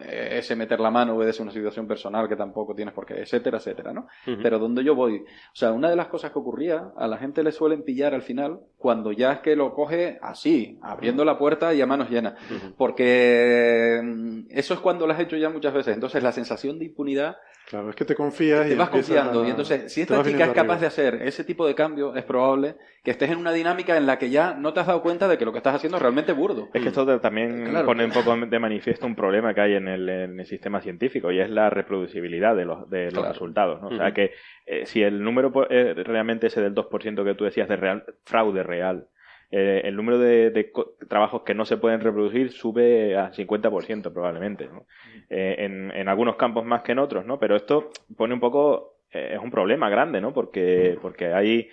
[0.00, 3.58] eh, ese meter la mano obedece una situación personal que tampoco tienes por qué etcétera
[3.58, 4.38] etcétera no Ujú.
[4.42, 7.44] pero donde yo voy o sea una de las cosas que ocurría a la gente
[7.44, 11.72] le suelen pillar al final cuando ya es que lo coge así abriendo la puerta
[11.72, 12.34] y a manos llenas
[12.76, 15.94] porque mm, eso es cuando lo has hecho ya muchas veces.
[15.94, 17.36] Entonces la sensación de impunidad
[17.68, 19.42] Claro, es que te confías y te vas confiando.
[19.42, 22.22] a- Y entonces, si esta chica es capaz de hacer ese tipo de cambio, es
[22.24, 25.26] probable que estés en una dinámica en la que ya no te has dado cuenta
[25.26, 26.68] de que lo que estás haciendo es realmente burdo.
[26.74, 27.86] Es que esto te- también Claro.
[27.86, 31.32] pone un poco de manifiesto un problema que hay en el, en el sistema científico
[31.32, 33.28] y es la reproducibilidad de los, de los Claro.
[33.32, 33.80] resultados.
[33.80, 33.88] ¿no?
[33.88, 34.32] O sea que
[34.66, 38.62] eh, si el número eh, realmente ese del 2% que tú decías de real, fraude
[38.62, 39.06] real,
[39.54, 40.72] eh, el número de, de
[41.08, 44.66] trabajos que no se pueden reproducir sube a 50% probablemente.
[44.66, 44.86] ¿no?
[45.28, 47.38] Eh, en, en algunos campos más que en otros, ¿no?
[47.38, 50.32] Pero esto pone un poco, eh, es un problema grande, ¿no?
[50.32, 51.68] Porque, porque hay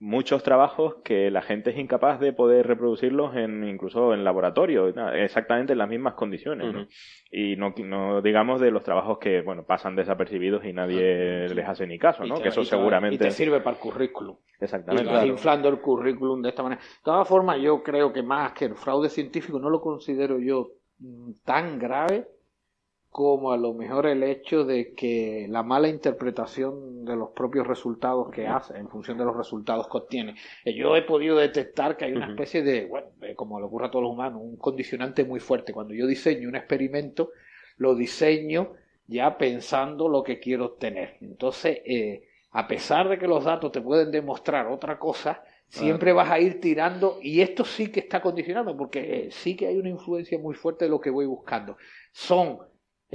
[0.00, 5.72] muchos trabajos que la gente es incapaz de poder reproducirlos en incluso en laboratorio, exactamente
[5.72, 6.72] en las mismas condiciones.
[6.72, 6.86] ¿no?
[7.30, 11.86] Y no, no digamos de los trabajos que bueno pasan desapercibidos y nadie les hace
[11.86, 12.36] ni caso, Y ¿no?
[12.36, 14.36] te- que eso y te- seguramente Y te sirve para el currículum.
[14.60, 15.12] Y exactamente.
[15.12, 16.80] vas inflando el currículum de esta manera.
[16.80, 20.68] De todas formas, yo creo que más que el fraude científico no lo considero yo
[20.98, 22.28] mm, tan grave
[23.14, 28.28] como a lo mejor el hecho de que la mala interpretación de los propios resultados
[28.32, 30.34] que hace en función de los resultados que obtiene.
[30.64, 33.06] Eh, Yo he podido detectar que hay una especie de, bueno,
[33.36, 35.72] como le ocurre a todos los humanos, un condicionante muy fuerte.
[35.72, 37.30] Cuando yo diseño un experimento,
[37.76, 38.72] lo diseño
[39.06, 41.16] ya pensando lo que quiero obtener.
[41.20, 46.32] Entonces, eh, a pesar de que los datos te pueden demostrar otra cosa, siempre vas
[46.32, 49.88] a ir tirando y esto sí que está condicionado porque eh, sí que hay una
[49.88, 51.76] influencia muy fuerte de lo que voy buscando.
[52.10, 52.58] Son,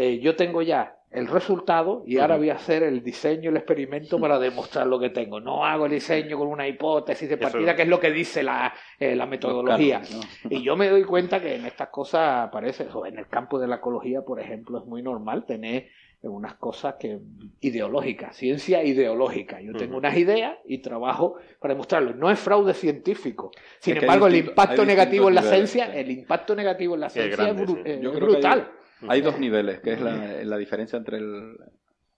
[0.02, 4.20] eh, yo tengo ya el resultado y ahora voy a hacer el diseño, el experimento
[4.20, 5.40] para demostrar lo que tengo.
[5.40, 8.44] No hago el diseño con una hipótesis de Eso- partida, que es lo que dice
[8.44, 10.02] la, eh, la metodología.
[10.02, 13.60] Claro, Y yo me doy cuenta que en estas cosas aparece, o en el campo
[13.60, 15.88] de la ecología, por ejemplo, es muy normal tener
[16.22, 17.18] unas cosas que
[17.62, 19.62] ideológicas, ciencia ideológica.
[19.62, 22.14] Yo tengo unas ideas y trabajo para demostrarlo.
[22.14, 23.52] No es fraude científico.
[23.80, 27.50] Sin Es embargo, el impacto negativo en la ciencia, el impacto negativo en la ciencia
[27.50, 27.78] es, sí.
[27.86, 28.72] eh, Yo es creo que hay- brutal.
[29.08, 31.58] Hay dos niveles, que es la, la diferencia entre el,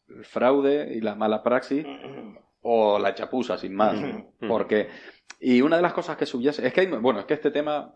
[0.10, 1.86] el fraude y la mala praxis
[2.62, 3.96] o la chapuza, sin más.
[4.48, 4.88] Porque,
[5.40, 7.94] y una de las cosas que subyace, es que hay, bueno, es que este tema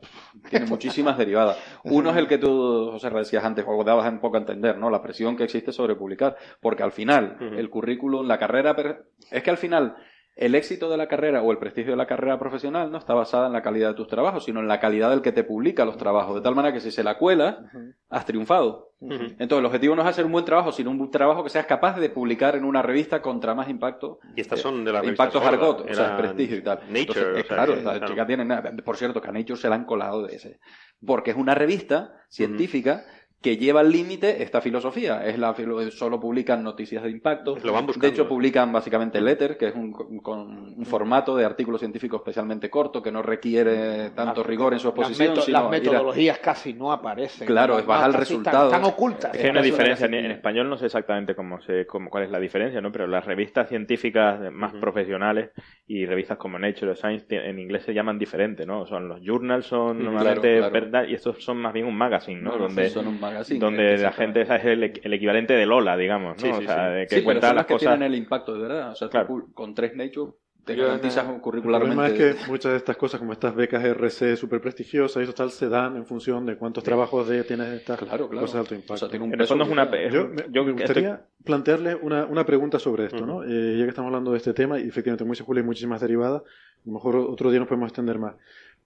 [0.50, 1.58] tiene muchísimas derivadas.
[1.84, 4.90] Uno es el que tú, José, decías antes, o dabas un poco a entender, ¿no?
[4.90, 6.36] La presión que existe sobre publicar.
[6.62, 9.96] Porque al final, el currículum, la carrera, per- es que al final,
[10.36, 13.48] el éxito de la carrera o el prestigio de la carrera profesional no está basada
[13.48, 15.96] en la calidad de tus trabajos, sino en la calidad del que te publica los
[15.98, 16.36] trabajos.
[16.36, 17.70] De tal manera que si se la cuela,
[18.10, 18.92] has triunfado.
[19.00, 21.98] Entonces, el objetivo no es hacer un buen trabajo, sino un trabajo que seas capaz
[22.00, 24.20] de publicar en una revista contra más impacto.
[24.36, 26.80] Y estas eh, son de las revistas Impacto Argot, o sea, eran prestigio y tal.
[26.80, 28.08] Nature, Entonces, o sea, claro, que- la claro.
[28.08, 28.72] chica tiene nada.
[28.84, 30.60] Por cierto, que a Nature se la han colado de ese.
[31.06, 33.06] Porque es una revista científica
[33.46, 35.24] que lleva al límite esta filosofía.
[35.24, 35.56] Es la
[35.92, 37.56] solo publican noticias de impacto.
[37.64, 41.78] Lo van De hecho, publican básicamente letter, que es un, con un formato de artículo
[41.78, 45.30] científico especialmente corto, que no requiere tanto Las- rigor en su las exposición.
[45.30, 47.46] meto- sino las a- metodologías casi no aparecen.
[47.46, 48.66] Claro, es bajar el resultado.
[48.72, 49.32] Están, ocultas.
[49.36, 52.32] Es que hay una diferencia, en, español no sé exactamente cómo se, cómo, cuál es
[52.32, 52.92] la diferencia, ¿no?
[52.92, 55.52] Pero las revistas científicas más profesionales
[55.86, 58.88] y revistas como Nature o Science en inglés se llaman diferente, ¿no?
[58.88, 60.74] Son los journals son normalmente claro, claro.
[60.86, 62.52] verdad y estos son más bien un magazine, ¿no?
[62.52, 65.54] No, no, donde son un magazine, donde que- la que gente es el, el equivalente
[65.54, 66.42] de Lola, digamos, ¿no?
[66.42, 66.94] Sí, o sea, sí.
[66.96, 67.90] de que Sí, pero cuenta son las las que cosas.
[67.98, 68.92] tienen el impacto de verdad.
[68.92, 69.48] O sea, tú Claro.
[69.54, 70.34] con tres Nature
[70.66, 71.96] te Yo, garantizas no, un El curricularmente.
[71.96, 75.34] problema es que muchas de estas cosas, como estas becas RC súper prestigiosas y eso
[75.34, 78.42] tal, se dan en función de cuántos trabajos de tienes estas Claro, claro.
[78.48, 78.98] cosas de alto O impacto.
[78.98, 82.26] sea, tiene un fondo es una pe- Yo, me, yo me estoy- gustaría plantearle una,
[82.26, 83.44] una pregunta sobre esto, ¿no?
[83.44, 86.42] Eh, ya que estamos hablando de este tema, y efectivamente, dice Julio, hay muchísimas derivadas,
[86.42, 88.34] a lo mejor otro día nos podemos extender más.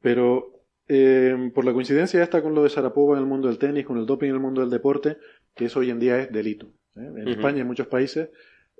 [0.02, 0.59] Pero
[0.90, 3.98] eh, por la coincidencia esta con lo de Sarapova en el mundo del tenis, con
[3.98, 5.18] el doping en el mundo del deporte,
[5.56, 6.74] que eso hoy en día es delito.
[6.96, 7.12] ¿eh?
[7.16, 7.28] En.
[7.28, 8.30] España y en muchos países,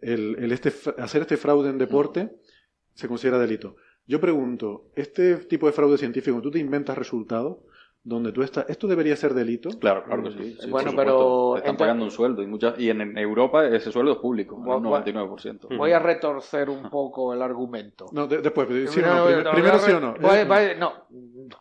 [0.02, 2.32] el, el este, hacer este fraude en deporte
[2.96, 3.76] se considera delito.
[4.08, 7.60] Yo pregunto, este tipo de fraude científico, tú te inventas resultados
[8.10, 9.70] donde tú estás, ¿esto debería ser delito?
[9.80, 10.58] Claro, claro que sí.
[10.60, 11.52] sí, Bueno, pero.
[11.54, 14.18] Te están entonces- pagando un sueldo y, muchas, y en, en Europa ese sueldo es
[14.18, 15.78] público, un gua- 99%.
[15.78, 18.08] Voy a retorcer un poco el argumento.
[18.12, 20.14] No, de- después, pero sí o No, no, prim- no, primero sí o no.
[20.20, 20.94] voy- voy- no.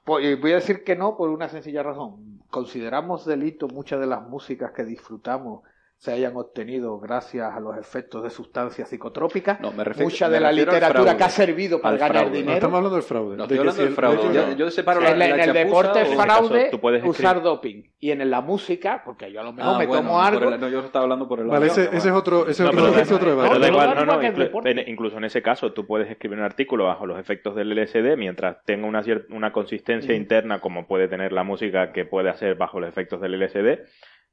[0.04, 2.40] Voy voy a decir que no por una sencilla razón.
[2.50, 5.62] Consideramos delito muchas de las músicas que disfrutamos
[6.00, 9.60] se hayan obtenido gracias a los efectos de sustancias psicotrópicas.
[9.60, 12.30] No, me refiero- Mucha me de la literatura que ha servido para ganar fraude.
[12.30, 12.54] no, dinero.
[12.54, 13.36] estamos hablando del fraude.
[13.36, 14.32] No, de estoy hablando si del el fraude.
[14.32, 17.42] Yo, yo separo la, en, la en el deporte es este fraude caso, escribir- usar
[17.42, 17.82] doping.
[17.98, 20.48] Y en la música, porque yo a lo mejor Ah, me bueno, tomo algo.
[20.54, 22.60] el- no, yo estaba hablando por el Vale, lado- ese, ese es otro, ese es
[22.60, 23.54] No, otro, pero ese es otro Pero debate.
[23.58, 24.70] da no, igual, no, no, que el inclu- deporte.
[24.70, 28.16] en- incluso en ese caso tú puedes escribir un artículo bajo los efectos del LSD
[28.16, 32.54] mientras tenga una, cier- una consistencia interna como puede tener la música que puede hacer
[32.54, 33.80] bajo los efectos del LSD,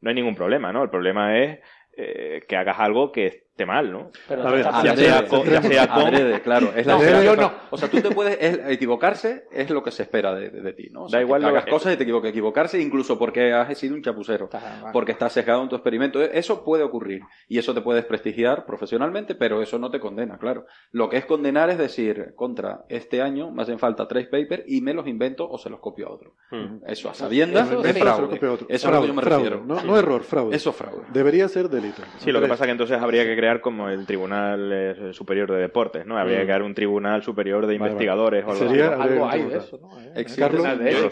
[0.06, 0.84] no hay ningún problema, ¿no?
[0.84, 1.60] El problema es
[1.98, 4.12] eh, que hagas algo que esté mal, ¿no?
[4.28, 6.74] Pero A ver, ya haciendo- sea con- ya sea con- Adrede, claro.
[6.76, 7.54] Es la No, yo no.
[7.70, 10.74] O sea, tú te puedes es- equivocarse, es lo que se espera de, de- de
[10.74, 11.04] ti, ¿no?
[11.06, 12.32] O sea, Da igual que hagas que- cosas y te equivoques.
[12.32, 14.46] Equivocarse incluso porque has sido un chapucero.
[14.46, 14.90] Está.
[14.92, 16.22] Porque estás sesgado en tu experimento.
[16.22, 17.22] Eso puede ocurrir.
[17.48, 20.66] Y eso te puede desprestigiar profesionalmente, pero eso no te condena, claro.
[20.92, 24.82] Lo que es condenar es decir, contra este año me hacen falta tres papers y
[24.82, 26.34] me los invento o se los copio a otro.
[26.52, 26.80] Mm.
[26.88, 28.02] Eso a sabiendas Eso es sí.
[28.02, 28.36] fraude.
[28.36, 29.66] Eso es a lo que Fraude, yo me fraude, refiero.
[29.66, 30.54] No, no error, fraude.
[30.58, 31.04] Eso es fraude.
[31.14, 32.02] Debería ser delito.
[32.18, 35.58] Sí, lo que pasa que entonces habría que crear como el Tribunal eh, Superior de
[35.60, 36.18] Deportes, ¿no?
[36.18, 36.48] Habría que Mm.
[36.48, 37.92] crear un Tribunal Superior de Vale, vale.
[37.92, 39.02] Investigadores o algo Sería- así.
[39.02, 39.90] Algo hay de eso, ¿no?
[40.38, 40.64] Carlos,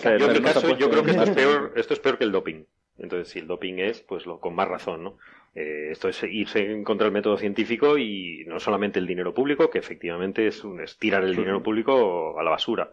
[0.03, 2.63] yo en mi caso, creo que esto es peor, esto es peor que el doping.
[2.97, 5.17] Entonces, si el doping es, pues lo, con más razón, ¿no?
[5.55, 9.69] Eh, esto es irse en contra del método científico y no solamente el dinero público,
[9.69, 12.91] que efectivamente es, un, es tirar el dinero público a la basura.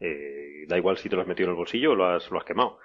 [0.00, 2.38] Eh, da igual si te lo has metido en el bolsillo o lo has, lo
[2.38, 2.78] has quemado.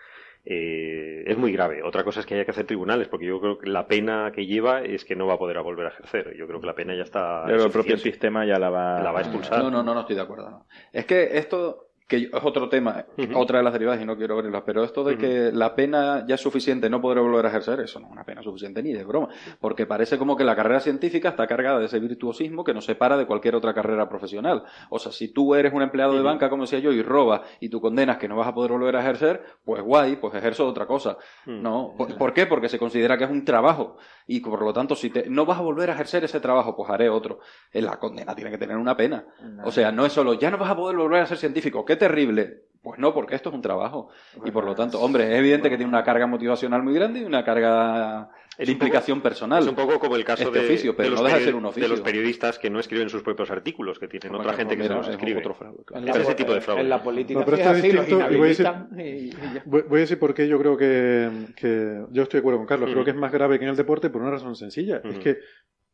[0.43, 1.83] Eh, es muy grave.
[1.83, 4.45] Otra cosa es que haya que hacer tribunales, porque yo creo que la pena que
[4.45, 6.35] lleva es que no va a poder volver a ejercer.
[6.35, 7.43] Yo creo que la pena ya está.
[7.45, 9.59] Pero el propio sistema ya la va, La va a expulsar.
[9.59, 10.49] No, no, no, no estoy de acuerdo.
[10.49, 10.65] no.
[10.91, 13.05] Es que esto, que es otro tema,
[13.35, 16.35] otra de las derivadas y no quiero abrirlas, pero esto de que la pena ya
[16.35, 19.05] es suficiente, no podré volver a ejercer, eso no es una pena suficiente ni de
[19.05, 19.29] broma,
[19.61, 23.15] porque parece como que la carrera científica está cargada de ese virtuosismo que nos separa
[23.15, 24.63] de cualquier otra carrera profesional.
[24.89, 27.69] O sea, si tú eres un empleado de banca, como decía yo, y robas y
[27.69, 30.85] tú condenas que no vas a poder volver a ejercer, pues guay, pues ejerzo otra
[30.85, 31.15] cosa.
[31.45, 32.45] No, ¿por, por qué?
[32.45, 33.95] Porque se considera que es un trabajo
[34.27, 36.89] y por lo tanto si te, no vas a volver a ejercer ese trabajo, pues
[36.89, 37.39] haré otro.
[37.71, 39.23] Eh, La condena tiene que tener una pena.
[39.63, 41.95] O sea, no es solo ya no vas a poder volver a ser científico, qué
[42.07, 42.57] terrible.
[42.83, 44.09] Pues no, porque esto es un trabajo
[44.43, 47.23] y por lo tanto, hombre, es evidente que tiene una carga motivacional muy grande y
[47.23, 49.61] una carga Es de un poco- implicación personal.
[49.61, 51.43] Es un poco como el caso este de, oficio, pero de los no deja de
[51.43, 51.83] peri- ser un oficio.
[51.83, 54.75] de los periodistas que no escriben sus propios artículos, que tienen Como otra la- gente
[54.75, 55.39] que mira, se los es escribe.
[55.41, 56.07] otro fraude, claro.
[56.07, 56.81] En Pero ese tipo de fraude.
[56.81, 58.49] En la política No, pero sí esto es es así, los distinto, y voy a
[58.49, 58.67] decir-
[58.97, 59.61] y- y ya.
[59.65, 62.65] Voy, voy a decir por qué yo creo que, que- yo estoy de acuerdo con
[62.67, 62.89] Carlos.
[62.89, 65.01] Creo que es más grave que en el deporte por una razón sencilla.
[65.03, 65.37] Es que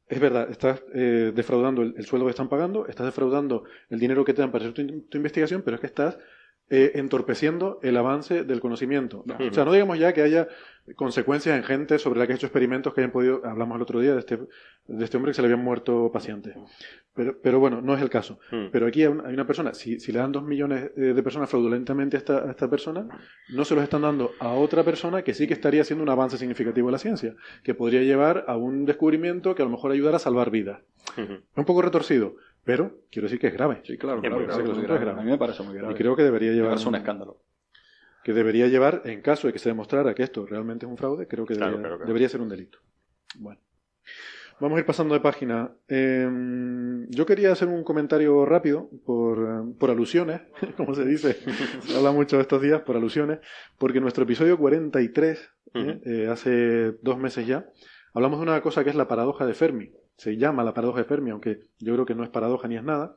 [0.07, 4.23] es verdad, estás eh, defraudando el, el sueldo que están pagando, estás defraudando el dinero
[4.25, 6.17] que te dan para hacer tu, tu investigación, pero es que estás
[6.69, 9.23] eh, entorpeciendo el avance del conocimiento.
[9.25, 10.47] No, O sea, no digamos ya que haya
[10.95, 13.99] consecuencias en gente sobre la que ha hecho experimentos que hayan podido, hablamos el otro
[13.99, 14.37] día de este,
[14.87, 16.55] de este hombre que se le habían muerto pacientes.
[17.13, 18.39] Pero, pero bueno, no es el caso.
[18.51, 18.67] Mm.
[18.71, 21.23] Pero aquí hay un- hay una persona, si, si le dan dos millones eh, de
[21.23, 23.07] personas fraudulentamente a esta, a esta persona,
[23.49, 26.37] no se los están dando a otra persona que sí que estaría haciendo un avance
[26.37, 30.17] significativo en la ciencia, que podría llevar a un descubrimiento que a lo mejor ayudara
[30.17, 30.79] a salvar vidas.
[31.17, 31.33] Ujú.
[31.33, 32.35] Es un poco retorcido,
[32.67, 33.81] pero quiero decir que es grave.
[33.83, 34.99] Sí, claro, claro, grave, que es es grave.
[35.05, 35.21] grave.
[35.21, 35.93] A mí me parece muy grave.
[35.93, 37.41] Y creo que debería llevar parece un un- escándalo.
[38.23, 41.27] que debería llevar, en caso de que se demostrara que esto realmente es un fraude,
[41.27, 42.07] creo que Claro, debería, claro, claro.
[42.07, 42.77] debería ser un delito.
[43.39, 43.59] Bueno.
[44.59, 45.71] Vamos a ir pasando de página.
[45.87, 46.27] Eh,
[47.09, 50.41] yo quería hacer un comentario rápido por, por alusiones,
[50.77, 51.37] como se dice,
[51.81, 53.39] se habla mucho estos días por alusiones,
[53.77, 55.39] porque en nuestro episodio 43,
[55.75, 56.09] eh, Ujú.
[56.09, 57.67] eh, hace dos meses ya,
[58.13, 59.91] hablamos de una cosa que es la paradoja de Fermi.
[60.17, 62.83] Se llama la paradoja de Fermi, aunque yo creo que no es paradoja ni es
[62.83, 63.15] nada.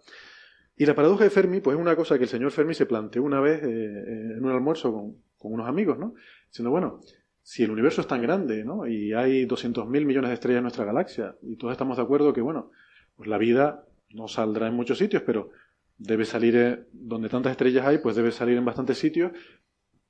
[0.77, 3.23] Y la paradoja de Fermi, pues es una cosa que el señor Fermi se planteó
[3.23, 6.15] una vez eh, eh, en un almuerzo con, unos amigos, ¿no?
[6.49, 7.01] Diciendo, bueno,
[7.43, 8.87] si el universo es tan grande, ¿no?
[8.87, 12.41] Y hay 200.000 millones de estrellas en nuestra galaxia, y todos estamos de acuerdo que,
[12.41, 12.71] bueno,
[13.15, 15.51] pues la vida no saldrá en muchos sitios, pero
[15.99, 19.33] debe salir, eh, donde tantas estrellas hay, pues debe salir en bastantes sitios.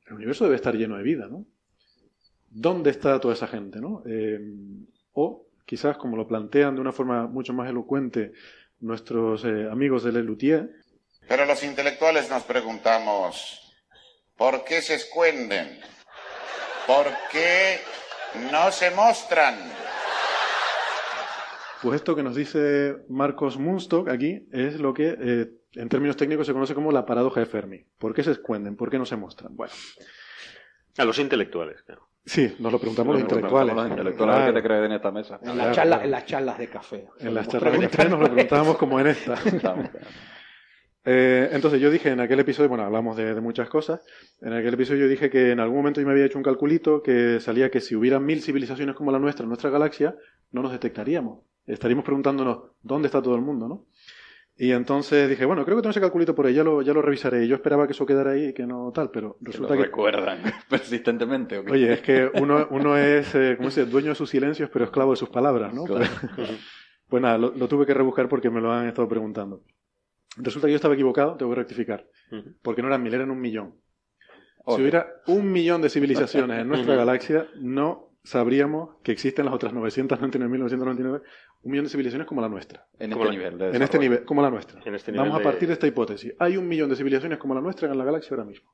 [0.07, 1.47] El universo debe estar lleno de vida, ¿no?
[2.49, 4.05] ¿Dónde está toda esa gente, no?
[5.15, 8.33] O quizás, como lo plantean de una forma mucho más elocuente
[8.81, 10.69] nuestros eh, amigos de Lelutier,
[11.29, 13.73] Pero los intelectuales nos preguntamos,
[14.37, 15.79] ¿por qué se esconden?
[16.89, 17.79] ¿Por qué
[18.51, 19.55] no se muestran?
[21.83, 26.49] Pues esto que nos dice Marcos Munstock aquí es lo que eh, en términos técnicos
[26.49, 27.85] se conoce como la paradoja de Fermi.
[27.97, 28.75] ¿Por qué se esconden?
[28.75, 29.55] ¿Por qué no se muestran?
[29.55, 29.73] Bueno,
[30.99, 32.10] A los intelectuales, claro.
[32.25, 33.75] Sí, nos lo preguntamos los preguntamos intelectuales.
[33.75, 34.53] Los intelectuales Claro.
[34.55, 35.41] que te creen en esta mesa.
[35.43, 36.05] En, charlas, claro.
[36.05, 37.09] en las charlas de café.
[37.19, 39.35] En las charlas de café nos lo preguntábamos como en esta.
[41.03, 44.05] Eh, entonces yo dije en aquel episodio, bueno, hablamos de, de muchas cosas,
[44.43, 47.03] en aquel episodio yo dije que en algún momento yo me había hecho un calculito
[47.03, 50.15] que salía que si hubiera mil civilizaciones como la nuestra en nuestra galaxia,
[50.53, 51.41] no nos detectaríamos.
[51.67, 53.87] Estaríamos preguntándonos dónde está todo el mundo, ¿no?
[54.63, 57.01] Y entonces dije, bueno, creo que tengo ese calculito por ahí, ya lo, ya lo
[57.01, 57.49] revisaré.
[57.49, 59.85] Yo esperaba que eso quedara ahí y que no tal, pero que lo resulta que...
[59.85, 61.57] recuerdan persistentemente.
[61.57, 61.73] ¿o qué?
[61.73, 63.91] Oye, es que uno, uno es, eh, ¿cómo se dice?
[63.91, 65.85] Dueño de sus silencios, pero esclavo de sus palabras, ¿no?
[65.85, 66.05] Claro.
[67.09, 69.63] Pues, nada, lo, lo tuve que rebuscar porque me lo han estado preguntando.
[70.37, 72.07] Resulta que yo estaba equivocado, tengo que rectificar.
[72.61, 73.81] Porque no eran mil, eran un millón.
[74.67, 79.73] Si hubiera un millón de civilizaciones en nuestra galaxia, no sabríamos que existen las otras
[79.73, 81.23] 999.999,
[81.63, 82.87] un millón de civilizaciones como la nuestra.
[82.99, 83.59] En Como este la- nivel.
[83.59, 84.81] de En este nivel, como la nuestra.
[84.85, 86.35] En este nivel Vamos a partir de esta hipótesis.
[86.39, 88.71] Hay un millón de civilizaciones como la nuestra en la galaxia ahora mismo.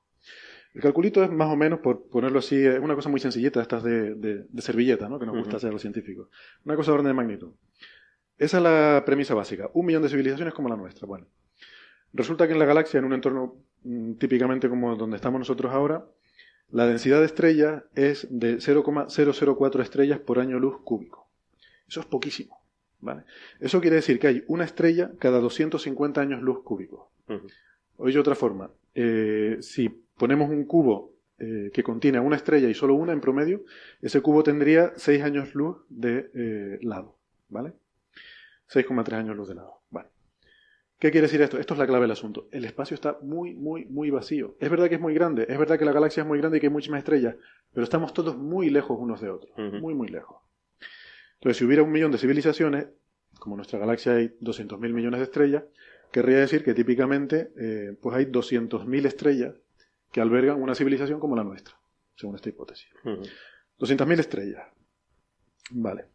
[0.74, 3.82] El calculito es más o menos, por ponerlo así, es una cosa muy sencillita, estas
[3.82, 5.18] de, de- de servilleta, ¿no?
[5.18, 6.28] que nos gusta hacer a los científicos.
[6.64, 7.52] Una cosa de orden de magnitud.
[8.38, 9.70] Esa es la premisa básica.
[9.72, 11.06] Un millón de civilizaciones como la nuestra.
[11.06, 11.26] Bueno,
[12.12, 16.04] resulta que en la galaxia, en un entorno mm, típicamente como donde estamos nosotros ahora,
[16.70, 21.26] la densidad de estrellas es de 0,004 estrellas por año luz cúbico.
[21.88, 22.58] Eso es poquísimo.
[23.06, 23.22] ¿Vale?
[23.60, 27.06] Eso quiere decir que hay una estrella cada 250 años luz cúbicos.
[27.96, 32.74] O de otra forma, eh, si ponemos un cubo eh, que contiene una estrella y
[32.74, 33.62] solo una en promedio,
[34.02, 37.16] ese cubo tendría 6 años luz de eh, lado.
[37.48, 37.72] ¿Vale?
[38.68, 39.80] 6,3 años luz de lado.
[39.90, 40.08] Vale.
[40.98, 41.58] ¿Qué quiere decir esto?
[41.58, 42.48] Esto es la clave del asunto.
[42.50, 44.56] El espacio está muy, muy, muy vacío.
[44.58, 46.60] Es verdad que es muy grande, es verdad que la galaxia es muy grande y
[46.60, 47.36] que hay muchas más estrellas,
[47.72, 49.52] pero estamos todos muy lejos unos de otros.
[49.80, 50.38] Muy, muy lejos.
[51.36, 52.86] Entonces, si hubiera un millón de civilizaciones,
[53.38, 55.64] como en nuestra galaxia hay 200.000 millones de estrellas,
[56.10, 59.54] querría decir que típicamente eh, pues hay 200.000 estrellas
[60.12, 61.74] que albergan una civilización como la nuestra,
[62.14, 62.88] según esta hipótesis.
[63.04, 63.22] Ujú.
[63.78, 64.62] 200.000 estrellas.
[65.70, 66.06] Vale.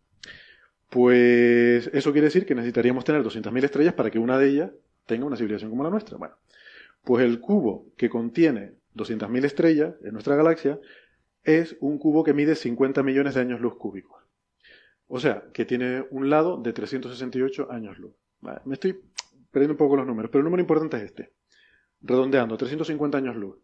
[0.89, 4.71] Pues eso quiere decir que necesitaríamos tener 200.000 estrellas para que una de ellas
[5.05, 6.17] tenga una civilización como la nuestra.
[6.17, 6.35] Bueno,
[7.03, 10.79] pues el cubo que contiene 200.000 estrellas en nuestra galaxia
[11.43, 14.20] es un cubo que mide 50 millones de años luz cúbicos.
[15.13, 18.13] O sea, que tiene un lado de 368 años luz.
[18.39, 18.97] Vale, me estoy
[19.51, 21.33] perdiendo un poco los números, pero el número importante es este.
[22.01, 23.57] Redondeando, 350 años luz.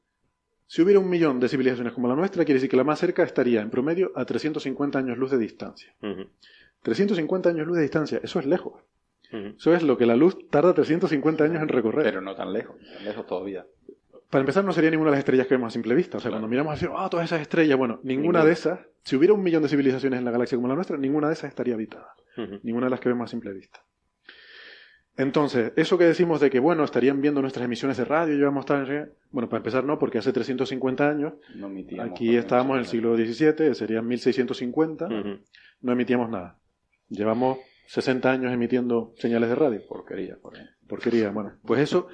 [0.66, 3.24] Si hubiera un millón de civilizaciones como la nuestra, quiere decir que la más cerca
[3.24, 5.96] estaría en promedio a 350 años luz de distancia.
[6.02, 6.28] Ujú.
[6.82, 8.84] 350 años luz de distancia, eso es lejos.
[9.32, 12.04] Eso es lo que la luz tarda 350 años en recorrer.
[12.04, 12.76] Pero no tan lejos.
[12.94, 13.66] Tan lejos todavía.
[14.30, 16.18] Para empezar, no sería ninguna de las estrellas que vemos a simple vista.
[16.18, 19.34] O sea, cuando miramos así, ah, todas esas estrellas, bueno, ninguna de esas, si hubiera
[19.34, 22.14] un millón de civilizaciones en la galaxia como la nuestra, ninguna de esas estaría habitada.
[22.64, 23.80] Ninguna de las que vemos a simple vista.
[25.16, 29.14] Entonces, eso que decimos de que, bueno, estarían viendo nuestras emisiones de radio, llevamos tal,
[29.32, 31.72] bueno, para empezar no, porque hace 350 años, No
[32.04, 35.40] aquí estábamos en el siglo XVII, serían 1650, Ujú.
[35.82, 36.60] no emitíamos nada.
[37.10, 39.82] Llevamos 60 años emitiendo señales de radio.
[39.88, 40.66] Porquería, por ahí.
[40.88, 41.54] Porquería, bueno.
[41.66, 42.08] Pues eso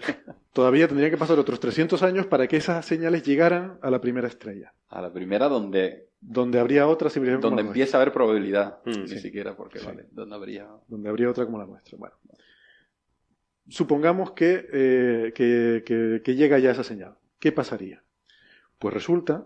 [0.54, 4.28] todavía tendría que pasar otros 300 años para que esas señales llegaran a la primera
[4.28, 8.14] estrella, A la primera donde, donde habría otra civilización como donde nuestra, empieza a haber
[8.14, 8.80] probabilidad.
[8.86, 9.20] Mm, ni sí.
[9.20, 9.86] siquiera porque, Sí.
[9.86, 10.68] vale, donde habría...
[10.88, 11.98] donde habría otra como la nuestra.
[11.98, 12.16] Bueno,
[13.70, 17.16] supongamos que, eh, que, que- que llega ya esa señal.
[17.40, 18.04] ¿Qué pasaría?
[18.80, 19.46] Pues resulta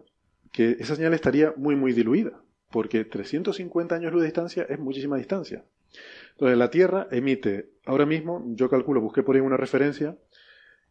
[0.51, 2.41] que esa señal estaría muy, muy diluida,
[2.71, 5.63] porque 350 años luz de distancia es muchísima distancia.
[6.37, 10.15] Entonces, la Tierra emite, ahora mismo, yo calculo, busqué por ahí una referencia,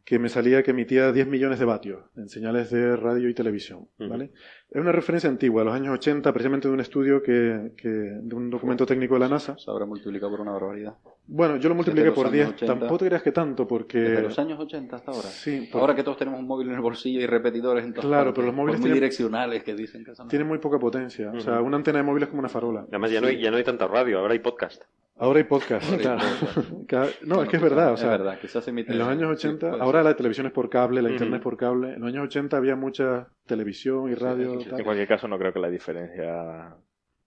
[0.04, 3.88] que me salía que emitía 10 millones de vatios en señales de radio y televisión.
[3.98, 4.30] ¿vale?
[4.70, 8.34] Es una referencia antigua, de los años 80, precisamente de un estudio que, que- de
[8.36, 9.56] un documento técnico de la NASA.
[9.58, 10.94] Se habrá multiplicado por una barbaridad.
[11.28, 12.44] Bueno, yo lo multipliqué por 10.
[12.46, 12.72] años 80.
[12.78, 13.98] Tampoco te creas que tanto, porque.
[13.98, 15.28] Desde los años 80 hasta ahora.
[15.28, 18.06] Sí, por- Ahora que todos tenemos un móvil en el bolsillo y repetidores en todas
[18.06, 20.28] Claro, partes, pero los móviles por muy tienen- direccionales que dicen que son.
[20.28, 21.32] tiene muy poca potencia.
[21.32, 22.86] O sea, una antena de móvil es como una farola.
[22.88, 24.84] Además, ya no, hay, ya no hay tanta radio, ahora hay podcast.
[25.18, 25.84] Ahora hay podcast.
[25.84, 26.20] Ahora hay claro.
[26.40, 26.68] podcast.
[26.88, 27.90] Cada- No, Bueno, es que es verdad.
[27.90, 30.04] O es sea, verdad, quizás se emite- en los años sí, 80, puede ahora ser.
[30.10, 31.94] la televisión es por cable, la internet es por cable.
[31.94, 34.60] En los años 80 había mucha televisión y radio.
[34.60, 34.78] sí, tal.
[34.80, 36.74] En cualquier caso, no creo que la diferencia.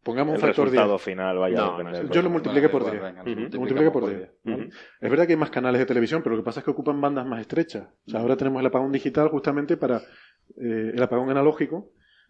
[0.01, 0.75] Pongamos un el factor 10.
[0.75, 2.09] resultado final vaya No, a no, depender.
[2.09, 3.03] Yo lo multipliqué por igual, 10.
[3.03, 3.29] venga, Ujú.
[3.51, 4.19] Lo multipliqué por por 10.
[4.21, 4.31] 10.
[4.45, 4.57] ¿vale?
[4.63, 4.73] Ujú.
[5.01, 7.01] Es verdad que hay más canales de televisión, pero lo que pasa es que ocupan
[7.01, 7.83] bandas más estrechas.
[8.07, 11.89] O sea, ahora tenemos el apagón digital justamente para eh, el apagón analógico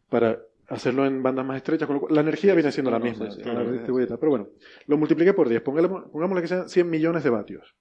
[0.09, 1.87] para hacerlo en bandas más estrechas.
[1.87, 3.31] con lo cual la energía Sí, viene siendo la misma.
[3.31, 4.17] sí, la.
[4.17, 4.49] Pero bueno,
[4.87, 5.61] lo multipliqué por 10.
[5.61, 7.75] Pongámosle, pongámosle que sean 100 millones de vatios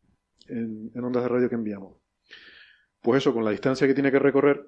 [0.47, 1.97] en, en ondas de radio que enviamos.
[3.01, 4.67] Pues eso, con la distancia que tiene que recorrer,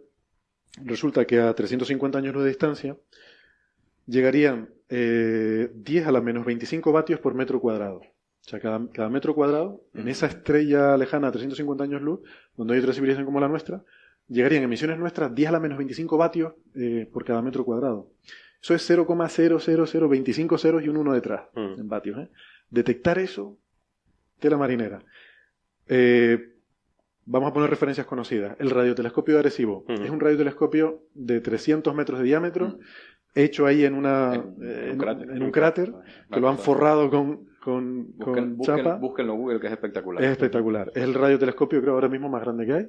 [0.85, 2.97] resulta que a 350 años luz de distancia
[4.07, 7.99] llegarían eh, 10 a la menos 25 vatios por metro cuadrado.
[7.99, 12.21] O sea, cada, cada metro cuadrado, en esa estrella lejana a 350 años luz,
[12.57, 13.85] donde hay otra civilización como la nuestra,
[14.31, 18.09] llegarían emisiones nuestras 10 a la menos 25 vatios eh, por cada metro cuadrado.
[18.63, 21.81] Eso es 0,00025 ceros y un 1 detrás Mm.
[21.81, 22.19] en vatios.
[22.19, 22.29] ¿eh?
[22.71, 23.59] Detectar eso,
[24.39, 25.03] tela marinera.
[25.89, 26.53] Eh,
[27.27, 28.57] vamos a poner referencias conocidas.
[28.59, 29.93] El radiotelescopio de Arecibo Ujú.
[30.03, 32.79] es un radiotelescopio de 300 metros de diámetro, Mm.
[33.35, 35.31] hecho ahí en, una, En- eh, en un cráter.
[35.31, 35.95] en un cráter,
[36.33, 38.97] que lo han forrado con, con, Busquen, con busquen- chapa.
[38.97, 40.23] búsquenlo en Google, que es espectacular.
[40.25, 40.91] Es espectacular.
[40.95, 42.89] Es el radiotelescopio, creo, ahora mismo más grande que hay.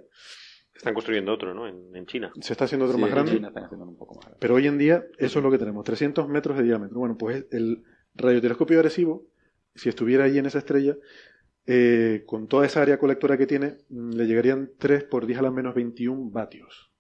[0.76, 1.68] Están construyendo otro, ¿no?
[1.68, 2.32] En, en China.
[2.40, 3.32] Se está haciendo otro Sí, más en grande.
[3.34, 4.38] China están haciendo un poco más grande.
[4.40, 7.00] Pero hoy en día eso es lo que tenemos, 300 metros de diámetro.
[7.00, 7.84] Bueno, pues el
[8.16, 9.28] radiotelescopio agresivo,
[9.76, 10.96] si estuviera ahí en esa estrella,
[11.68, 15.44] eh, con toda esa área colectora que tiene, mm, le llegarían 3 por 10 a
[15.44, 16.92] la menos 21 vatios.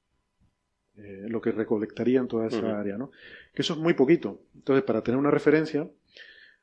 [0.98, 3.12] Eh, lo que recolectaría en toda esa área, ¿no?
[3.54, 4.44] Que eso es muy poquito.
[4.54, 5.90] Entonces, para tener una referencia,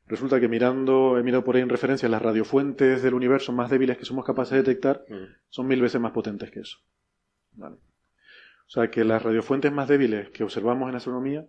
[0.06, 3.96] resulta que mirando, he mirado por ahí en referencia, las radiofuentes del universo más débiles
[3.96, 5.04] que somos capaces de detectar
[5.48, 6.78] son mil veces más potentes que eso.
[7.58, 7.76] Vale.
[7.76, 11.44] O sea que las radiofuentes más débiles que observamos en astronomía,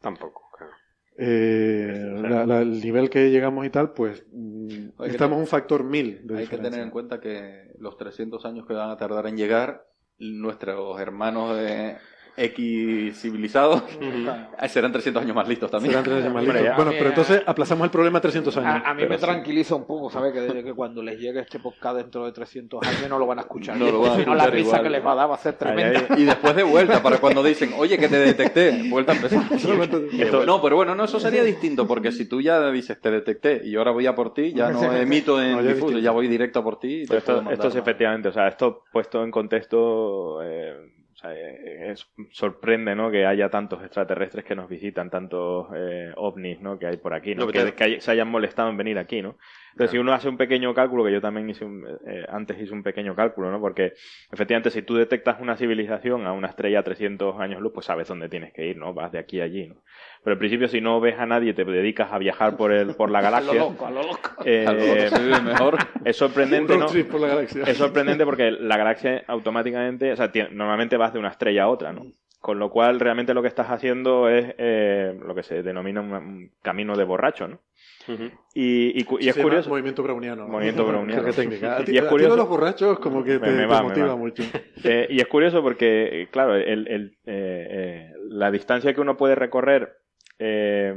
[0.00, 0.72] Tampoco, claro.
[1.16, 2.22] eh, Sí.
[2.22, 6.26] la- la- el nivel que llegamos y tal, pues mm, que estamos un factor mil
[6.26, 9.36] de Hay que tener en cuenta que los 300 años que van a tardar en
[9.36, 9.86] llegar,
[10.18, 11.96] nuestros hermanos de
[12.36, 13.82] X civilizados
[14.68, 15.92] serán 300 años más listos también.
[15.92, 16.62] Serán tres años más listos.
[16.62, 16.74] ya.
[16.76, 18.68] Bueno, A pero entonces aplazamos el problema 300 años.
[18.84, 19.24] A, a mí pero me sí.
[19.24, 20.32] tranquiliza un poco, ¿sabes?
[20.32, 23.42] Que, que cuando les llegue este podcast dentro de 300 años no lo van a
[23.42, 23.76] escuchar.
[23.76, 25.38] No lo van a no, la escuchar risa que les va a dar va a
[25.38, 26.00] ser tremenda.
[26.10, 26.22] ahí.
[26.22, 29.42] Y después de vuelta, para cuando dicen, oye, que te detecté, vuelta a empezar.
[29.52, 33.62] Esto- no, pero bueno, no, eso sería distinto, porque si tú ya dices, te detecté
[33.64, 36.28] y ahora voy a por ti, ya no emito en No, ya difuso, ya voy
[36.28, 37.02] directo a por ti.
[37.02, 37.82] y te esto, puedo mandar esto es más.
[37.82, 40.92] efectivamente, o sea, esto puesto en contexto, eh,
[41.24, 43.10] sea, eh, es- sorprende, ¿no?
[43.10, 46.78] Que haya tantos extraterrestres que nos visitan, tantos eh, ovnis, ¿no?
[46.78, 47.46] Que hay por aquí, ¿no?
[47.46, 49.36] No, que, se hayan molestado en venir aquí, ¿no?
[49.72, 52.72] Entonces, si uno hace un pequeño cálculo, que yo también hice un, eh, antes hice
[52.72, 53.60] un pequeño cálculo, ¿no?
[53.60, 53.94] Porque
[54.30, 58.06] efectivamente, si tú detectas una civilización a una estrella a 300 años luz, pues sabes
[58.06, 58.94] dónde tienes que ir, ¿no?
[58.94, 59.82] Vas de aquí a allí, ¿no?
[60.24, 63.10] Pero al principio, si no ves a nadie, te dedicas a viajar por el, por
[63.10, 63.60] la A lo galaxia.
[63.60, 64.30] loco, a lo loco.
[64.44, 65.76] eh, A lo vive mejor.
[66.04, 66.86] es sorprendente, ¿no?
[67.10, 67.62] por la galaxia.
[67.64, 71.68] Es sorprendente porque la galaxia automáticamente, o sea, tiene- normalmente vas de una estrella a
[71.68, 72.06] otra, ¿no?
[72.40, 76.50] Con lo cual, realmente lo que estás haciendo es eh, lo que se denomina un,
[76.62, 77.60] camino de borracho, ¿no?
[78.06, 78.24] Ujú.
[78.54, 79.70] Y, y y Se es curioso.
[79.70, 80.46] Movimiento browniano.
[80.46, 81.24] Movimiento browniano.
[81.24, 81.78] Qué técnica.
[81.78, 83.58] A ti, Y es a ti curioso- de los borrachos como que te, Me- me
[83.60, 84.16] te va, me motiva va.
[84.16, 84.42] mucho.
[84.84, 89.16] Eh, y es curioso porque, eh, claro, el, el, eh, eh, la distancia que uno
[89.16, 89.96] puede recorrer,
[90.38, 90.94] eh,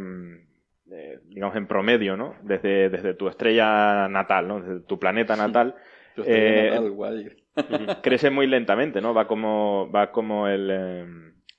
[0.91, 2.35] eh, digamos, en promedio, ¿no?
[2.43, 4.61] Desde, desde tu estrella natal, ¿no?
[4.61, 5.75] Desde tu planeta natal,
[6.25, 6.79] Eh,
[8.01, 9.13] crece muy lentamente, ¿no?
[9.13, 11.05] Va como, va como el, eh,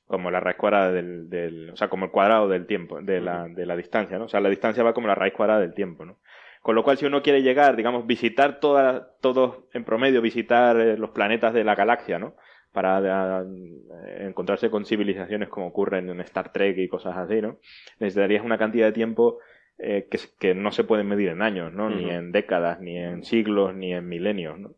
[0.06, 3.48] como la raíz cuadrada del, del, o sea, como el cuadrado del tiempo, de la,
[3.48, 4.24] de la distancia, ¿no?
[4.24, 6.18] O sea, la distancia va como la raíz cuadrada del tiempo, ¿no?
[6.62, 10.96] Con lo cual, si uno quiere llegar, digamos, visitar toda, todos, en promedio, visitar eh,
[10.96, 12.34] los planetas de la galaxia, ¿no?
[12.78, 17.58] Para eh, encontrarse con civilizaciones como ocurren en Star Trek y cosas así, ¿no?
[17.98, 19.40] Necesitarías una cantidad de tiempo
[19.78, 21.90] eh, que, que no se pueden medir en años, ¿no?
[21.90, 24.74] Ni en décadas, ni en siglos, ni en milenios, ¿no?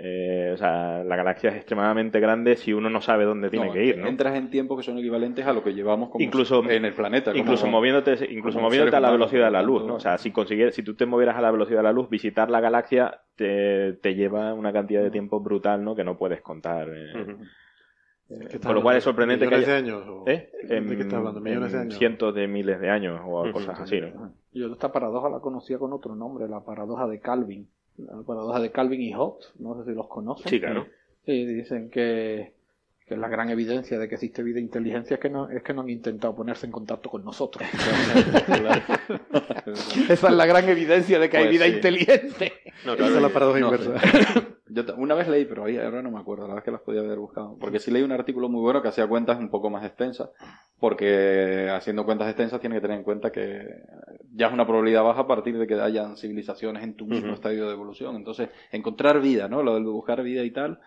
[0.00, 3.72] Eh, o sea, la galaxia es extremadamente grande si uno no sabe dónde tiene No,
[3.72, 4.06] que ir, ¿no?
[4.06, 7.32] Entras en tiempos que son equivalentes a lo que llevamos como Incluso- en el planeta.
[7.32, 9.84] como- Incluso moviéndote, incluso moviéndote a la velocidad de la luz.
[9.84, 9.94] ¿no?
[9.96, 12.48] O sea, si consiguieras, si tú te movieras a la velocidad de la luz, visitar
[12.48, 15.96] la galaxia te, te lleva una cantidad de tiempo brutal, ¿no?
[15.96, 16.88] Que no puedes contar.
[16.90, 17.36] eh.
[18.50, 20.04] ¿Qué Con lo cual es sorprendente que millones haya- de años.
[20.06, 20.50] o- ¿Eh?
[20.62, 21.40] ¿De qué estás hablando?
[21.40, 21.94] ¿Millones de años?
[21.96, 24.32] Cientos de miles de años o cosas así, ¿no?
[24.52, 27.68] Yo esta paradoja la conocía con otro nombre, la paradoja de Calvin.
[27.98, 30.48] La paradoja de Calvin y Hobbes, no sé si los conocen.
[30.48, 30.86] Sí, claro.
[31.26, 32.52] Sí, dicen que,
[33.06, 35.82] que la gran evidencia de que existe vida inteligente es que no, es que no
[35.82, 37.68] han intentado ponerse en contacto con nosotros.
[40.08, 41.72] Esa es la gran evidencia de que hay Pues vida sí.
[41.72, 42.52] inteligente.
[42.84, 44.00] No, Esa claro, es la paradoja No inversa.
[44.70, 47.00] Yo una vez leí, pero ahí ahora no me acuerdo, la vez que las podía
[47.00, 47.56] haber buscado.
[47.58, 50.30] Porque sí leí un artículo muy bueno que hacía cuentas un poco más extensas.
[50.78, 53.66] Porque haciendo cuentas extensas tiene que tener en cuenta que
[54.34, 57.66] ya es una probabilidad baja a partir de que hayan civilizaciones en tu mismo estadio
[57.66, 58.16] de evolución.
[58.16, 59.62] Entonces, encontrar vida, ¿no?
[59.62, 60.80] Lo de buscar vida y tal,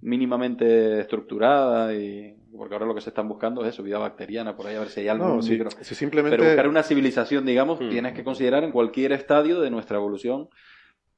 [0.00, 2.34] mínimamente estructurada y.
[2.56, 4.88] Porque ahora lo que se están buscando es eso, vida bacteriana, por ahí a ver
[4.88, 5.58] si hay algo No, si,
[5.94, 6.38] simplemente.
[6.38, 10.48] Pero buscar una civilización, digamos, tienes que considerar en cualquier estadio de nuestra evolución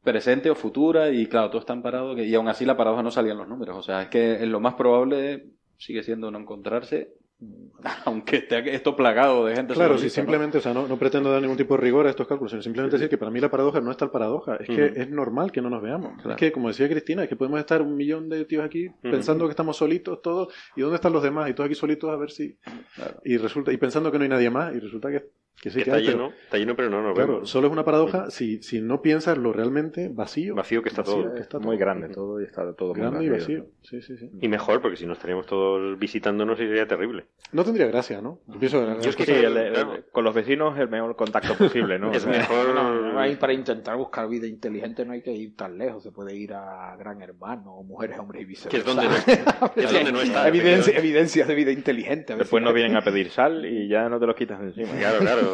[0.02, 3.10] presente o futura y claro, todo está amparado que, y aún así la paradoja no
[3.10, 3.76] salían los números.
[3.76, 7.14] O sea, es que lo más probable sigue siendo no encontrarse,
[8.04, 9.74] aunque esté esto plagado de gente.
[9.74, 12.26] Claro, si simplemente, o sea, no, no pretendo dar ningún tipo de rigor a estos
[12.26, 15.00] cálculos, sino simplemente decir que para mí la paradoja no es tal paradoja, es que
[15.00, 16.14] es normal que no nos veamos.
[16.14, 16.30] Claro.
[16.30, 19.46] Es que, como decía Cristina, es que podemos estar un millón de tíos aquí pensando
[19.46, 21.48] que estamos solitos todos, y ¿dónde están los demás?
[21.48, 22.56] Y todos aquí solitos a ver si...
[22.94, 23.20] Claro.
[23.24, 25.84] Y resulta y pensando que no hay nadie más, y resulta que, que sí que
[25.84, 27.50] que, está hay, pero- lleno, está lleno, pero no nos Claro, vemos.
[27.50, 30.54] solo es una paradoja si, si no piensas lo realmente vacío.
[30.54, 31.34] Vacío que está Vacío todo.
[31.34, 31.78] que está Muy todo.
[31.78, 33.66] grande todo y está todo muy Grande y vacío.
[33.82, 34.30] Sí, sí, sí.
[34.40, 37.24] Y mejor, porque si no estaríamos todos visitándonos y sería terrible.
[37.52, 38.40] No tendría gracia, ¿no?
[38.46, 39.96] Yo pienso en- Yo es que Sí, el- el- claro.
[40.12, 42.12] con los vecinos el mejor contacto posible, ¿no?
[42.12, 42.74] Es mejor.
[42.74, 46.36] No, hay- para intentar buscar vida inteligente no hay que ir tan lejos, se puede
[46.36, 48.70] ir a Gran Hermano, o Mujeres, Hombres y viceversa.
[48.70, 50.46] Que es donde no, es donde no está.
[50.48, 52.36] Evidencia, evidencias de vida inteligente.
[52.36, 54.90] Después si- no vienen a pedir sal y ya no te los quitas encima.
[54.98, 55.47] Claro, claro.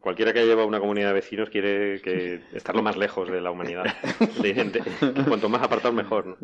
[0.00, 3.50] Cualquiera que lleva una comunidad de vecinos quiere que estar lo más lejos de la
[3.50, 3.84] humanidad.
[4.40, 4.80] De gente.
[5.26, 6.26] Cuanto más apartado, mejor.
[6.26, 6.36] ¿no?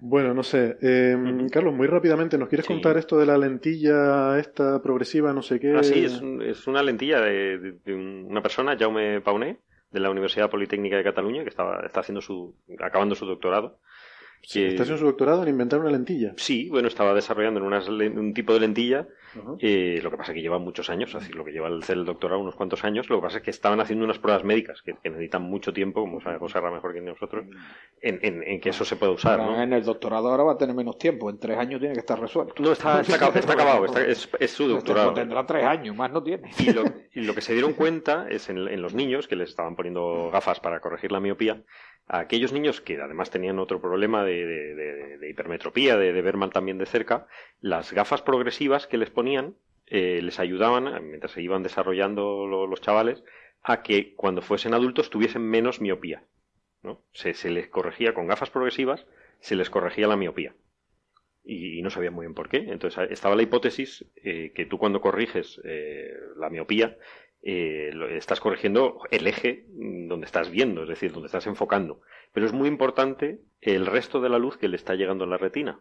[0.00, 0.76] Bueno, no sé.
[0.82, 1.16] Eh,
[1.52, 2.72] Carlos, muy rápidamente, ¿nos quieres Sí.
[2.72, 5.72] contar esto de la lentilla esta progresiva, no sé qué?
[5.76, 9.58] Ah, sí, es, un- es una lentilla de, de- de una persona, Jaume Pauné,
[9.92, 13.78] de la Universidad Politécnica de Cataluña, que estaba, está haciendo su, acabando su doctorado.
[14.42, 16.32] Sí, Que- Está haciendo su doctorado en inventar una lentilla.
[16.36, 19.06] Sí, bueno, estaba desarrollando en unas un tipo de lentilla.
[19.38, 19.56] Ajá.
[19.60, 21.98] eh, lo que pasa es que lleva muchos años, así lo que lleva el hacer
[21.98, 23.10] el doctorado unos cuantos años.
[23.10, 26.00] Lo que pasa es que estaban haciendo unas pruebas médicas que, que necesitan mucho tiempo,
[26.00, 27.44] como sabe José Ra mejor que nosotros,
[28.00, 29.62] en, en- en que eso se pueda usar, Ahora, ¿no?
[29.62, 32.18] En el doctorado ahora va a tener menos tiempo, en tres años tiene que estar
[32.18, 32.54] resuelto.
[32.62, 35.12] No, está, está, acab- está acabado, está- es, es su doctorado.
[35.12, 36.50] Tendrá tres años, más no tiene.
[36.58, 39.50] Y lo, y lo que se dieron cuenta es en, en los niños que les
[39.50, 41.62] estaban poniendo gafas para corregir la miopía,
[42.08, 46.86] a aquellos niños que además tenían otro problema de, hipermetropía, de, ver mal también de
[46.86, 47.26] cerca,
[47.60, 49.56] las gafas progresivas que les ponían
[49.86, 53.24] eh, les ayudaban, mientras se iban desarrollando lo- los chavales,
[53.62, 56.24] a que cuando fuesen adultos tuviesen menos miopía.
[56.82, 57.04] ¿no?
[57.12, 59.06] Se, les corregía con gafas progresivas,
[59.40, 60.54] se les corregía la miopía.
[61.44, 62.58] Y, y no sabían muy bien por qué.
[62.58, 66.96] Entonces estaba la hipótesis eh, que tú cuando corriges eh, la miopía,
[67.42, 72.00] eh, estás corrigiendo el eje mm, donde estás viendo, es decir, donde estás enfocando.
[72.32, 75.38] Pero es muy importante el resto de la luz que le está llegando a la
[75.38, 75.80] retina,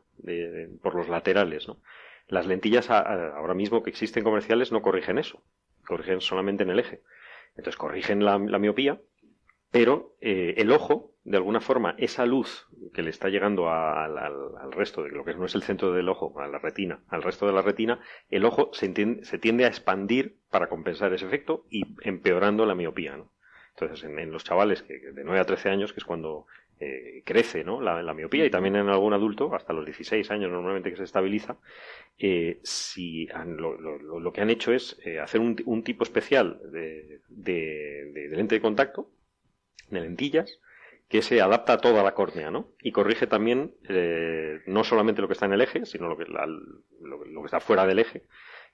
[0.81, 1.67] por los laterales.
[1.67, 1.81] ¿no?
[2.27, 5.43] Las lentillas ahora mismo que existen comerciales no corrigen eso,
[5.85, 7.01] corrigen solamente en el eje.
[7.51, 9.01] Entonces corrigen la, la miopía,
[9.71, 15.03] pero eh, el ojo, de alguna forma, esa luz que le está llegando al, resto
[15.03, 17.51] de lo que no es el centro del ojo, a la retina, al resto de
[17.51, 17.99] la retina,
[18.29, 22.75] el ojo se, entien- se tiende a expandir para compensar ese efecto y empeorando la
[22.75, 23.19] miopía.
[23.71, 26.45] Entonces, en, los chavales que, de 9 a 13 años, que es cuando
[26.79, 27.81] eh, crece ¿no?
[27.81, 31.57] la, miopía, y también en algún adulto, hasta los 16 años normalmente que se estabiliza,
[32.19, 36.59] eh, si han- lo, lo- que han hecho es eh, hacer un, un tipo especial
[36.71, 39.09] de- de- de lente de contacto,
[39.89, 40.59] de lentillas,
[41.09, 42.69] que se adapta a toda la córnea, ¿no?
[42.81, 46.25] Y corrige también eh, no solamente lo que está en el eje, sino lo que,
[46.25, 48.23] la- lo, lo que está fuera del eje,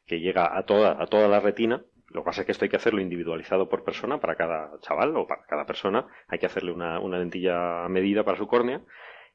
[0.06, 2.70] que llega a toda, a toda la retina Lo que pasa es que esto hay
[2.70, 6.08] que hacerlo individualizado por persona para cada chaval o para cada persona.
[6.28, 8.82] Hay que hacerle una, una lentilla medida para su córnea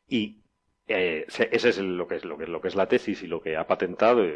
[0.08, 0.42] y
[0.86, 3.22] eh, se- ese es lo que es lo que es lo que es la tesis
[3.22, 4.30] y lo que ha patentado y,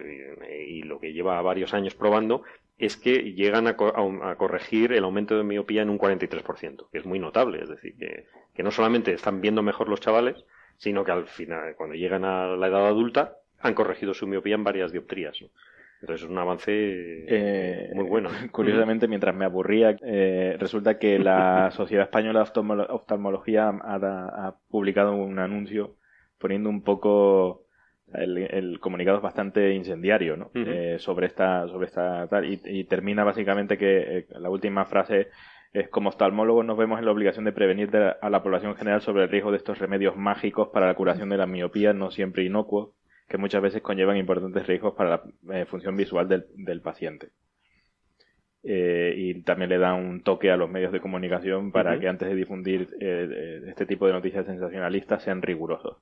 [0.69, 2.43] y lo que lleva varios años probando
[2.79, 3.95] es que llegan a, co-
[4.25, 7.97] a corregir el aumento de miopía en un 43%, que es muy notable, es decir,
[7.97, 10.45] que, que no solamente están viendo mejor los chavales,
[10.77, 14.65] sino que al final, cuando llegan a la edad adulta, han corregido su miopía en
[14.65, 15.41] varias dioptrías.
[15.41, 15.49] ¿no?
[16.01, 16.73] Entonces es un avance
[17.29, 18.29] Eh, muy bueno.
[18.31, 18.35] ¿no?
[18.53, 23.97] Curiosamente, mientras me aburría, eh, resulta que la Sociedad Española de Oftalmo- Oftalmología ha,
[24.49, 25.95] ha publicado un anuncio
[26.39, 27.67] poniendo un poco
[28.13, 30.51] el, el comunicado es bastante incendiario ¿no?
[30.55, 35.29] Eh, sobre esta sobre esta tal y, y termina básicamente que eh, la última frase
[35.73, 38.75] es como oftalmólogos nos vemos en la obligación de prevenir de la- a la población
[38.77, 42.11] general sobre el riesgo de estos remedios mágicos para la curación de la miopía no
[42.11, 42.91] siempre inocuos
[43.29, 47.31] que muchas veces conllevan importantes riesgos para la eh, función visual del, del paciente.
[48.65, 52.29] Eh, y también le da un toque a los medios de comunicación para que antes
[52.29, 55.97] de difundir eh, este tipo de noticias sensacionalistas sean rigurosos.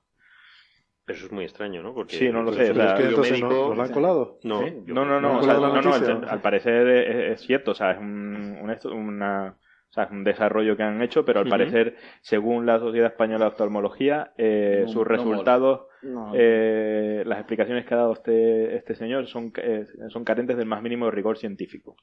[1.11, 1.93] Pero eso es muy extraño, ¿no?
[1.93, 2.95] Porque Sí, no lo sé, o sea,
[3.41, 4.39] no- han colado.
[4.43, 6.13] No, no, no, no, no o sea, la no, no, noticia.
[6.15, 9.57] al, al parecer es, es cierto, o sea, es un, un, esto- una,
[9.89, 13.45] o sea, es un desarrollo que han hecho, pero al parecer, según la Sociedad Española
[13.45, 16.31] de Oftalmología, eh, No- sus resultados, No.
[16.35, 20.81] eh, las explicaciones que ha dado este, este señor son, eh, son carentes del más
[20.81, 21.95] mínimo rigor científico.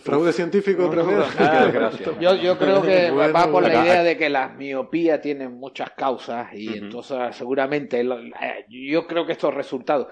[0.00, 1.16] Fraude científico otra vez.
[1.38, 1.90] Ah.
[2.20, 5.48] Yo, yo creo que Bueno, va por la acá- idea de que la miopía tiene
[5.48, 10.08] muchas causas y entonces seguramente lo- eh, yo creo que estos resultados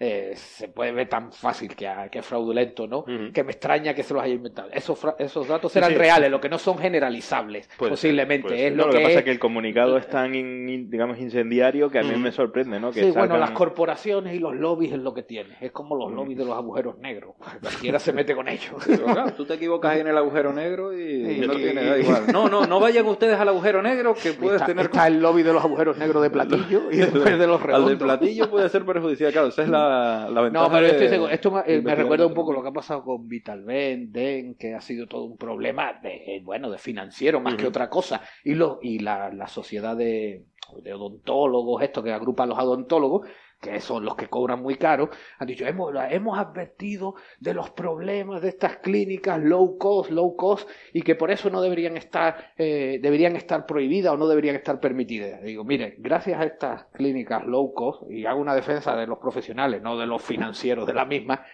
[0.00, 3.04] eh, se puede ver tan fácil que, es fraudulento, ¿no?
[3.32, 4.68] Que me extraña que se los haya inventado.
[4.72, 5.96] Esos, fra- esos datos eran Sí.
[5.96, 8.48] reales, lo que no son generalizables, Puede posiblemente.
[8.50, 8.58] ser.
[8.58, 10.90] es No, lo lo que, que pasa es- que el comunicado es tan, in- in-
[10.90, 12.92] digamos, incendiario que a mí me sorprende, ¿no?
[12.92, 15.56] Que Sí, bueno, las corporaciones y los lobbies es lo que tiene.
[15.60, 17.34] Es como los lobbies de los agujeros negros.
[17.60, 18.82] Cualquiera se mete con ellos.
[18.86, 21.84] Pero claro, tú te equivocas ahí en el agujero negro y Sí, no y- tiene,
[21.84, 22.22] da igual.
[22.32, 25.42] No, no, no vayan ustedes al agujero negro que puedes está, tener está el lobby
[25.42, 27.88] de los agujeros negros de platillo y después de los al redondos.
[27.90, 30.66] del platillo puede ser perjudicial, claro, esa es la, la ventaja.
[30.66, 31.34] No, pero de-.
[31.34, 34.74] Esto me, eh, me recuerda un poco lo que ha pasado con Vitalben, Den, que
[34.74, 38.20] ha sido todo un problema de, eh, bueno, de financiero más que otra cosa.
[38.44, 40.44] Y, lo, y la, la sociedad de,
[40.82, 43.28] de odontólogos, esto que agrupa a los odontólogos,
[43.60, 48.40] que son los que cobran muy caro, han dicho, hemos, hemos advertido de los problemas
[48.40, 52.98] de estas clínicas low cost, low cost, y que por eso no deberían estar, eh,
[53.02, 55.42] deberían estar prohibidas o no deberían estar permitidas.
[55.42, 59.82] Digo, mire, gracias a estas clínicas low cost, y hago una defensa de los profesionales,
[59.82, 61.44] no de los financieros de la misma,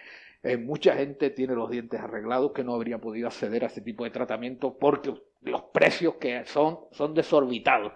[0.45, 4.03] eh, mucha gente tiene los dientes arreglados que no habría podido acceder a este tipo
[4.03, 5.11] de tratamiento porque
[5.41, 7.93] los precios que son son desorbitados.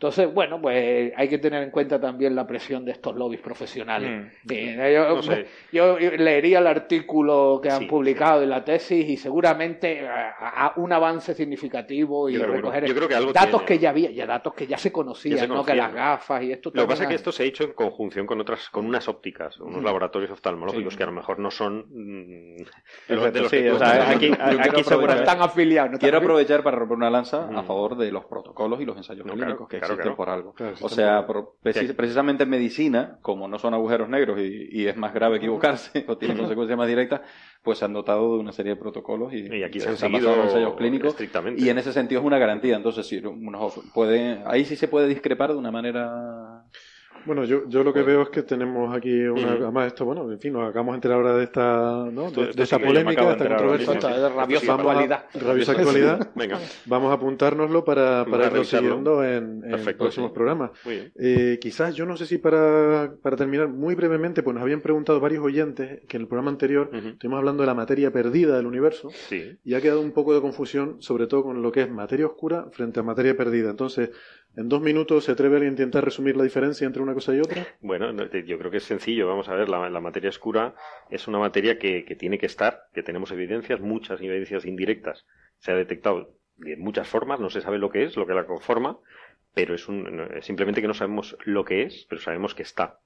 [0.00, 4.32] Entonces, bueno, pues hay que tener en cuenta también la presión de estos lobbies profesionales.
[4.44, 4.50] Mm.
[4.50, 5.46] Eh, yo, No sé.
[5.70, 10.30] yo leería el artículo que han Sí, publicado en la tesis y seguramente a,
[10.68, 13.78] a un avance significativo y Yo creo- recoger yo creo que algo datos tiene, que
[13.78, 15.62] ya había, ya datos que ya se conocían, Ya se ¿no?
[15.66, 17.74] que las gafas y esto Lo que pasa es que esto se ha hecho en
[17.74, 19.84] conjunción con otras, con unas ópticas, unos Mm.
[19.84, 20.96] laboratorios oftalmológicos Sí.
[20.96, 22.70] que a lo mejor no son mm, de los-
[23.06, 25.90] Perfecto, de los sí, que o tú sea, estás aquí, aquí seguramente- están afiliados.
[25.90, 26.22] no están Quiero afiliados.
[26.22, 27.66] aprovechar para romper una lanza a Mm.
[27.66, 30.52] favor de los protocolos y los ensayos No, clínicos claro, que claro, existen por algo.
[30.54, 34.96] Claro, O sea, por- precisamente en medicina, como no son agujeros negros y, y es
[34.96, 37.20] más grave equivocarse o tiene consecuencias más directas,
[37.62, 40.34] pues se han dotado de una serie de protocolos y, Y aquí se han seguido
[40.34, 41.10] en ensayos clínicos.
[41.10, 41.60] estrictamente.
[41.62, 42.76] Y en ese sentido es una garantía.
[42.76, 46.64] Entonces, si uno puede, ahí sí se puede discrepar de una manera.
[47.26, 49.62] Bueno, yo, yo lo que veo es que tenemos aquí una, Ujú.
[49.64, 52.30] además esto, bueno, en fin, nos acabamos de enterar ahora de esta, ¿no?
[52.30, 53.92] De, esta sí polémica, de esta controversia.
[53.92, 53.92] mismo.
[53.94, 55.24] Esto es de rabiosa Vamos a- actualidad.
[55.34, 56.30] rabiosa actualidad.
[56.34, 60.34] Venga, Vamos a apuntárnoslo para, para irlo siguiendo en, en Perfecto, próximos sí.
[60.34, 60.70] programas.
[60.84, 61.12] muy bien.
[61.18, 65.20] Eh, quizás, yo no sé si para, para terminar muy brevemente, pues nos habían preguntado
[65.20, 67.08] varios oyentes que en el programa anterior Ujú.
[67.08, 69.58] estuvimos hablando de la materia perdida del universo Sí.
[69.64, 72.66] y ha quedado un poco de confusión, sobre todo con lo que es materia oscura
[72.72, 73.70] frente a materia perdida.
[73.70, 74.10] Entonces,
[74.56, 77.66] en dos minutos, ¿se atreve a intentar resumir la diferencia entre una cosa y otra?
[77.80, 79.28] Bueno, yo creo que es sencillo.
[79.28, 80.74] Vamos a ver, la, materia oscura
[81.08, 85.26] es una materia que, tiene que estar, que tenemos evidencias, muchas evidencias indirectas.
[85.58, 88.44] Se ha detectado de muchas formas, no se sabe lo que es, lo que la
[88.44, 88.98] conforma,
[89.54, 92.98] pero es un, simplemente que no sabemos lo que es, pero sabemos que está.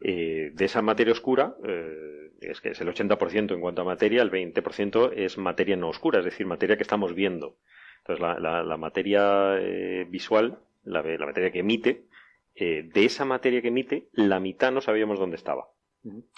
[0.00, 4.22] Eh, de esa materia oscura, eh, es que es el 80% en cuanto a materia,
[4.22, 7.56] el 20% es materia no oscura, es decir, materia que estamos viendo.
[8.08, 12.04] Entonces, la, la- la materia eh, visual, la, la materia que emite,
[12.54, 15.68] eh, de esa materia que emite, la mitad no sabíamos dónde estaba.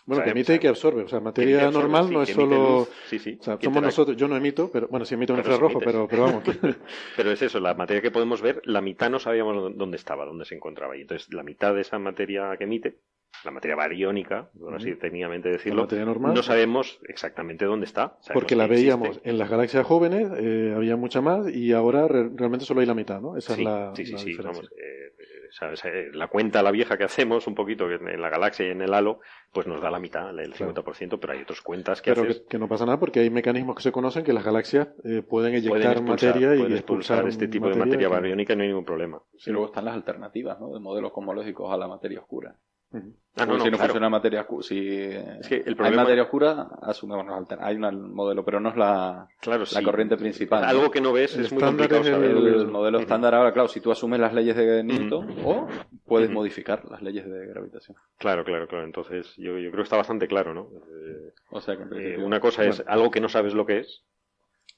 [0.04, 1.04] Bueno, que emite y que absorbe.
[1.04, 2.78] O sea, materia absorbe, normal sí, no es solo...
[2.80, 5.38] luz, sí, sí, O sea, somos nosotros, yo no emito, pero bueno, sí emito un
[5.38, 6.42] infrarrojo, pero, pero vamos.
[7.16, 10.24] Pero es eso, la materia que podemos ver, la mitad no sabíamos dó- dónde estaba,
[10.24, 10.96] dónde se encontraba.
[10.96, 12.96] Y entonces la mitad de esa materia que emite
[13.44, 16.34] la materia bariónica, por así técnicamente decirlo, La materia normal.
[16.34, 18.18] no sabemos exactamente dónde está.
[18.34, 18.82] Porque la existe.
[18.82, 22.86] veíamos en las galaxias jóvenes, eh, había mucha más y ahora re- realmente solo hay
[22.86, 23.36] la mitad, ¿no?
[23.38, 24.60] Esa sí, es la, sí, sí, la sí, diferencia.
[24.62, 28.08] vamos, eh, eh, sabes, eh, la cuenta, la vieja que hacemos un poquito que en
[28.08, 29.20] en la galaxia y en el halo,
[29.52, 32.40] pues nos da la mitad, el 50%, pero hay otras cuentas que Pero haces.
[32.40, 35.22] que, que no pasa nada porque hay mecanismos que se conocen que las galaxias eh,
[35.22, 38.56] pueden eyectar pueden expulsar, materia y pueden expulsar, expulsar este tipo de materia bariónica y
[38.56, 39.22] no hay ningún problema.
[39.46, 40.74] Y luego están las alternativas, ¿no?
[40.74, 42.54] De modelos cosmológicos a la materia oscura.
[42.92, 43.92] Ah, no, Porque no, si no claro.
[43.92, 48.12] funciona materia oscura, si Es que el hay materia oscura, asumimos los alter- hay un
[48.12, 49.82] modelo, pero no es la, Claro, la sí.
[49.84, 50.64] corriente principal.
[50.64, 53.80] Algo que no ves El es muy complicado es el- modelo estándar ahora, claro, si
[53.80, 55.68] tú asumes las leyes de Newton, o
[56.06, 57.96] puedes modificar las leyes de gravitación.
[58.18, 58.84] Claro, claro, claro.
[58.84, 60.68] Entonces, yo, yo creo que está bastante claro, ¿no?
[60.90, 62.90] Eh, O sea que eh, una cosa es Bueno.
[62.92, 64.02] algo que no sabes lo que es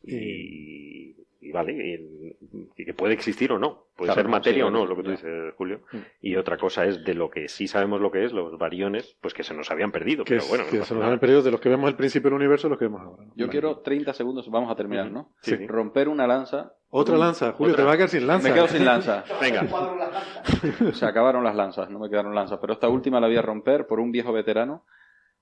[0.05, 2.36] Y- y, vale, y,
[2.77, 3.85] y que puede existir o no.
[3.97, 5.16] Puede Claro, ser materia sí, o no, lo que tú ya.
[5.16, 5.81] dices, Julio.
[5.93, 5.97] Mm.
[6.23, 9.35] Y otra cosa es de lo que sí sabemos lo que es, los variones, pues
[9.35, 10.24] que se nos habían perdido.
[10.24, 12.31] que, pero bueno, que no se nos han perdido de los que vemos al principio
[12.31, 13.24] del universo los que vemos ahora.
[13.24, 13.32] ¿no?
[13.36, 13.51] Yo Vale.
[13.51, 15.10] quiero 30 segundos, vamos a terminar.
[15.10, 15.31] ¿no?
[15.43, 15.66] Sí, sí.
[15.66, 16.73] Romper una lanza.
[16.90, 17.85] Otra lanza, Julio, Otra.
[17.85, 18.48] te va a quedar sin lanza.
[18.48, 19.24] Me quedo sin lanza.
[19.40, 19.66] Venga,
[20.93, 22.59] Se acabaron las lanzas, no me quedaron lanzas.
[22.60, 24.85] Pero esta última la voy a romper por un viejo veterano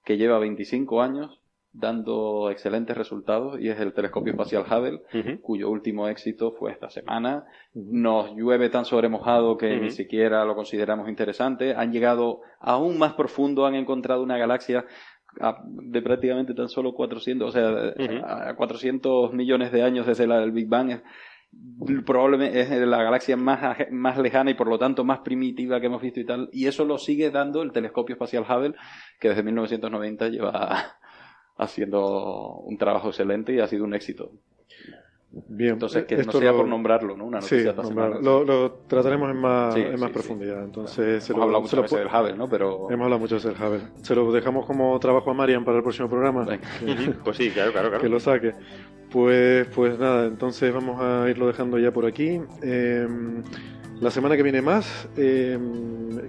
[0.05, 1.41] que lleva 25 años
[1.73, 5.03] dando excelentes resultados y es el telescopio espacial Hubble,
[5.41, 7.45] cuyo último éxito fue esta semana.
[7.75, 11.75] Nos llueve tan sobremojado que ni siquiera lo consideramos interesante.
[11.75, 14.85] Han llegado aún más profundo, han encontrado una galaxia
[15.65, 18.27] de prácticamente tan solo 400, o sea, Ujú.
[18.27, 21.01] a 400 millones de años desde la, el Big Bang.
[22.05, 26.03] Probablemente es la galaxia más, más lejana y por lo tanto más primitiva que hemos
[26.03, 26.49] visto y tal.
[26.53, 28.75] Y eso lo sigue dando el telescopio espacial Hubble,
[29.21, 30.97] que desde 1990 lleva
[31.61, 34.31] haciendo un trabajo excelente y ha sido un éxito.
[35.49, 37.25] Bien, Entonces, que no esto sea lo- por nombrarlo, ¿no?
[37.25, 38.21] Una Sí, noticia esta nombrar- semana.
[38.21, 40.65] lo, lo trataremos en más, Sí, en más sí, profundidad.
[40.65, 42.49] Entonces, se Hemos lo, hablado se muchas lo veces del Hubble, ¿no?
[42.49, 43.81] Pero Hemos hablado mucho del Hubble.
[44.03, 46.47] Se lo dejamos como trabajo a Marian para el próximo programa.
[47.25, 48.03] Pues sí, claro, claro, claro.
[48.03, 48.55] que lo saque.
[49.13, 52.41] Pues, pues nada, entonces vamos a irlo dejando ya por aquí.
[52.63, 53.07] Eh,
[54.01, 55.59] la semana que viene más, eh,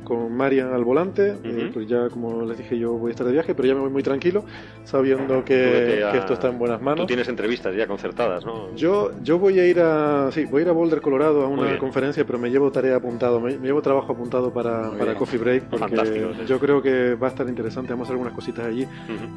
[0.04, 3.32] con Marian al volante, eh, pues ya como les dije yo voy a estar de
[3.34, 4.44] viaje, pero ya me voy muy tranquilo,
[4.84, 7.08] sabiendo Tú que, vete a- que esto está en buenas Tú manos.
[7.08, 8.76] tienes entrevistas ya concertadas, ¿no?
[8.76, 11.78] Yo, yo voy a ir a sí, voy a ir a Boulder, Colorado a una
[11.78, 15.16] conferencia, pero me llevo tarea apuntado, me, me llevo trabajo apuntado para, para.
[15.16, 16.46] Coffee Break, porque sí.
[16.48, 18.86] yo creo que va a estar interesante, vamos a hacer algunas cositas allí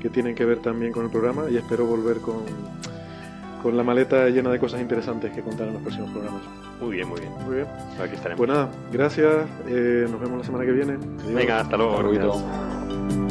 [0.00, 2.36] que tienen que ver también con el programa y espero volver con,
[3.64, 6.42] con la maleta llena de cosas interesantes que contar en los próximos programas.
[6.82, 7.32] Muy bien, muy bien.
[7.46, 7.66] Muy bien.
[7.98, 8.36] Aquí estaremos.
[8.36, 9.32] Pues nada, gracias,
[9.66, 10.92] eh, nos vemos la semana que viene.
[10.92, 11.34] Adiós.
[11.34, 11.96] Venga, hasta luego.
[11.96, 13.23] Hasta luego.